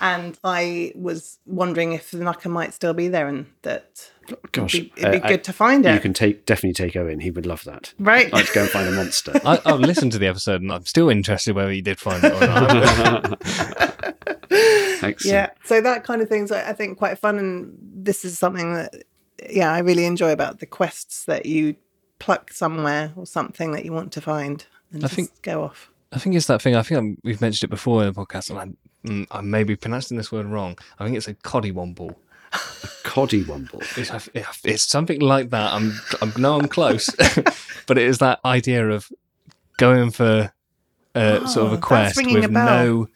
and 0.00 0.38
I 0.42 0.92
was 0.94 1.38
wondering 1.46 1.92
if 1.92 2.10
the 2.10 2.18
Knucker 2.18 2.50
might 2.50 2.74
still 2.74 2.94
be 2.94 3.08
there 3.08 3.28
and 3.28 3.46
that 3.62 4.10
Gosh, 4.50 4.74
it'd 4.74 4.92
be, 4.96 5.00
it'd 5.02 5.12
be 5.12 5.18
uh, 5.22 5.28
good 5.28 5.40
I- 5.40 5.42
to 5.44 5.52
find 5.52 5.86
it. 5.86 5.94
You 5.94 6.00
can 6.00 6.12
take 6.12 6.46
definitely 6.46 6.74
take 6.74 6.96
Owen. 6.96 7.20
He 7.20 7.30
would 7.30 7.46
love 7.46 7.62
that. 7.64 7.94
Right. 7.98 8.26
I'd 8.26 8.32
like 8.32 8.46
to 8.46 8.52
go 8.54 8.62
and 8.62 8.70
find 8.70 8.88
a 8.88 8.92
monster. 8.92 9.32
I, 9.44 9.60
I've 9.64 9.78
listened 9.80 10.10
to 10.12 10.18
the 10.18 10.26
episode 10.26 10.62
and 10.62 10.72
I'm 10.72 10.84
still 10.84 11.08
interested 11.08 11.54
whether 11.54 11.72
you 11.72 11.82
did 11.82 12.00
find 12.00 12.24
it 12.24 12.32
or 12.32 12.40
not. 12.40 13.42
Excellent. 15.02 15.24
yeah. 15.24 15.50
So 15.64 15.80
that 15.80 16.04
kind 16.04 16.22
of 16.22 16.28
thing's 16.28 16.50
I 16.50 16.70
I 16.70 16.72
think 16.72 16.98
quite 16.98 17.18
fun 17.18 17.38
and 17.38 17.76
this 17.80 18.24
is 18.24 18.38
something 18.38 18.74
that 18.74 18.94
yeah, 19.50 19.72
I 19.72 19.78
really 19.80 20.06
enjoy 20.06 20.32
about 20.32 20.58
the 20.60 20.66
quests 20.66 21.24
that 21.26 21.46
you 21.46 21.76
pluck 22.18 22.50
somewhere 22.52 23.12
or 23.16 23.26
something 23.26 23.72
that 23.72 23.84
you 23.84 23.92
want 23.92 24.10
to 24.12 24.20
find 24.20 24.64
and 24.92 25.04
I 25.04 25.06
just 25.08 25.14
think- 25.14 25.42
go 25.42 25.62
off. 25.62 25.90
I 26.16 26.18
think 26.18 26.34
it's 26.34 26.46
that 26.46 26.62
thing. 26.62 26.74
I 26.74 26.82
think 26.82 26.98
I'm, 26.98 27.18
we've 27.24 27.42
mentioned 27.42 27.68
it 27.68 27.70
before 27.70 28.02
in 28.02 28.10
the 28.10 28.18
podcast, 28.18 28.48
and 28.48 28.58
I, 28.58 29.06
mm, 29.06 29.26
I 29.30 29.42
may 29.42 29.64
be 29.64 29.76
pronouncing 29.76 30.16
this 30.16 30.32
word 30.32 30.46
wrong. 30.46 30.78
I 30.98 31.04
think 31.04 31.14
it's 31.14 31.28
a 31.28 31.34
coddywomble. 31.34 32.14
A 32.54 32.56
coddywomble. 33.04 33.82
It's, 34.34 34.64
it's 34.64 34.82
something 34.82 35.20
like 35.20 35.50
that. 35.50 35.74
I'm, 35.74 35.92
I'm 36.22 36.32
no, 36.38 36.58
I'm 36.58 36.68
close, 36.68 37.10
but 37.86 37.98
it 37.98 38.04
is 38.04 38.16
that 38.18 38.40
idea 38.46 38.88
of 38.88 39.12
going 39.76 40.10
for 40.10 40.54
uh, 41.14 41.46
sort 41.46 41.66
of 41.66 41.72
Oh, 41.72 41.76
a 41.76 41.78
quest 41.80 42.16
ringing 42.16 42.38
a 42.38 42.40
with 42.40 42.50
no 42.50 43.08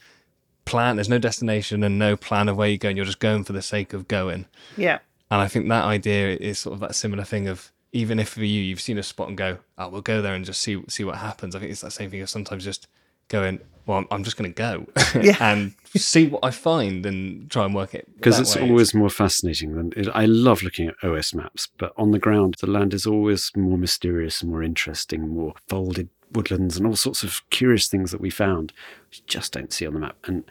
plan. 0.67 0.97
There's 0.97 1.09
no 1.09 1.19
destination 1.19 1.83
and 1.83 1.99
no 1.99 2.19
plan 2.19 2.51
of 2.51 2.59
where 2.59 2.69
you're 2.69 2.77
going. 2.77 2.99
You're 2.99 3.07
just 3.07 3.19
going 3.19 3.45
for 3.45 3.55
the 3.55 3.63
sake 3.63 3.95
of 3.95 4.09
going. 4.09 4.45
Yeah. 4.77 4.99
And 5.31 5.41
I 5.41 5.49
think 5.49 5.71
that 5.71 5.85
idea 5.85 6.37
is 6.37 6.59
sort 6.59 6.75
of 6.75 6.81
that 6.81 6.95
similar 6.95 7.25
thing 7.25 7.49
of 7.49 7.73
even 7.93 8.19
if 8.19 8.31
for 8.31 8.41
you 8.45 8.63
you've 8.63 8.81
seen 8.81 8.99
a 8.99 9.03
spot 9.03 9.29
and 9.29 9.37
go, 9.37 9.59
oh, 9.79 9.89
we'll 9.89 10.01
go 10.03 10.23
there 10.23 10.35
and 10.35 10.45
just 10.45 10.61
see 10.61 10.83
see 10.89 11.05
what 11.05 11.17
happens. 11.17 11.55
I 11.55 11.59
think 11.59 11.73
it's 11.73 11.81
that 11.81 11.93
same 11.93 12.11
thing 12.11 12.21
of 12.21 12.31
sometimes 12.31 12.65
just 12.65 12.87
going, 13.29 13.61
well, 13.87 13.99
I'm, 13.99 14.07
I'm 14.11 14.25
just 14.25 14.37
going 14.37 14.53
to 14.53 14.57
go 14.57 14.87
Yeah. 15.23 15.37
and 15.41 15.73
see 15.97 16.27
what 16.29 16.45
I 16.45 16.51
find 16.51 17.07
and 17.07 17.49
try 17.51 17.65
and 17.65 17.75
work 17.75 17.95
it 17.95 18.07
because 18.17 18.39
it's 18.41 18.57
way. 18.57 18.69
always 18.69 18.93
more 18.95 19.09
fascinating 19.09 19.75
than 19.77 19.93
it, 19.97 20.09
I 20.13 20.25
love 20.27 20.63
looking 20.63 20.89
at 20.89 20.95
OS 21.05 21.33
maps, 21.35 21.69
but 21.79 21.93
on 21.97 22.11
the 22.11 22.19
ground, 22.19 22.57
the 22.61 22.69
land 22.69 22.93
is 22.95 23.07
always 23.07 23.53
more 23.57 23.79
mysterious 23.79 24.43
and 24.43 24.51
more 24.51 24.63
interesting, 24.63 25.29
more 25.29 25.55
folded 25.69 26.09
woodlands 26.33 26.77
and 26.77 26.87
all 26.87 26.97
sorts 26.97 27.23
of 27.25 27.49
curious 27.51 27.89
things 27.89 28.11
that 28.13 28.21
we 28.21 28.31
found, 28.31 28.73
which 29.09 29.19
you 29.19 29.25
just 29.27 29.53
don't 29.53 29.73
see 29.73 29.87
on 29.87 29.95
the 29.95 30.01
map. 30.01 30.17
And 30.25 30.45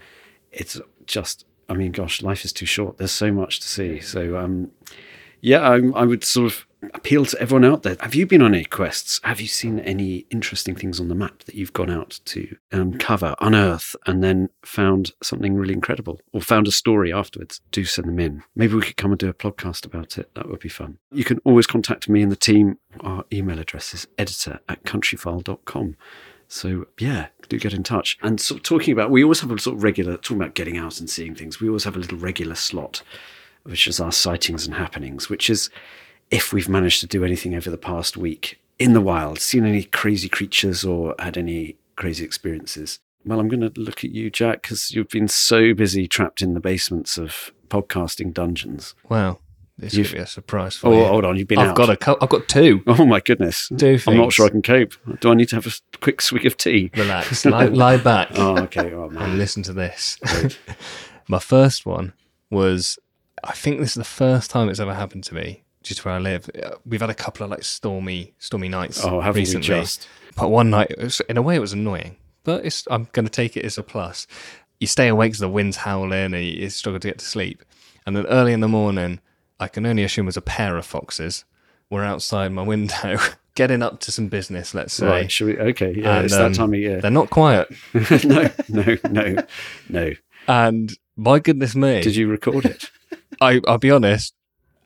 it's 0.52 0.80
just, 1.06 1.46
I 1.70 1.74
mean, 1.74 1.92
gosh, 1.92 2.22
life 2.22 2.44
is 2.44 2.52
too 2.54 2.66
short. 2.66 2.98
There's 2.98 3.12
so 3.12 3.32
much 3.32 3.60
to 3.62 3.68
see. 3.68 4.00
So, 4.02 4.38
um, 4.38 4.72
yeah, 5.42 5.62
I, 5.62 5.76
I 5.96 6.04
would 6.06 6.24
sort 6.24 6.48
of 6.52 6.66
appeal 6.94 7.26
to 7.26 7.40
everyone 7.42 7.66
out 7.66 7.84
there. 7.84 7.98
Have 8.00 8.16
you 8.16 8.26
been 8.26 8.42
on 8.42 8.56
any 8.56 8.66
quests? 8.66 9.20
Have 9.24 9.42
you 9.42 9.48
seen 9.48 9.80
any 9.80 10.26
interesting 10.30 10.76
things 10.76 11.00
on 11.00 11.08
the 11.08 11.16
map 11.16 11.44
that 11.44 11.56
you've 11.56 11.74
gone 11.74 11.90
out 11.90 12.20
to 12.26 12.56
um, 12.72 12.94
uncover, 12.94 13.36
unearth, 13.42 13.96
and 14.06 14.24
then 14.24 14.50
found 14.64 15.12
something 15.22 15.56
really 15.56 15.74
incredible 15.74 16.22
or 16.34 16.42
found 16.42 16.68
a 16.68 16.72
story 16.72 17.12
afterwards? 17.12 17.62
Do 17.72 17.84
send 17.86 18.08
them 18.08 18.20
in. 18.20 18.44
Maybe 18.56 18.76
we 18.76 18.82
could 18.82 18.98
come 18.98 19.12
and 19.12 19.20
do 19.20 19.30
a 19.30 19.34
podcast 19.34 19.86
about 19.86 20.18
it. 20.18 20.34
That 20.36 20.50
would 20.50 20.60
be 20.60 20.70
fun. 20.70 20.98
You 21.12 21.24
can 21.24 21.40
always 21.44 21.68
contact 21.68 22.10
me 22.10 22.22
and 22.22 22.32
the 22.32 22.38
team. 22.38 22.78
Our 23.02 23.26
email 23.32 23.60
address 23.60 23.94
is 23.94 24.08
editor 24.18 24.60
at 24.70 24.84
countryfile.com. 24.84 25.96
So 26.48 26.88
yeah, 27.00 27.28
do 27.48 27.60
get 27.60 27.74
in 27.74 27.84
touch. 27.84 28.18
And 28.22 28.42
sort 28.42 28.60
of 28.60 28.64
talking 28.64 28.92
about, 28.92 29.12
we 29.12 29.24
always 29.24 29.42
have 29.42 29.52
a 29.52 29.60
sort 29.60 29.78
of 29.78 29.84
regular 29.84 30.18
talking 30.18 30.38
about 30.38 30.56
getting 30.56 30.78
out 30.78 31.00
and 31.00 31.10
seeing 31.10 31.36
things. 31.36 31.60
We 31.60 31.68
always 31.68 31.84
have 31.84 31.96
a 31.96 32.00
little 32.00 32.18
regular 32.18 32.56
slot, 32.56 33.04
which 33.64 33.88
is 33.88 34.00
our 34.00 34.12
sightings 34.12 34.66
and 34.66 34.76
happenings, 34.76 35.30
which 35.30 35.50
is 35.50 35.70
if 36.32 36.54
we've 36.54 36.70
managed 36.70 37.00
to 37.02 37.08
do 37.08 37.24
anything 37.26 37.56
over 37.56 37.70
the 37.70 37.78
past 37.78 38.18
week 38.18 38.60
in 38.78 38.94
the 38.94 39.02
wild, 39.02 39.40
seen 39.40 39.66
any 39.66 39.84
crazy 39.84 40.30
creatures 40.30 40.84
or 40.86 41.16
had 41.20 41.38
any 41.38 41.76
crazy 41.96 42.24
experiences. 42.24 43.00
Well, 43.26 43.40
I'm 43.40 43.50
going 43.50 43.62
to 43.70 43.80
look 43.80 44.04
at 44.06 44.12
you, 44.12 44.30
Jack, 44.30 44.62
because 44.62 44.92
you've 44.92 45.10
been 45.10 45.28
so 45.28 45.74
busy 45.74 46.08
trapped 46.08 46.42
in 46.42 46.54
the 46.54 46.60
basements 46.62 47.18
of 47.18 47.52
podcasting 47.68 48.34
dungeons. 48.34 48.96
Wow, 49.10 49.40
this 49.78 49.94
You've- 49.94 50.10
could 50.10 50.16
be 50.18 50.22
a 50.22 50.28
surprise 50.28 50.78
for 50.78 50.88
Oh, 50.88 50.98
you. 51.00 51.06
hold 51.06 51.26
on, 51.26 51.36
you've 51.38 51.48
been 51.50 51.60
I've 51.60 51.70
out. 51.70 51.76
got 51.76 51.90
a 51.90 51.98
co- 51.98 52.18
I've 52.22 52.30
got 52.30 52.48
two. 52.48 52.82
Oh 52.88 53.06
my 53.06 53.20
goodness! 53.20 53.68
Two 53.70 53.98
things. 53.98 54.08
I'm 54.08 54.18
not 54.18 54.32
sure 54.32 54.46
I 54.46 54.50
can 54.50 54.62
cope. 54.62 54.94
Do 55.20 55.32
I 55.32 55.34
need 55.36 55.50
to 55.50 55.56
have 55.58 55.68
a 55.68 55.72
quick 56.00 56.22
swig 56.22 56.46
of 56.46 56.56
tea? 56.58 56.92
Relax, 56.96 57.44
lie, 57.46 57.66
lie 57.66 57.98
back. 57.98 58.30
Oh, 58.36 58.58
okay. 58.64 58.94
Oh, 58.94 59.10
and 59.16 59.38
listen 59.38 59.64
to 59.64 59.74
this. 59.74 60.18
My 61.28 61.40
first 61.40 61.86
one 61.86 62.14
was, 62.50 62.98
I 63.44 63.52
think 63.52 63.80
this 63.80 63.90
is 63.90 63.96
the 63.96 64.04
first 64.04 64.50
time 64.50 64.70
it's 64.70 64.80
ever 64.80 64.94
happened 64.96 65.24
to 65.26 65.36
me, 65.36 65.64
just 65.90 66.06
where 66.06 66.14
I 66.14 66.20
live. 66.20 66.50
Uh, 66.64 66.76
We've 66.86 67.02
had 67.02 67.10
a 67.10 67.16
couple 67.16 67.44
of 67.44 67.50
like 67.50 67.64
stormy, 67.64 68.34
stormy 68.40 68.70
nights. 68.70 69.04
Oh, 69.04 69.20
haven't 69.20 69.36
we 69.36 69.42
recently. 69.42 69.68
just? 69.68 70.08
But 70.36 70.50
one 70.50 70.70
night, 70.70 70.98
was, 70.98 71.20
in 71.28 71.36
a 71.36 71.42
way, 71.42 71.56
it 71.56 71.60
was 71.60 71.74
annoying, 71.74 72.16
but 72.44 72.64
it's, 72.66 72.88
I'm 72.90 73.10
going 73.12 73.26
to 73.26 73.32
take 73.32 73.58
it 73.58 73.66
as 73.66 73.78
a 73.78 73.84
plus. 73.84 74.26
you 74.80 74.88
stay 74.88 75.08
awake 75.10 75.32
because 75.32 75.40
the 75.40 75.50
wind's 75.50 75.78
howling 75.78 76.34
and 76.34 76.46
you 76.46 76.70
struggle 76.70 77.00
to 77.00 77.08
get 77.08 77.20
to 77.20 77.26
sleep. 77.26 77.64
And 78.06 78.16
then 78.16 78.26
early 78.28 78.54
in 78.54 78.62
the 78.62 78.68
morning, 78.68 79.20
I 79.60 79.68
can 79.68 79.86
only 79.86 80.04
assume 80.04 80.26
it 80.26 80.28
was 80.28 80.38
a 80.38 80.42
pair 80.42 80.78
of 80.78 80.86
foxes 80.86 81.44
were 81.90 82.04
outside 82.04 82.52
my 82.52 82.62
window 82.62 83.18
getting 83.56 83.82
up 83.82 84.00
to 84.02 84.12
some 84.12 84.28
business, 84.28 84.74
let's 84.74 84.94
say. 84.94 85.08
Right, 85.08 85.32
should 85.32 85.48
we? 85.48 85.58
Okay, 85.58 85.94
yeah, 85.98 86.18
And, 86.18 86.26
it's 86.26 86.36
that 86.36 86.46
um, 86.46 86.54
time 86.54 86.74
of 86.74 86.80
year. 86.80 87.02
They're 87.02 87.12
not 87.12 87.30
quiet. 87.30 87.68
no, 88.24 88.50
no, 88.70 88.98
no, 89.10 89.36
no. 89.90 90.12
And 90.48 90.94
my 91.18 91.40
goodness 91.40 91.76
me. 91.76 92.02
Did 92.02 92.16
you 92.16 92.28
record 92.30 92.66
it? 92.66 92.90
I, 93.42 93.60
I'll 93.68 93.78
be 93.78 93.92
honest, 93.92 94.34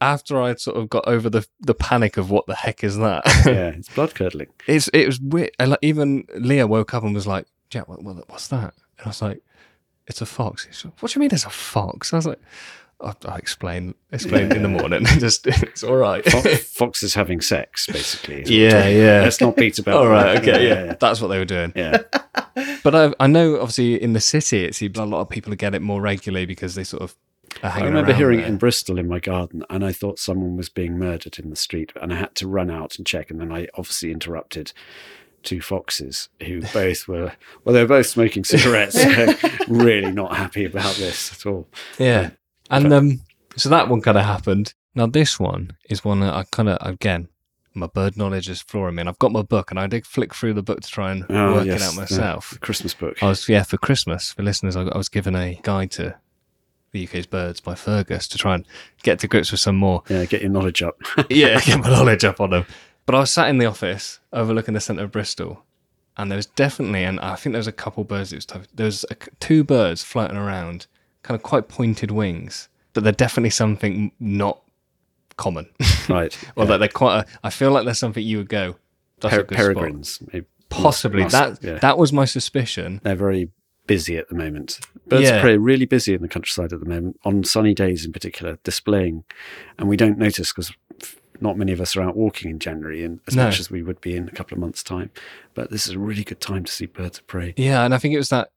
after 0.04 0.41
I'd 0.41 0.60
sort 0.60 0.78
of 0.78 0.89
got 0.89 1.08
over 1.08 1.30
the, 1.30 1.47
the 1.62 1.74
panic 1.74 2.18
of 2.18 2.30
what 2.30 2.45
the 2.45 2.56
heck 2.56 2.84
is 2.84 2.97
that, 2.97 3.24
yeah, 3.45 3.70
it's 3.78 3.89
blood 3.89 4.14
curdling. 4.14 4.49
it's, 4.68 4.88
it 4.89 5.06
was 5.06 5.20
weird. 5.20 5.51
And 5.60 5.72
like, 5.72 5.80
even 5.82 6.26
Leah 6.36 6.68
woke 6.68 6.93
up 6.93 7.04
and 7.04 7.14
was 7.16 7.26
like, 7.28 7.47
Jack, 7.70 7.88
what, 7.88 8.04
what, 8.04 8.30
what's 8.30 8.47
that? 8.49 8.74
And 8.97 9.06
I 9.06 9.10
was 9.10 9.22
like, 9.22 9.41
it's 10.08 10.22
a 10.22 10.26
fox. 10.26 10.68
Like, 10.84 11.01
what 11.01 11.12
do 11.12 11.18
you 11.18 11.22
mean 11.22 11.30
it's 11.34 11.45
a 11.45 11.49
fox? 11.49 12.14
I 12.14 12.18
was 12.18 12.28
like, 12.28 12.39
I'll, 13.01 13.16
I'll 13.26 13.36
explain, 13.38 13.95
explain 14.12 14.51
in 14.51 14.62
the 14.62 14.70
morning. 14.80 15.06
Just, 15.06 15.47
it's 15.47 15.84
all 15.84 15.95
right. 15.95 16.24
Fo- 16.24 16.41
Fox 16.56 17.04
is 17.04 17.14
having 17.14 17.41
sex, 17.41 17.88
basically. 17.88 18.43
Yeah, 18.45 18.88
yeah. 18.88 19.22
Let's 19.22 19.41
not 19.41 19.56
beat 19.56 19.80
about. 19.80 19.95
All 19.95 20.08
right, 20.08 20.34
that. 20.34 20.47
okay, 20.47 20.68
yeah, 20.68 20.95
that's 20.99 21.20
what 21.22 21.30
they 21.30 21.39
were 21.39 21.45
doing. 21.45 21.74
yeah. 21.76 22.04
But 22.84 22.95
I, 22.95 23.14
I 23.20 23.28
know, 23.28 23.56
obviously, 23.56 24.01
in 24.01 24.14
the 24.14 24.22
city, 24.22 24.64
it 24.66 24.76
seems 24.76 24.97
a 24.97 25.06
lot 25.06 25.22
of 25.22 25.30
people 25.30 25.54
get 25.56 25.74
it 25.74 25.82
more 25.82 26.01
regularly 26.01 26.45
because 26.45 26.76
they 26.76 26.84
sort 26.84 27.01
of 27.01 27.16
I 27.62 27.84
remember 27.86 28.14
hearing 28.14 28.39
there. 28.39 28.48
it 28.48 28.50
in 28.50 28.58
Bristol 28.58 28.98
in 28.98 29.08
my 29.08 29.20
garden, 29.20 29.64
and 29.70 29.86
I 29.86 29.91
thought 29.91 30.20
someone 30.20 30.58
was 30.58 30.70
being 30.70 30.98
murdered 30.98 31.38
in 31.39 31.50
the 31.50 31.56
street, 31.56 31.91
and 32.02 32.12
I 32.12 32.18
had 32.18 32.36
to 32.36 32.48
run 32.48 32.70
out 32.72 32.98
and 32.98 33.06
check, 33.06 33.30
and 33.30 33.39
then 33.39 33.52
I 33.52 33.68
obviously 33.76 34.12
interrupted 34.12 34.74
two 35.44 35.62
foxes 35.62 36.30
who 36.46 36.62
both 36.74 37.08
were 37.08 37.34
well, 37.64 37.74
they 37.74 37.82
were 37.82 37.88
both 37.88 38.08
smoking 38.08 38.44
cigarettes, 38.44 39.02
so 39.02 39.34
really 39.68 40.12
not 40.12 40.36
happy 40.36 40.66
about 40.66 40.96
this 40.96 41.32
at 41.34 41.46
all. 41.46 41.68
Yeah. 42.00 42.32
And 42.70 42.91
um, 42.94 43.22
so 43.56 43.70
that 43.70 43.89
one 43.89 44.02
kind 44.02 44.18
of 44.18 44.26
happened. 44.26 44.74
Now, 44.96 45.06
this 45.08 45.39
one 45.39 45.78
is 45.89 46.04
one 46.06 46.22
that 46.22 46.34
I 46.34 46.46
kind 46.52 46.70
of, 46.70 46.78
again, 46.88 47.28
my 47.74 47.88
bird 47.88 48.16
knowledge 48.16 48.48
is 48.50 48.62
flooring 48.62 48.96
me. 48.96 49.02
And 49.02 49.10
I've 49.10 49.20
got 49.20 49.32
my 49.32 49.41
book 49.41 49.70
and 49.72 49.80
I 49.80 49.88
did 49.88 50.06
flick 50.06 50.34
through 50.34 50.54
the 50.54 50.62
book 50.64 50.82
to 50.82 50.88
try 50.88 51.12
and 51.12 51.26
Oh, 51.30 51.56
work 51.56 51.66
yes, 51.66 51.82
it 51.82 51.88
out 51.88 51.96
myself. 51.96 52.52
the 52.52 52.60
Christmas 52.60 52.94
book. 52.94 53.22
I 53.22 53.28
was, 53.28 53.50
yeah, 53.50 53.64
for 53.64 53.78
Christmas, 53.78 54.32
for 54.34 54.44
listeners, 54.44 54.76
I, 54.76 54.84
I 54.84 54.98
was 54.98 55.10
given 55.10 55.36
a 55.36 55.60
guide 55.64 55.91
to 55.91 56.16
the 56.94 57.06
UK's 57.08 57.26
birds 57.26 57.60
by 57.60 57.76
Fergus 57.76 58.28
to 58.30 58.38
try 58.38 58.56
and 58.56 58.66
get 59.02 59.20
to 59.20 59.28
grips 59.28 59.52
with 59.52 59.60
some 59.60 59.76
more. 59.76 60.04
Yeah, 60.08 60.26
get 60.26 60.41
your 60.41 60.52
knowledge 60.52 60.82
up. 60.82 60.96
yeah, 61.30 61.60
get 61.66 61.80
my 61.80 61.89
knowledge 61.89 62.24
up 62.24 62.39
on 62.39 62.52
them. 62.52 62.66
But 63.06 63.16
I 63.16 63.20
was 63.20 63.32
sat 63.32 63.50
in 63.50 63.58
the 63.58 63.66
office 63.66 64.20
overlooking 64.32 64.76
the 64.76 64.80
centre 64.80 65.04
of 65.04 65.12
Bristol, 65.12 65.66
and 66.16 66.32
there 66.32 66.38
was 66.38 66.46
definitely, 66.46 67.04
and 67.04 67.20
I 67.20 67.36
think 67.36 67.54
there 67.54 67.60
was 67.60 67.68
a 67.68 67.74
couple 67.74 68.04
birds. 68.06 68.32
It 68.32 68.38
was 68.38 68.46
tough. 68.46 68.68
There 68.74 68.86
was 68.86 69.04
a, 69.12 69.16
two 69.39 69.64
birds 69.64 70.04
floating 70.04 70.38
around, 70.38 70.88
kind 71.24 71.36
of 71.36 71.44
quite 71.44 71.68
pointed 71.68 72.12
wings, 72.12 72.70
but 72.94 73.04
they're 73.04 73.12
definitely 73.12 73.50
something 73.50 74.12
not 74.20 74.62
common. 75.36 75.70
right. 76.10 76.38
or 76.56 76.64
yeah. 76.64 76.70
that 76.70 76.78
they're 76.78 76.88
quite. 76.88 77.20
A, 77.20 77.26
I 77.44 77.50
feel 77.50 77.72
like 77.72 77.86
there's 77.86 78.00
something 78.00 78.24
you 78.24 78.38
would 78.38 78.50
go. 78.50 78.76
That's 79.20 79.34
Per- 79.34 79.41
a 79.41 79.44
good 79.44 79.56
spot." 79.56 79.66
peregrines. 79.66 80.20
maybe. 80.32 80.46
Possibly 80.70 81.24
Must- 81.24 81.34
that. 81.34 81.64
yeah. 81.64 81.80
That 81.80 81.98
was 81.98 82.14
my 82.14 82.26
suspicion. 82.26 83.02
They're 83.04 83.16
very 83.16 83.50
busy 83.88 84.18
at 84.18 84.30
the 84.30 84.36
moment. 84.36 84.80
Birds 85.08 85.24
Yeah. 85.30 85.36
of 85.36 85.42
prey 85.42 85.54
are 85.54 85.60
really 85.60 85.86
busy 85.86 86.14
in 86.14 86.22
the 86.22 86.28
countryside 86.28 86.72
at 86.74 86.80
the 86.80 86.86
moment, 86.86 87.20
on 87.26 87.44
sunny 87.44 87.74
days 87.74 88.06
in 88.06 88.12
particular, 88.14 88.58
displaying. 88.64 89.24
And 89.78 89.90
we 89.90 89.98
don't 89.98 90.18
notice 90.18 90.52
because 90.54 90.72
not 91.42 91.58
many 91.58 91.72
of 91.74 91.82
us 91.82 91.96
are 91.98 92.02
out 92.02 92.16
walking 92.16 92.50
in 92.52 92.60
January 92.60 93.04
and 93.04 93.20
as 93.28 93.36
No. 93.36 93.46
much 93.46 93.60
as 93.60 93.70
we 93.70 93.82
would 93.84 94.00
be 94.00 94.16
in 94.16 94.28
a 94.28 94.32
couple 94.32 94.56
of 94.56 94.62
months' 94.62 94.84
time. 94.84 95.10
But 95.54 95.70
this 95.72 95.88
is 95.88 95.94
a 95.94 96.00
really 96.00 96.24
good 96.24 96.40
time 96.40 96.64
to 96.64 96.72
see 96.72 96.86
birds 96.86 97.20
of 97.20 97.28
prey. 97.28 97.54
Yeah, 97.58 97.84
and 97.84 97.94
I 97.94 97.98
think 97.98 98.14
it 98.14 98.18
was 98.18 98.30
that. 98.30 98.50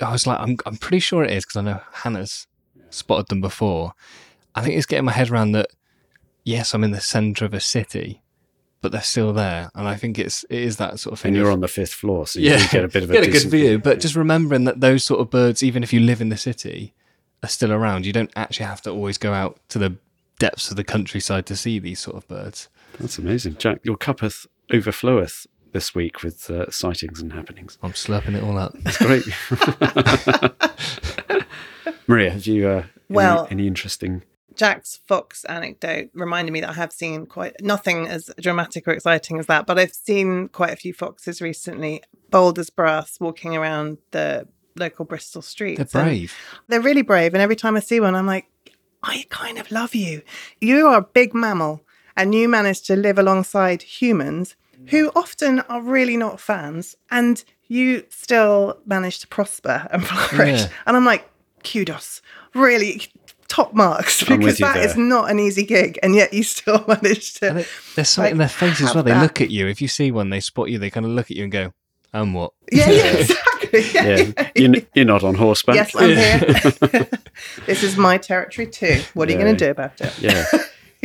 I 0.00 0.12
was 0.12 0.26
like, 0.26 0.38
I'm, 0.40 0.56
I'm 0.66 0.76
pretty 0.76 1.00
sure 1.00 1.22
it 1.24 1.30
is 1.30 1.44
because 1.44 1.56
I 1.56 1.62
know 1.62 1.80
Hannah's 1.92 2.46
spotted 2.90 3.28
them 3.28 3.40
before. 3.40 3.92
I 4.54 4.62
think 4.62 4.76
it's 4.76 4.86
getting 4.86 5.04
my 5.04 5.12
head 5.12 5.30
around 5.30 5.52
that. 5.52 5.68
Yes, 6.42 6.74
I'm 6.74 6.82
in 6.84 6.90
the 6.90 7.00
centre 7.02 7.44
of 7.44 7.52
a 7.54 7.60
city, 7.60 8.22
but 8.82 8.92
they're 8.92 9.02
still 9.02 9.32
there, 9.32 9.70
and 9.74 9.86
I 9.86 9.96
think 9.96 10.18
it's 10.18 10.44
it 10.44 10.60
is 10.60 10.76
that 10.78 10.98
sort 10.98 11.12
of 11.12 11.20
thing. 11.20 11.30
And 11.30 11.36
you're 11.36 11.52
on 11.52 11.60
the 11.60 11.68
fifth 11.68 11.92
floor, 11.92 12.26
so 12.26 12.40
you 12.40 12.50
yeah, 12.50 12.58
do 12.58 12.68
get 12.68 12.84
a 12.84 12.88
bit 12.88 13.02
of 13.04 13.10
a, 13.10 13.12
get 13.12 13.22
a 13.22 13.26
good 13.26 13.32
decent 13.32 13.52
view. 13.52 13.78
But 13.78 14.00
just 14.00 14.16
remembering 14.16 14.64
that 14.64 14.80
those 14.80 15.04
sort 15.04 15.20
of 15.20 15.30
birds, 15.30 15.62
even 15.62 15.82
if 15.82 15.92
you 15.92 16.00
live 16.00 16.20
in 16.20 16.28
the 16.28 16.36
city, 16.36 16.94
are 17.42 17.48
still 17.48 17.72
around. 17.72 18.06
You 18.06 18.12
don't 18.12 18.30
actually 18.36 18.66
have 18.66 18.82
to 18.82 18.90
always 18.90 19.18
go 19.18 19.32
out 19.32 19.60
to 19.68 19.78
the 19.78 19.96
depths 20.38 20.70
of 20.70 20.76
the 20.76 20.84
countryside 20.84 21.46
to 21.46 21.56
see 21.56 21.78
these 21.78 22.00
sort 22.00 22.16
of 22.16 22.26
birds. 22.28 22.68
That's 22.98 23.18
amazing. 23.18 23.56
Jack, 23.58 23.80
your 23.84 23.96
cup 23.96 24.18
cuppeth 24.18 24.46
overfloweth 24.72 25.46
this 25.72 25.94
week 25.94 26.22
with 26.22 26.50
uh, 26.50 26.70
sightings 26.70 27.20
and 27.20 27.32
happenings. 27.32 27.78
I'm 27.82 27.92
slurping 27.92 28.34
it 28.34 28.42
all 28.42 28.58
up. 28.58 28.74
That's 28.80 28.98
great. 28.98 29.24
Maria, 32.06 32.30
have 32.30 32.46
you 32.46 32.68
uh, 32.68 32.84
Well- 33.08 33.44
any, 33.46 33.52
any 33.52 33.66
interesting? 33.68 34.22
Jack's 34.60 35.00
fox 35.06 35.46
anecdote 35.46 36.10
reminded 36.12 36.52
me 36.52 36.60
that 36.60 36.68
I 36.68 36.74
have 36.74 36.92
seen 36.92 37.24
quite 37.24 37.56
nothing 37.62 38.06
as 38.06 38.30
dramatic 38.38 38.86
or 38.86 38.90
exciting 38.90 39.38
as 39.38 39.46
that, 39.46 39.64
but 39.64 39.78
I've 39.78 39.94
seen 39.94 40.48
quite 40.48 40.70
a 40.70 40.76
few 40.76 40.92
foxes 40.92 41.40
recently, 41.40 42.02
bold 42.28 42.58
as 42.58 42.68
brass, 42.68 43.18
walking 43.18 43.56
around 43.56 43.96
the 44.10 44.46
local 44.76 45.06
Bristol 45.06 45.40
streets. 45.40 45.78
They're 45.78 46.02
And 46.02 46.10
brave. 46.10 46.36
They're 46.68 46.82
really 46.82 47.00
brave, 47.00 47.32
and 47.32 47.40
every 47.40 47.56
time 47.56 47.74
I 47.74 47.80
see 47.80 48.00
one, 48.00 48.14
I'm 48.14 48.26
like, 48.26 48.50
I 49.02 49.24
kind 49.30 49.56
of 49.56 49.70
love 49.70 49.94
you. 49.94 50.20
You 50.60 50.88
are 50.88 50.98
a 50.98 51.02
big 51.14 51.32
mammal, 51.32 51.80
and 52.14 52.34
you 52.34 52.46
manage 52.46 52.82
to 52.82 52.96
live 52.96 53.18
alongside 53.18 53.80
humans 53.80 54.56
who 54.88 55.10
often 55.16 55.60
are 55.60 55.80
really 55.80 56.18
not 56.18 56.38
fans, 56.38 56.96
and 57.10 57.42
you 57.68 58.04
still 58.10 58.78
manage 58.84 59.20
to 59.20 59.26
prosper 59.26 59.88
and 59.90 60.06
flourish. 60.06 60.60
Yeah. 60.60 60.68
And 60.84 60.98
I'm 60.98 61.06
like, 61.06 61.26
kudos, 61.64 62.20
really 62.54 63.02
top 63.50 63.74
marks 63.74 64.20
because 64.20 64.38
with 64.38 64.60
you 64.60 64.66
that 64.66 64.76
is 64.76 64.96
not 64.96 65.30
an 65.30 65.40
easy 65.40 65.64
gig, 65.64 65.98
and 66.02 66.14
yet 66.14 66.32
you 66.32 66.42
still 66.42 66.84
manage 66.88 67.34
to. 67.34 67.48
And 67.48 67.58
it, 67.58 67.68
there's 67.96 68.08
something 68.08 68.26
like, 68.26 68.32
in 68.32 68.38
their 68.38 68.48
face 68.48 68.80
as 68.80 68.94
well. 68.94 69.02
They 69.02 69.10
that. 69.10 69.22
look 69.22 69.40
at 69.40 69.50
you. 69.50 69.66
If 69.66 69.82
you 69.82 69.88
see 69.88 70.10
one, 70.12 70.30
they 70.30 70.40
spot 70.40 70.70
you. 70.70 70.78
They 70.78 70.90
kind 70.90 71.04
of 71.04 71.12
look 71.12 71.30
at 71.30 71.36
you 71.36 71.42
and 71.42 71.52
go, 71.52 71.72
"And 72.12 72.34
what?" 72.34 72.52
Yeah, 72.70 72.90
yeah, 72.90 73.02
exactly. 73.18 73.40
Yeah, 73.72 74.32
Yeah, 74.36 74.50
you're, 74.56 74.74
you're 74.94 75.04
not 75.04 75.22
on 75.22 75.36
horseback. 75.36 75.76
Yes, 75.76 75.94
I'm 75.94 76.08
here. 76.08 77.08
this 77.66 77.84
is 77.84 77.96
my 77.96 78.18
territory 78.18 78.66
too. 78.66 79.00
What 79.14 79.28
are 79.28 79.32
you 79.32 79.38
going 79.38 79.56
to 79.56 79.64
do 79.64 79.70
about 79.70 80.00
it? 80.00 80.18
Yeah. 80.18 80.44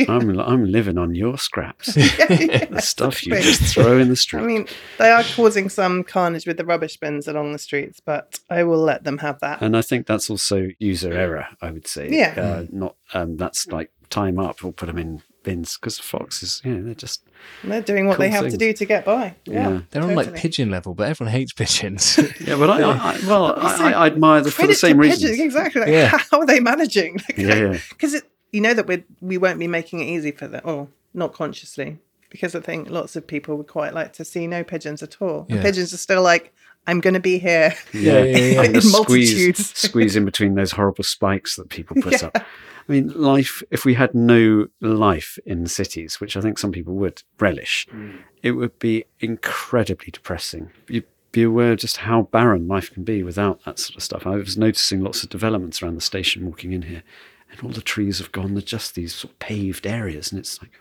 I'm 0.08 0.38
I'm 0.38 0.64
living 0.66 0.98
on 0.98 1.14
your 1.14 1.38
scraps. 1.38 1.94
the 1.94 2.80
stuff 2.82 3.26
you 3.26 3.34
just 3.40 3.74
throw 3.74 3.98
in 3.98 4.08
the 4.08 4.16
street. 4.16 4.40
I 4.42 4.46
mean, 4.46 4.66
they 4.98 5.10
are 5.10 5.22
causing 5.22 5.68
some 5.68 6.04
carnage 6.04 6.46
with 6.46 6.56
the 6.56 6.64
rubbish 6.64 6.96
bins 6.96 7.26
along 7.28 7.52
the 7.52 7.58
streets, 7.58 8.00
but 8.00 8.38
I 8.50 8.64
will 8.64 8.82
let 8.82 9.04
them 9.04 9.18
have 9.18 9.40
that. 9.40 9.62
and 9.62 9.76
I 9.76 9.82
think 9.82 10.06
that's 10.06 10.28
also 10.30 10.68
user 10.78 11.12
error. 11.12 11.46
I 11.62 11.70
would 11.70 11.86
say. 11.86 12.08
Yeah. 12.10 12.34
Uh, 12.36 12.66
not 12.70 12.96
um, 13.14 13.36
that's 13.36 13.66
like 13.68 13.90
time 14.10 14.38
up. 14.38 14.62
We'll 14.62 14.72
put 14.72 14.86
them 14.86 14.98
in 14.98 15.22
bins 15.42 15.78
because 15.78 15.98
foxes. 15.98 16.60
Yeah, 16.64 16.78
they're 16.80 16.94
just 16.94 17.22
They're 17.64 17.80
doing 17.80 18.06
what 18.08 18.16
Cool 18.16 18.24
they 18.24 18.30
have 18.30 18.48
to 18.50 18.56
do 18.56 18.72
to 18.72 18.84
get 18.84 19.04
by. 19.04 19.36
Yeah, 19.46 19.70
Yeah. 19.70 19.80
They're 19.90 20.02
on 20.02 20.14
like 20.14 20.34
pigeon 20.34 20.70
level, 20.70 20.92
but 20.92 21.08
everyone 21.08 21.32
hates 21.32 21.52
pigeons. 21.52 22.18
yeah. 22.40 22.56
But 22.56 22.68
I, 22.68 22.82
I, 22.82 22.92
I 22.92 23.20
well, 23.26 23.54
I, 23.58 23.76
I, 23.76 23.92
I 23.92 24.06
admire 24.06 24.42
them 24.42 24.50
for 24.52 24.66
the 24.66 24.74
same 24.74 24.98
reason. 24.98 25.30
exactly. 25.40 25.82
Like, 25.82 25.90
Yeah. 25.90 26.18
How 26.30 26.40
are 26.40 26.46
they 26.46 26.60
managing? 26.60 27.20
Yeah, 27.36 27.54
yeah. 27.54 27.78
Because 27.90 28.20
you 28.52 28.60
know 28.60 28.74
that 28.74 28.86
we 28.86 29.04
we 29.20 29.38
won't 29.38 29.58
be 29.58 29.68
making 29.68 30.00
it 30.00 30.06
easy 30.06 30.30
for 30.30 30.48
them, 30.48 30.62
or 30.64 30.88
not 31.14 31.32
consciously, 31.32 31.98
because 32.30 32.54
I 32.54 32.60
think 32.60 32.90
lots 32.90 33.16
of 33.16 33.26
people 33.26 33.56
would 33.56 33.68
quite 33.68 33.94
like 33.94 34.12
to 34.14 34.24
see 34.24 34.46
no 34.46 34.64
pigeons 34.64 35.02
at 35.02 35.20
all. 35.20 35.46
And 35.48 35.60
pigeons 35.60 35.92
are 35.92 35.98
still 35.98 36.22
like, 36.22 36.52
I'm 36.86 37.00
going 37.00 37.14
to 37.14 37.20
be 37.20 37.38
here. 37.38 37.74
Yeah, 37.92 38.22
yeah, 38.22 38.36
yeah. 38.36 38.60
In 38.60 38.66
And 38.66 38.74
the 38.76 38.82
squeeze, 38.82 39.32
multitudes. 39.32 39.78
squeeze 39.78 40.16
in 40.16 40.24
between 40.24 40.54
those 40.54 40.72
horrible 40.72 41.04
spikes 41.04 41.56
that 41.56 41.68
people 41.68 42.00
put 42.00 42.22
up. 42.22 42.36
I 42.88 42.92
mean, 42.92 43.08
life, 43.08 43.62
if 43.70 43.84
we 43.84 43.94
had 43.94 44.14
no 44.14 44.68
life 44.80 45.38
in 45.44 45.66
cities, 45.66 46.20
which 46.20 46.36
I 46.36 46.40
think 46.40 46.56
some 46.56 46.70
people 46.70 46.94
would 46.94 47.22
relish, 47.40 47.88
mm. 47.92 48.18
it 48.44 48.52
would 48.52 48.78
be 48.78 49.04
incredibly 49.18 50.12
depressing. 50.12 50.70
You'd 50.88 51.06
be 51.32 51.42
aware 51.42 51.74
just 51.74 51.96
how 51.98 52.22
barren 52.22 52.68
life 52.68 52.92
can 52.92 53.02
be 53.02 53.24
without 53.24 53.64
that 53.64 53.80
sort 53.80 53.96
of 53.96 54.04
stuff. 54.04 54.24
I 54.24 54.36
was 54.36 54.56
noticing 54.56 55.02
lots 55.02 55.24
of 55.24 55.30
developments 55.30 55.82
around 55.82 55.96
the 55.96 56.00
station 56.00 56.46
walking 56.46 56.72
in 56.72 56.82
here, 56.82 57.02
and 57.50 57.60
all 57.62 57.70
the 57.70 57.80
trees 57.82 58.18
have 58.18 58.32
gone. 58.32 58.54
They're 58.54 58.62
just 58.62 58.94
these 58.94 59.14
sort 59.14 59.32
of 59.32 59.38
paved 59.38 59.86
areas, 59.86 60.30
and 60.32 60.38
it's 60.38 60.60
like 60.62 60.72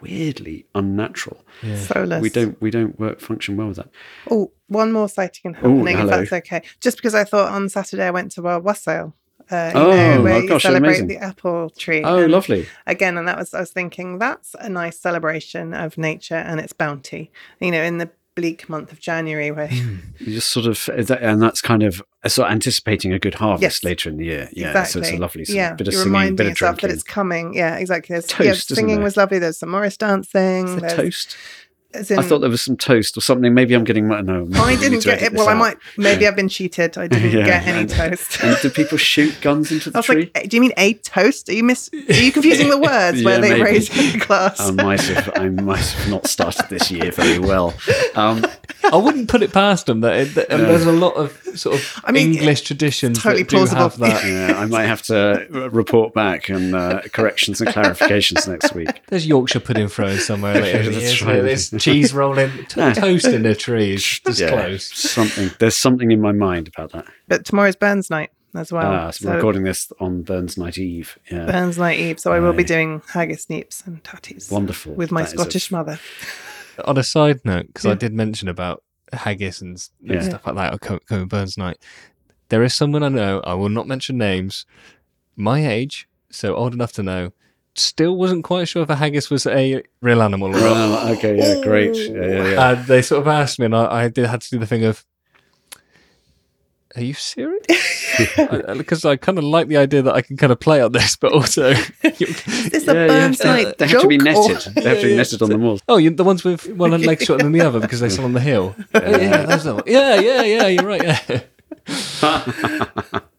weirdly 0.00 0.66
unnatural. 0.74 1.44
Soulless. 1.76 2.20
We 2.20 2.30
don't 2.30 2.60
we 2.60 2.70
don't 2.70 2.98
work 2.98 3.20
function 3.20 3.56
well 3.56 3.68
with 3.68 3.76
that. 3.78 3.88
Oh, 4.30 4.52
one 4.68 4.92
more 4.92 5.08
sighting 5.08 5.42
and 5.44 5.56
happening, 5.56 5.98
if 5.98 6.08
that's 6.08 6.32
okay. 6.32 6.62
Just 6.80 6.96
because 6.98 7.14
I 7.14 7.24
thought 7.24 7.50
on 7.52 7.68
Saturday 7.68 8.04
I 8.06 8.10
went 8.10 8.32
to 8.32 8.46
a 8.48 8.58
wassail. 8.58 9.14
Uh, 9.50 9.70
you 9.74 9.80
Oh, 9.80 9.90
know, 10.16 10.22
where 10.22 10.34
oh 10.34 10.38
you 10.38 10.48
gosh, 10.48 10.62
celebrate 10.62 10.88
amazing. 10.88 11.06
the 11.08 11.18
apple 11.18 11.68
tree. 11.68 12.02
Oh, 12.02 12.22
And 12.22 12.32
lovely. 12.32 12.66
Again, 12.86 13.18
and 13.18 13.28
that 13.28 13.36
was 13.36 13.52
I 13.52 13.60
was 13.60 13.70
thinking 13.72 14.18
that's 14.18 14.54
a 14.58 14.68
nice 14.70 14.98
celebration 14.98 15.74
of 15.74 15.98
nature 15.98 16.34
and 16.36 16.58
its 16.60 16.72
bounty. 16.72 17.30
You 17.60 17.70
know, 17.70 17.82
in 17.82 17.98
the 17.98 18.10
bleak 18.34 18.68
month 18.68 18.92
of 18.92 19.00
January, 19.00 19.50
where 19.50 19.70
You 19.72 20.34
just 20.34 20.50
sort 20.50 20.66
of, 20.66 20.88
and 21.10 21.40
that's 21.40 21.60
kind 21.60 21.82
of 21.82 22.02
uh, 22.24 22.28
sort 22.28 22.48
of 22.48 22.52
anticipating 22.52 23.12
a 23.12 23.18
good 23.18 23.34
harvest 23.34 23.62
Yes. 23.62 23.84
later 23.84 24.08
in 24.10 24.16
the 24.16 24.24
year. 24.24 24.48
Yeah, 24.52 24.68
exactly, 24.70 24.90
so 24.92 24.98
it's 25.00 25.10
a 25.10 25.20
lovely 25.20 25.44
sort 25.44 25.52
of 25.52 25.56
yeah, 25.56 25.72
bit 25.74 25.88
of 25.88 25.94
you're 25.94 26.02
singing, 26.02 26.36
bit 26.36 26.46
of 26.46 26.50
yourself 26.50 26.80
that 26.80 26.90
it's 26.90 27.02
coming. 27.02 27.54
Yeah, 27.54 27.76
exactly. 27.76 28.14
There's, 28.14 28.26
Toast, 28.26 28.70
yeah, 28.70 28.74
singing 28.76 29.02
was 29.02 29.16
lovely. 29.16 29.38
There's 29.38 29.58
some 29.58 29.70
Morris 29.70 29.96
dancing. 29.96 30.76
There's- 30.76 30.94
toast. 30.94 31.36
As 31.94 32.10
in, 32.10 32.18
I 32.18 32.22
thought 32.22 32.40
there 32.40 32.50
was 32.50 32.62
some 32.62 32.76
toast 32.76 33.16
or 33.16 33.20
something. 33.20 33.54
Maybe 33.54 33.74
I'm 33.74 33.84
getting 33.84 34.08
my 34.08 34.20
no. 34.20 34.46
I 34.54 34.76
didn't 34.76 35.04
get 35.04 35.22
it. 35.22 35.30
this 35.32 35.38
Well, 35.38 35.48
I 35.48 35.54
might. 35.54 35.76
Maybe 35.96 36.26
I've 36.26 36.36
been 36.36 36.48
cheated. 36.48 36.98
I 36.98 37.06
didn't 37.06 37.30
Yeah, 37.38 37.44
get 37.46 37.66
any 37.66 37.78
and- 37.80 37.90
toast. 37.90 38.38
And 38.42 38.56
do 38.60 38.70
people 38.70 38.98
shoot 38.98 39.36
guns 39.40 39.70
into 39.72 39.90
I 39.94 39.98
was 39.98 40.06
tree? 40.06 40.30
like, 40.34 40.48
do 40.48 40.56
you 40.56 40.60
mean 40.60 40.72
a 40.76 40.94
toast? 40.94 41.48
Are 41.48 41.52
you 41.54 41.64
miss? 41.64 41.90
Are 41.92 42.12
you 42.12 42.32
confusing 42.32 42.68
the 42.68 42.78
words 42.90 43.22
where 43.22 43.40
they 43.40 43.50
maybe. 43.50 43.62
raise 43.62 43.88
the 43.88 44.18
glass? 44.26 44.60
I 44.60 44.70
might 44.72 45.00
have. 45.02 45.30
I 45.36 45.48
might 45.48 45.78
have 45.84 46.10
not 46.10 46.26
started 46.26 46.66
this 46.68 46.90
year 46.90 47.10
very 47.12 47.38
well. 47.38 47.74
Um, 48.14 48.44
I 48.84 48.96
wouldn't 48.96 49.28
put 49.28 49.42
it 49.42 49.52
past 49.52 49.86
them 49.86 50.00
that, 50.00 50.14
it, 50.16 50.34
that 50.34 50.50
and 50.50 50.62
No. 50.62 50.68
there's 50.68 50.86
a 50.86 50.92
lot 50.92 51.14
of 51.14 51.43
sort 51.56 51.76
of 51.76 52.00
I 52.04 52.12
mean, 52.12 52.34
English 52.34 52.62
traditions 52.62 53.22
totally 53.22 53.42
that 53.42 53.48
do 53.50 53.56
plausible. 53.56 53.82
have 53.82 53.98
that. 53.98 54.24
yeah, 54.24 54.58
I 54.58 54.66
might 54.66 54.84
have 54.86 55.02
to 55.02 55.46
report 55.72 56.14
back 56.14 56.48
and 56.48 56.74
uh, 56.74 57.02
corrections 57.12 57.60
and 57.60 57.70
clarifications 57.70 58.48
next 58.48 58.74
week. 58.74 58.88
There's 59.08 59.26
Yorkshire 59.26 59.60
pudding 59.60 59.88
thrown 59.88 60.18
somewhere 60.18 60.54
later. 60.60 60.80
in 60.82 60.92
That's 60.92 61.20
year. 61.20 61.30
right. 61.30 61.42
There's 61.42 61.70
cheese 61.72 62.12
rolling, 62.14 62.50
t- 62.68 62.80
Yeah. 62.80 62.92
toast 62.94 63.26
in 63.26 63.42
the 63.42 63.54
trees. 63.54 64.20
Just 64.26 64.40
Yeah, 64.40 64.50
close. 64.50 64.86
something. 64.92 65.50
There's 65.58 65.76
something 65.76 66.10
in 66.10 66.20
my 66.20 66.32
mind 66.32 66.68
about 66.68 66.92
that. 66.92 67.06
But 67.28 67.44
tomorrow's 67.44 67.76
Burns 67.76 68.10
night 68.10 68.30
as 68.54 68.72
well. 68.72 68.86
Ah, 68.86 69.10
so 69.10 69.28
we're 69.28 69.34
recording 69.36 69.64
this 69.64 69.92
on 70.00 70.22
Burns 70.22 70.56
Night 70.56 70.78
Eve. 70.78 71.18
Yeah, 71.30 71.46
Burns 71.46 71.76
night 71.78 71.98
eve, 71.98 72.20
so 72.20 72.32
I 72.32 72.38
will 72.38 72.52
be 72.52 72.62
doing 72.64 73.02
haggis, 73.12 73.46
neeps, 73.46 73.84
and 73.86 74.02
tatties. 74.04 74.50
Wonderful. 74.52 74.94
with 74.94 75.10
my 75.10 75.22
That 75.22 75.26
is 75.28 75.32
a- 75.32 75.36
Scottish 75.38 75.70
mother. 75.72 75.98
On 76.84 76.96
a 76.98 77.02
side 77.04 77.40
note, 77.44 77.66
because 77.68 77.86
I 77.86 77.94
did 77.94 78.12
mention 78.14 78.48
about 78.48 78.82
haggis 79.16 79.60
and, 79.60 79.76
and 80.02 80.10
Yeah. 80.16 80.20
stuff 80.22 80.46
like 80.46 80.54
that 80.56 80.74
at 80.74 80.80
Co- 80.80 80.98
Cohen 81.08 81.28
Burns 81.28 81.56
night, 81.58 81.78
there 82.48 82.62
is 82.62 82.74
someone 82.74 83.02
I 83.02 83.08
know, 83.08 83.40
I 83.44 83.54
will 83.54 83.68
not 83.68 83.86
mention 83.88 84.18
names, 84.18 84.66
my 85.36 85.66
age, 85.66 86.08
so 86.30 86.54
old 86.54 86.74
enough 86.74 86.92
to 86.92 87.02
know, 87.02 87.32
still 87.74 88.16
wasn't 88.16 88.44
quite 88.44 88.68
sure 88.68 88.82
if 88.82 88.90
a 88.90 88.96
haggis 88.96 89.30
was 89.30 89.46
a 89.46 89.82
real 90.00 90.22
animal 90.22 90.48
or 90.54 90.60
not. 90.60 91.08
Oh, 91.08 91.12
okay, 91.14 91.36
yeah, 91.36 91.62
great. 91.64 91.96
Yeah, 91.96 92.26
yeah, 92.26 92.48
yeah. 92.50 92.70
And 92.72 92.86
they 92.86 93.02
sort 93.02 93.22
of 93.22 93.28
asked 93.28 93.58
me, 93.58 93.66
and 93.66 93.74
I, 93.74 94.04
I 94.04 94.08
did 94.08 94.26
had 94.26 94.40
to 94.42 94.50
do 94.50 94.58
the 94.58 94.66
thing 94.66 94.84
of, 94.84 95.04
"Are 96.96 97.02
you 97.02 97.14
serious?" 97.14 97.66
Because 98.76 99.04
I, 99.04 99.16
kind 99.16 99.38
of 99.38 99.44
like 99.44 99.68
the 99.68 99.76
idea 99.76 100.02
that 100.02 100.14
I 100.14 100.22
can 100.22 100.36
kind 100.36 100.52
of 100.52 100.60
play 100.60 100.80
on 100.80 100.92
this, 100.92 101.16
but 101.16 101.32
also, 101.32 101.70
Is 102.02 102.70
this 102.70 102.88
a 102.88 102.94
Yeah, 102.94 103.06
yeah. 103.06 103.28
They- 103.78 103.88
have 103.88 104.02
to 104.02 104.08
be 104.08 104.18
joke, 104.18 104.36
or- 104.36 104.48
netted. 104.52 104.74
They 104.74 104.88
have 104.88 105.00
to 105.00 105.06
be 105.06 105.16
netted 105.16 105.42
on 105.42 105.50
the 105.50 105.58
walls. 105.58 105.80
oh, 105.88 105.96
you, 105.96 106.10
the 106.10 106.24
ones 106.24 106.44
with 106.44 106.68
one 106.68 106.90
leg 106.90 107.22
shorter 107.22 107.42
than 107.42 107.52
the 107.52 107.60
other 107.60 107.80
because 107.80 108.00
they 108.00 108.08
still 108.14 108.24
on 108.24 108.32
the 108.32 108.40
hill. 108.40 108.74
Yeah, 108.94 109.16
yeah, 109.16 109.42
those 109.44 109.64
yeah, 109.86 110.20
yeah, 110.20 110.42
yeah. 110.42 110.66
You're 110.66 110.86
right. 110.86 111.02
Yeah, 111.02 111.40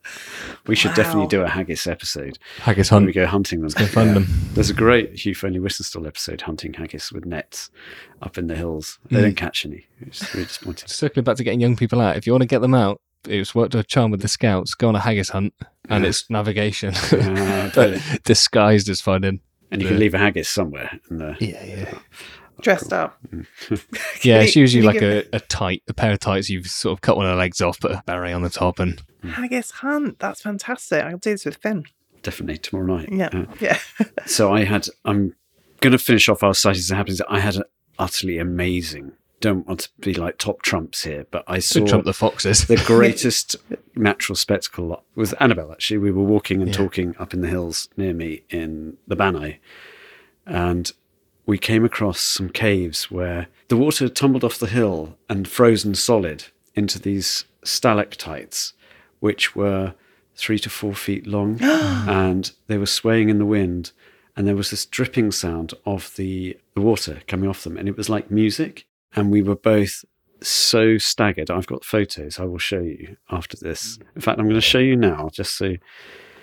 We 0.67 0.75
should 0.75 0.95
definitely 0.95 1.27
do 1.27 1.43
a 1.43 1.47
haggis 1.47 1.85
episode 1.85 2.39
haggis 2.57 2.89
when 2.89 3.03
hunt. 3.03 3.07
we 3.07 3.13
go 3.13 3.27
hunting 3.27 3.61
them. 3.61 3.69
go 3.69 3.85
find 3.85 4.15
them. 4.15 4.25
There's 4.53 4.71
a 4.71 4.73
great 4.73 5.13
Hugh 5.13 5.35
Fearnley-Whittingstall 5.35 6.07
episode, 6.07 6.41
hunting 6.41 6.73
haggis 6.73 7.11
with 7.11 7.23
nets 7.25 7.69
up 8.23 8.39
in 8.39 8.47
the 8.47 8.55
hills. 8.55 8.97
They 9.11 9.19
mm. 9.19 9.21
don't 9.21 9.37
catch 9.37 9.63
any. 9.65 9.85
It's 10.01 10.33
really 10.33 10.47
disappointing. 10.47 10.87
Circling 10.87 11.23
back 11.23 11.37
to 11.37 11.43
getting 11.43 11.59
young 11.59 11.75
people 11.75 12.01
out, 12.01 12.17
if 12.17 12.25
you 12.25 12.33
want 12.33 12.41
to 12.41 12.47
get 12.47 12.61
them 12.61 12.73
out, 12.73 12.99
it's 13.27 13.53
worked 13.55 13.75
a 13.75 13.83
charm 13.83 14.11
with 14.11 14.21
the 14.21 14.27
scouts. 14.27 14.73
Go 14.75 14.87
on 14.89 14.95
a 14.95 14.99
haggis 14.99 15.29
hunt, 15.29 15.53
and 15.89 16.05
it's 16.05 16.29
navigation, 16.29 16.93
but 17.11 17.73
brilliant. 17.73 18.03
disguised 18.23 18.89
as 18.89 19.01
finding. 19.01 19.39
and 19.71 19.81
you 19.81 19.87
can 19.87 19.99
leave 19.99 20.13
a 20.13 20.17
haggis 20.17 20.49
somewhere. 20.49 20.99
And 21.09 21.21
uh, 21.21 21.33
Yeah, 21.39 21.63
yeah. 21.63 21.97
dressed 22.61 22.93
up. 22.93 23.17
Yeah, 24.23 24.41
it's 24.41 24.55
usually 24.55 24.83
like 24.83 25.01
a, 25.01 25.23
a 25.33 25.39
tight, 25.39 25.83
a 25.87 25.93
pair 25.93 26.11
of 26.13 26.19
tights. 26.19 26.49
You've 26.49 26.67
sort 26.67 26.93
of 26.97 27.01
cut 27.01 27.15
one 27.17 27.25
of 27.25 27.31
the 27.31 27.37
legs 27.37 27.61
off, 27.61 27.79
put 27.79 27.91
a 27.91 28.03
beret 28.05 28.33
on 28.33 28.41
the 28.41 28.49
top, 28.49 28.79
and 28.79 29.01
Haggis 29.23 29.69
hunt. 29.71 30.17
That's 30.19 30.41
fantastic. 30.41 31.03
I'll 31.03 31.17
do 31.17 31.31
this 31.31 31.45
with 31.45 31.57
Finn. 31.57 31.83
definitely 32.23 32.57
tomorrow 32.57 32.97
night. 32.97 33.09
Yeah, 33.11 33.29
Uh, 33.33 33.45
yeah. 33.59 33.77
so 34.25 34.51
I 34.53 34.63
had. 34.63 34.87
I'm 35.03 35.35
going 35.81 35.91
to 35.91 35.99
finish 35.99 36.27
off 36.29 36.41
our 36.41 36.53
sightings 36.55 36.89
and 36.89 36.97
happenings. 36.97 37.21
I 37.29 37.39
had 37.39 37.55
an 37.57 37.63
utterly 37.99 38.37
amazing. 38.39 39.11
Don't 39.45 39.67
want 39.67 39.81
to 39.81 39.89
be 39.99 40.15
like 40.15 40.39
top 40.39 40.63
trumps 40.63 41.03
here, 41.03 41.27
but 41.29 41.43
I 41.47 41.59
saw 41.59 41.85
trump 41.85 42.05
the 42.05 42.13
foxes. 42.13 42.65
the 42.65 42.77
greatest 42.87 43.55
natural 43.95 44.35
spectacle 44.35 45.03
was 45.13 45.33
Annabelle. 45.33 45.71
Actually, 45.71 45.99
we 45.99 46.11
were 46.11 46.23
walking 46.23 46.61
and 46.63 46.69
Yeah. 46.71 46.77
talking 46.77 47.15
up 47.19 47.31
in 47.31 47.41
the 47.41 47.47
hills 47.47 47.87
near 47.95 48.11
me 48.15 48.41
in 48.49 48.97
the 49.07 49.15
Bannau, 49.15 49.57
and 50.47 50.91
we 51.45 51.59
came 51.59 51.85
across 51.85 52.19
some 52.19 52.49
caves 52.49 53.11
where 53.11 53.45
the 53.67 53.77
water 53.77 54.09
tumbled 54.09 54.43
off 54.43 54.57
the 54.57 54.65
hill 54.65 55.15
and 55.29 55.47
frozen 55.47 55.93
solid 55.93 56.45
into 56.73 56.97
these 56.97 57.45
stalactites, 57.63 58.73
which 59.19 59.55
were 59.55 59.93
three 60.35 60.57
to 60.57 60.71
four 60.71 60.95
feet 60.95 61.27
long, 61.27 61.59
and 61.61 62.51
they 62.65 62.79
were 62.79 62.87
swaying 62.87 63.29
in 63.29 63.37
the 63.37 63.45
wind. 63.45 63.91
And 64.35 64.47
there 64.47 64.55
was 64.55 64.71
this 64.71 64.87
dripping 64.87 65.31
sound 65.33 65.75
of 65.85 66.15
the, 66.15 66.57
the 66.73 66.81
water 66.81 67.21
coming 67.27 67.47
off 67.47 67.63
them, 67.63 67.77
and 67.77 67.87
it 67.87 67.95
was 67.95 68.09
like 68.09 68.31
music. 68.31 68.87
And 69.15 69.31
we 69.31 69.41
were 69.41 69.55
both 69.55 70.03
so 70.41 70.97
staggered. 70.97 71.49
I've 71.49 71.67
got 71.67 71.83
photos 71.85 72.39
I 72.39 72.43
will 72.45 72.57
show 72.59 72.81
you 72.81 73.17
after 73.31 73.57
this. 73.57 73.97
In 74.15 74.21
fact, 74.21 74.39
I'm 74.39 74.45
going 74.45 74.55
to 74.55 74.61
show 74.61 74.79
you 74.79 74.95
now, 74.95 75.29
just 75.31 75.57
so 75.57 75.75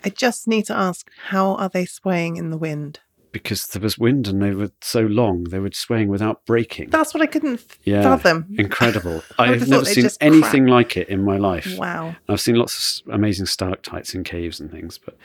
I 0.04 0.08
just 0.08 0.48
need 0.48 0.64
to 0.66 0.74
ask, 0.76 1.08
how 1.28 1.54
are 1.56 1.68
they 1.68 1.84
swaying 1.84 2.36
in 2.36 2.50
the 2.50 2.58
wind? 2.58 3.00
because 3.30 3.66
there 3.68 3.80
was 3.80 3.96
wind 3.96 4.28
and 4.28 4.42
they 4.42 4.50
were 4.50 4.70
so 4.82 5.00
long, 5.00 5.44
they 5.44 5.58
were 5.58 5.70
swaying 5.72 6.08
without 6.08 6.44
breaking. 6.44 6.90
That's 6.90 7.14
what 7.14 7.22
I 7.22 7.26
couldn't 7.26 7.62
yeah, 7.82 8.02
fathom. 8.02 8.54
incredible. 8.58 9.22
I 9.38 9.44
I've 9.44 9.50
would've 9.52 9.68
never 9.70 9.84
seen 9.86 10.06
anything 10.20 10.64
crack. 10.64 10.70
like 10.70 10.96
it 10.98 11.08
in 11.08 11.24
my 11.24 11.38
life. 11.38 11.78
Wow. 11.78 12.14
I've 12.28 12.42
seen 12.42 12.56
lots 12.56 13.00
of 13.06 13.14
amazing 13.14 13.46
stalactites 13.46 14.14
in 14.14 14.22
caves 14.22 14.60
and 14.60 14.70
things, 14.70 14.98
but 14.98 15.16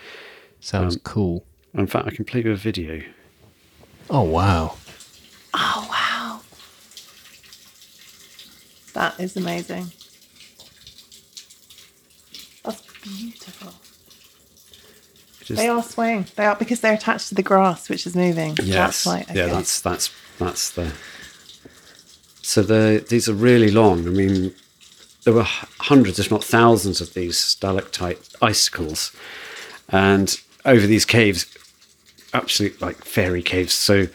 Sounds 0.61 0.95
Um, 0.95 1.01
cool. 1.03 1.43
in 1.73 1.85
fact, 1.85 2.07
I 2.07 2.11
can 2.11 2.23
play 2.23 2.41
you 2.43 2.51
a 2.53 2.55
video. 2.55 3.01
Oh 4.09 4.21
wow! 4.23 4.77
Oh, 5.53 5.87
wow. 5.89 6.06
That 8.97 9.19
is 9.19 9.37
amazing. 9.37 9.91
That's 12.63 12.81
beautiful. 13.03 13.71
Just- 15.43 15.61
They 15.61 15.67
are 15.67 15.83
swaying. 15.83 16.25
They 16.35 16.45
are 16.47 16.55
because 16.55 16.79
they're 16.79 16.95
attached 16.95 17.29
to 17.29 17.35
the 17.35 17.43
grass, 17.43 17.89
which 17.89 18.07
is 18.07 18.15
moving. 18.15 18.57
Yes. 18.63 19.03
That's 19.03 19.05
why. 19.05 19.25
Yeah, 19.35 19.45
that's 19.47 19.81
that's 19.81 20.09
that's 20.39 20.71
the. 20.71 20.93
So 22.41 22.63
the 22.63 23.05
these 23.07 23.29
are 23.29 23.35
really 23.35 23.69
long. 23.69 24.07
I 24.07 24.09
mean, 24.09 24.55
there 25.25 25.33
were 25.35 25.43
hundreds, 25.43 26.17
if 26.17 26.31
not 26.31 26.43
thousands, 26.43 26.99
of 26.99 27.13
these 27.13 27.37
stalactite 27.37 28.27
icicles, 28.41 29.11
and 29.89 30.35
over 30.65 30.87
these 30.87 31.05
caves, 31.05 31.45
absolute 32.33 32.81
like 32.81 33.05
fairy 33.05 33.43
caves. 33.43 33.75
So, 33.75 34.07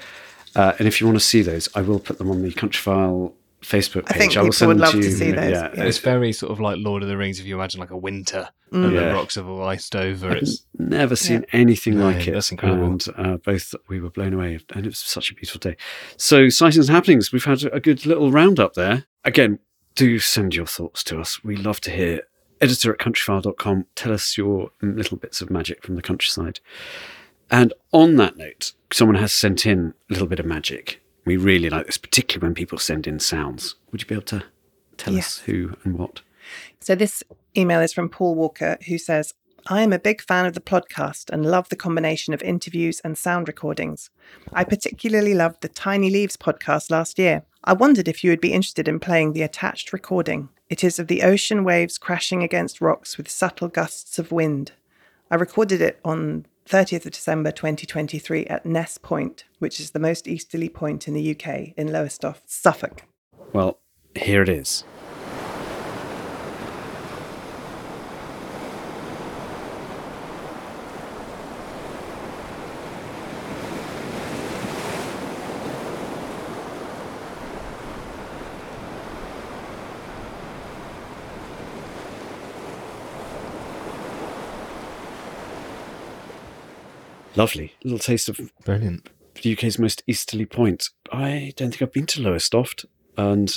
uh, 0.57 0.72
and 0.80 0.89
if 0.89 1.01
you 1.01 1.07
want 1.07 1.20
to 1.20 1.24
see 1.24 1.43
those, 1.43 1.68
I 1.76 1.83
will 1.83 2.01
put 2.01 2.18
them 2.18 2.28
on 2.33 2.43
the 2.43 2.51
Countryfile 2.51 3.33
Facebook 3.63 4.05
I 4.09 4.13
page. 4.13 4.19
think 4.19 4.37
I 4.37 4.41
will 4.41 4.47
people 4.49 4.53
send 4.53 4.69
would 4.69 4.79
love 4.79 4.93
to 4.93 5.01
to 5.03 5.11
see 5.11 5.31
those, 5.33 5.51
Yeah, 5.51 5.71
yeah. 5.75 5.85
It's 5.85 5.99
very 5.99 6.33
sort 6.33 6.53
of 6.53 6.61
like 6.61 6.77
Lord 6.79 7.03
of 7.03 7.09
the 7.09 7.17
Rings. 7.17 7.41
If 7.41 7.47
you 7.47 7.55
imagine 7.55 7.81
like 7.81 7.91
a 7.91 7.97
winter 7.97 8.49
and 8.71 8.93
Yeah. 8.93 9.09
the 9.09 9.15
rocks 9.15 9.35
have 9.37 9.49
all 9.49 9.63
iced 9.65 9.95
over, 9.97 10.31
I've 10.31 10.37
it's 10.39 10.65
never 10.79 11.17
seen 11.17 11.45
anything 11.53 11.99
No, 11.99 12.07
like 12.07 12.27
it. 12.29 12.33
that's 12.33 12.51
incredible. 12.51 12.85
And 12.85 13.05
uh, 13.17 13.37
both 13.39 13.75
we 13.89 14.01
were 14.01 14.11
blown 14.11 14.35
away, 14.35 14.59
and 14.75 14.85
it 14.87 14.89
was 14.91 14.99
such 14.99 15.31
a 15.31 15.35
beautiful 15.35 15.59
day. 15.59 15.77
So, 16.17 16.49
sightings 16.49 16.89
and 16.89 16.95
happenings. 16.95 17.33
We've 17.33 17.45
had 17.45 17.65
a 17.73 17.81
good 17.81 18.05
little 18.07 18.31
roundup 18.31 18.75
there. 18.75 19.05
Again, 19.25 19.59
do 19.95 20.19
send 20.19 20.55
your 20.55 20.67
thoughts 20.67 21.05
to 21.05 21.21
us. 21.21 21.43
We 21.45 21.57
love 21.57 21.81
to 21.83 21.91
hear. 21.91 22.23
Editor 22.61 22.93
at 22.93 22.99
countryfile.com. 23.01 23.87
Tell 23.97 24.13
us 24.13 24.39
your 24.39 24.71
little 24.81 25.17
bits 25.17 25.41
of 25.41 25.51
magic 25.51 25.83
from 25.83 25.97
the 25.97 26.03
countryside. 26.03 26.61
And 27.51 27.75
on 27.93 28.17
that 28.17 28.37
note, 28.37 28.73
someone 28.93 29.17
has 29.17 29.33
sent 29.33 29.67
in 29.67 29.95
a 30.09 30.13
little 30.13 30.29
bit 30.29 30.39
of 30.41 30.47
magic. 30.47 31.02
We 31.25 31.37
really 31.37 31.70
like 31.70 31.87
this, 31.87 31.99
particularly 31.99 32.49
when 32.49 32.55
people 32.55 32.79
send 32.79 33.07
in 33.07 33.18
sounds. 33.20 33.77
Would 33.91 34.03
you 34.03 34.07
be 34.09 34.14
able 34.14 34.25
to 34.25 34.43
tell 34.97 35.14
Yes. 35.14 35.27
us 35.27 35.39
who 35.47 35.77
and 35.85 35.99
what? 35.99 36.23
So 36.81 36.95
this 36.95 37.23
email 37.57 37.81
is 37.81 37.93
from 37.93 38.09
Paul 38.09 38.35
Walker, 38.35 38.77
who 38.89 38.99
says, 38.99 39.35
I 39.68 39.83
am 39.83 39.93
a 39.93 39.99
big 40.01 40.20
fan 40.20 40.45
of 40.47 40.55
the 40.55 40.61
podcast 40.61 41.31
and 41.31 41.47
love 41.47 41.68
the 41.68 41.77
combination 41.77 42.35
of 42.35 42.43
interviews 42.43 43.01
and 43.05 43.16
sound 43.16 43.47
recordings. 43.47 44.11
I 44.53 44.64
particularly 44.64 45.35
loved 45.35 45.61
the 45.61 45.68
Tiny 45.68 46.11
Leaves 46.11 46.37
podcast 46.37 46.91
last 46.91 47.16
year. 47.16 47.45
I 47.62 47.73
wondered 47.75 48.09
if 48.09 48.25
you 48.25 48.31
would 48.31 48.41
be 48.41 48.53
interested 48.53 48.89
in 48.89 48.99
playing 48.99 49.33
the 49.33 49.43
attached 49.43 49.93
recording. 49.93 50.49
It 50.68 50.83
is 50.83 50.99
of 50.99 51.07
the 51.07 51.23
ocean 51.23 51.62
waves 51.62 51.97
crashing 51.97 52.43
against 52.43 52.81
rocks 52.81 53.16
with 53.16 53.31
subtle 53.31 53.68
gusts 53.68 54.18
of 54.18 54.33
wind. 54.33 54.73
I 55.31 55.37
recorded 55.37 55.81
it 55.81 56.01
on 56.05 56.47
30th 56.69 57.07
of 57.07 57.13
December 57.13 57.51
2023 57.51 58.47
at 58.47 58.65
Ness 58.65 58.99
Point, 58.99 59.45
which 59.59 59.81
is 59.81 59.91
the 59.91 59.99
most 59.99 60.27
easterly 60.29 60.69
point 60.69 61.09
in 61.09 61.15
the 61.15 61.31
UK 61.31 61.75
in 61.77 61.93
Lowestoft, 61.93 62.51
Suffolk. 62.51 63.03
Well, 63.53 63.79
here 64.15 64.43
it 64.43 64.49
is. 64.49 64.85
Lovely 87.35 87.72
little 87.83 87.99
taste 87.99 88.28
of 88.28 88.39
brilliant. 88.64 89.09
the 89.43 89.53
UK's 89.53 89.78
most 89.78 90.03
easterly 90.07 90.47
point. 90.47 90.91
I 91.11 91.53
don't 91.57 91.70
think 91.70 91.83
I've 91.83 91.93
been 91.93 92.07
to 92.07 92.20
Lowestoft, 92.22 92.85
and 93.16 93.55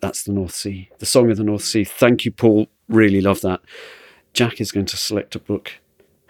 that's 0.00 0.24
the 0.24 0.32
North 0.32 0.54
Sea, 0.54 0.90
the 0.98 1.06
Song 1.06 1.30
of 1.30 1.36
the 1.36 1.44
North 1.44 1.62
Sea. 1.64 1.84
Thank 1.84 2.24
you, 2.24 2.32
Paul. 2.32 2.66
Really 2.88 3.20
love 3.20 3.40
that. 3.42 3.60
Jack 4.32 4.60
is 4.60 4.72
going 4.72 4.86
to 4.86 4.96
select 4.96 5.36
a 5.36 5.38
book, 5.38 5.72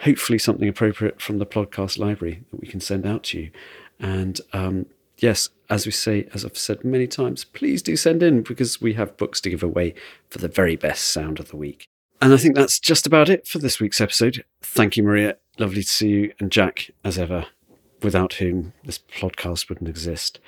hopefully 0.00 0.38
something 0.38 0.68
appropriate 0.68 1.20
from 1.20 1.38
the 1.38 1.46
podcast 1.46 1.98
library 1.98 2.42
that 2.50 2.60
we 2.60 2.66
can 2.66 2.80
send 2.80 3.06
out 3.06 3.22
to 3.24 3.40
you. 3.40 3.50
And 3.98 4.40
um, 4.52 4.86
yes, 5.18 5.48
as 5.70 5.86
we 5.86 5.92
say, 5.92 6.28
as 6.34 6.44
I've 6.44 6.58
said 6.58 6.84
many 6.84 7.06
times, 7.06 7.44
please 7.44 7.80
do 7.80 7.96
send 7.96 8.22
in 8.22 8.42
because 8.42 8.82
we 8.82 8.94
have 8.94 9.16
books 9.16 9.40
to 9.42 9.50
give 9.50 9.62
away 9.62 9.94
for 10.28 10.38
the 10.38 10.48
very 10.48 10.76
best 10.76 11.04
sound 11.04 11.40
of 11.40 11.48
the 11.48 11.56
week. 11.56 11.86
And 12.22 12.32
I 12.32 12.36
think 12.36 12.54
that's 12.54 12.78
just 12.78 13.04
about 13.04 13.28
it 13.28 13.48
for 13.48 13.58
this 13.58 13.80
week's 13.80 14.00
episode. 14.00 14.44
Thank 14.60 14.96
you, 14.96 15.02
Maria. 15.02 15.38
Lovely 15.58 15.82
to 15.82 15.88
see 15.88 16.08
you. 16.08 16.32
And 16.38 16.52
Jack, 16.52 16.92
as 17.02 17.18
ever, 17.18 17.46
without 18.00 18.34
whom 18.34 18.74
this 18.84 19.00
podcast 19.00 19.68
wouldn't 19.68 19.90
exist. 19.90 20.38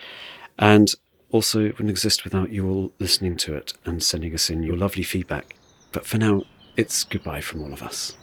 And 0.56 0.94
also, 1.32 1.64
it 1.64 1.72
wouldn't 1.72 1.90
exist 1.90 2.22
without 2.22 2.52
you 2.52 2.70
all 2.70 2.92
listening 3.00 3.36
to 3.38 3.56
it 3.56 3.72
and 3.84 4.00
sending 4.04 4.32
us 4.34 4.50
in 4.50 4.62
your 4.62 4.76
lovely 4.76 5.02
feedback. 5.02 5.56
But 5.90 6.06
for 6.06 6.16
now, 6.16 6.44
it's 6.76 7.02
goodbye 7.02 7.40
from 7.40 7.60
all 7.60 7.72
of 7.72 7.82
us. 7.82 8.16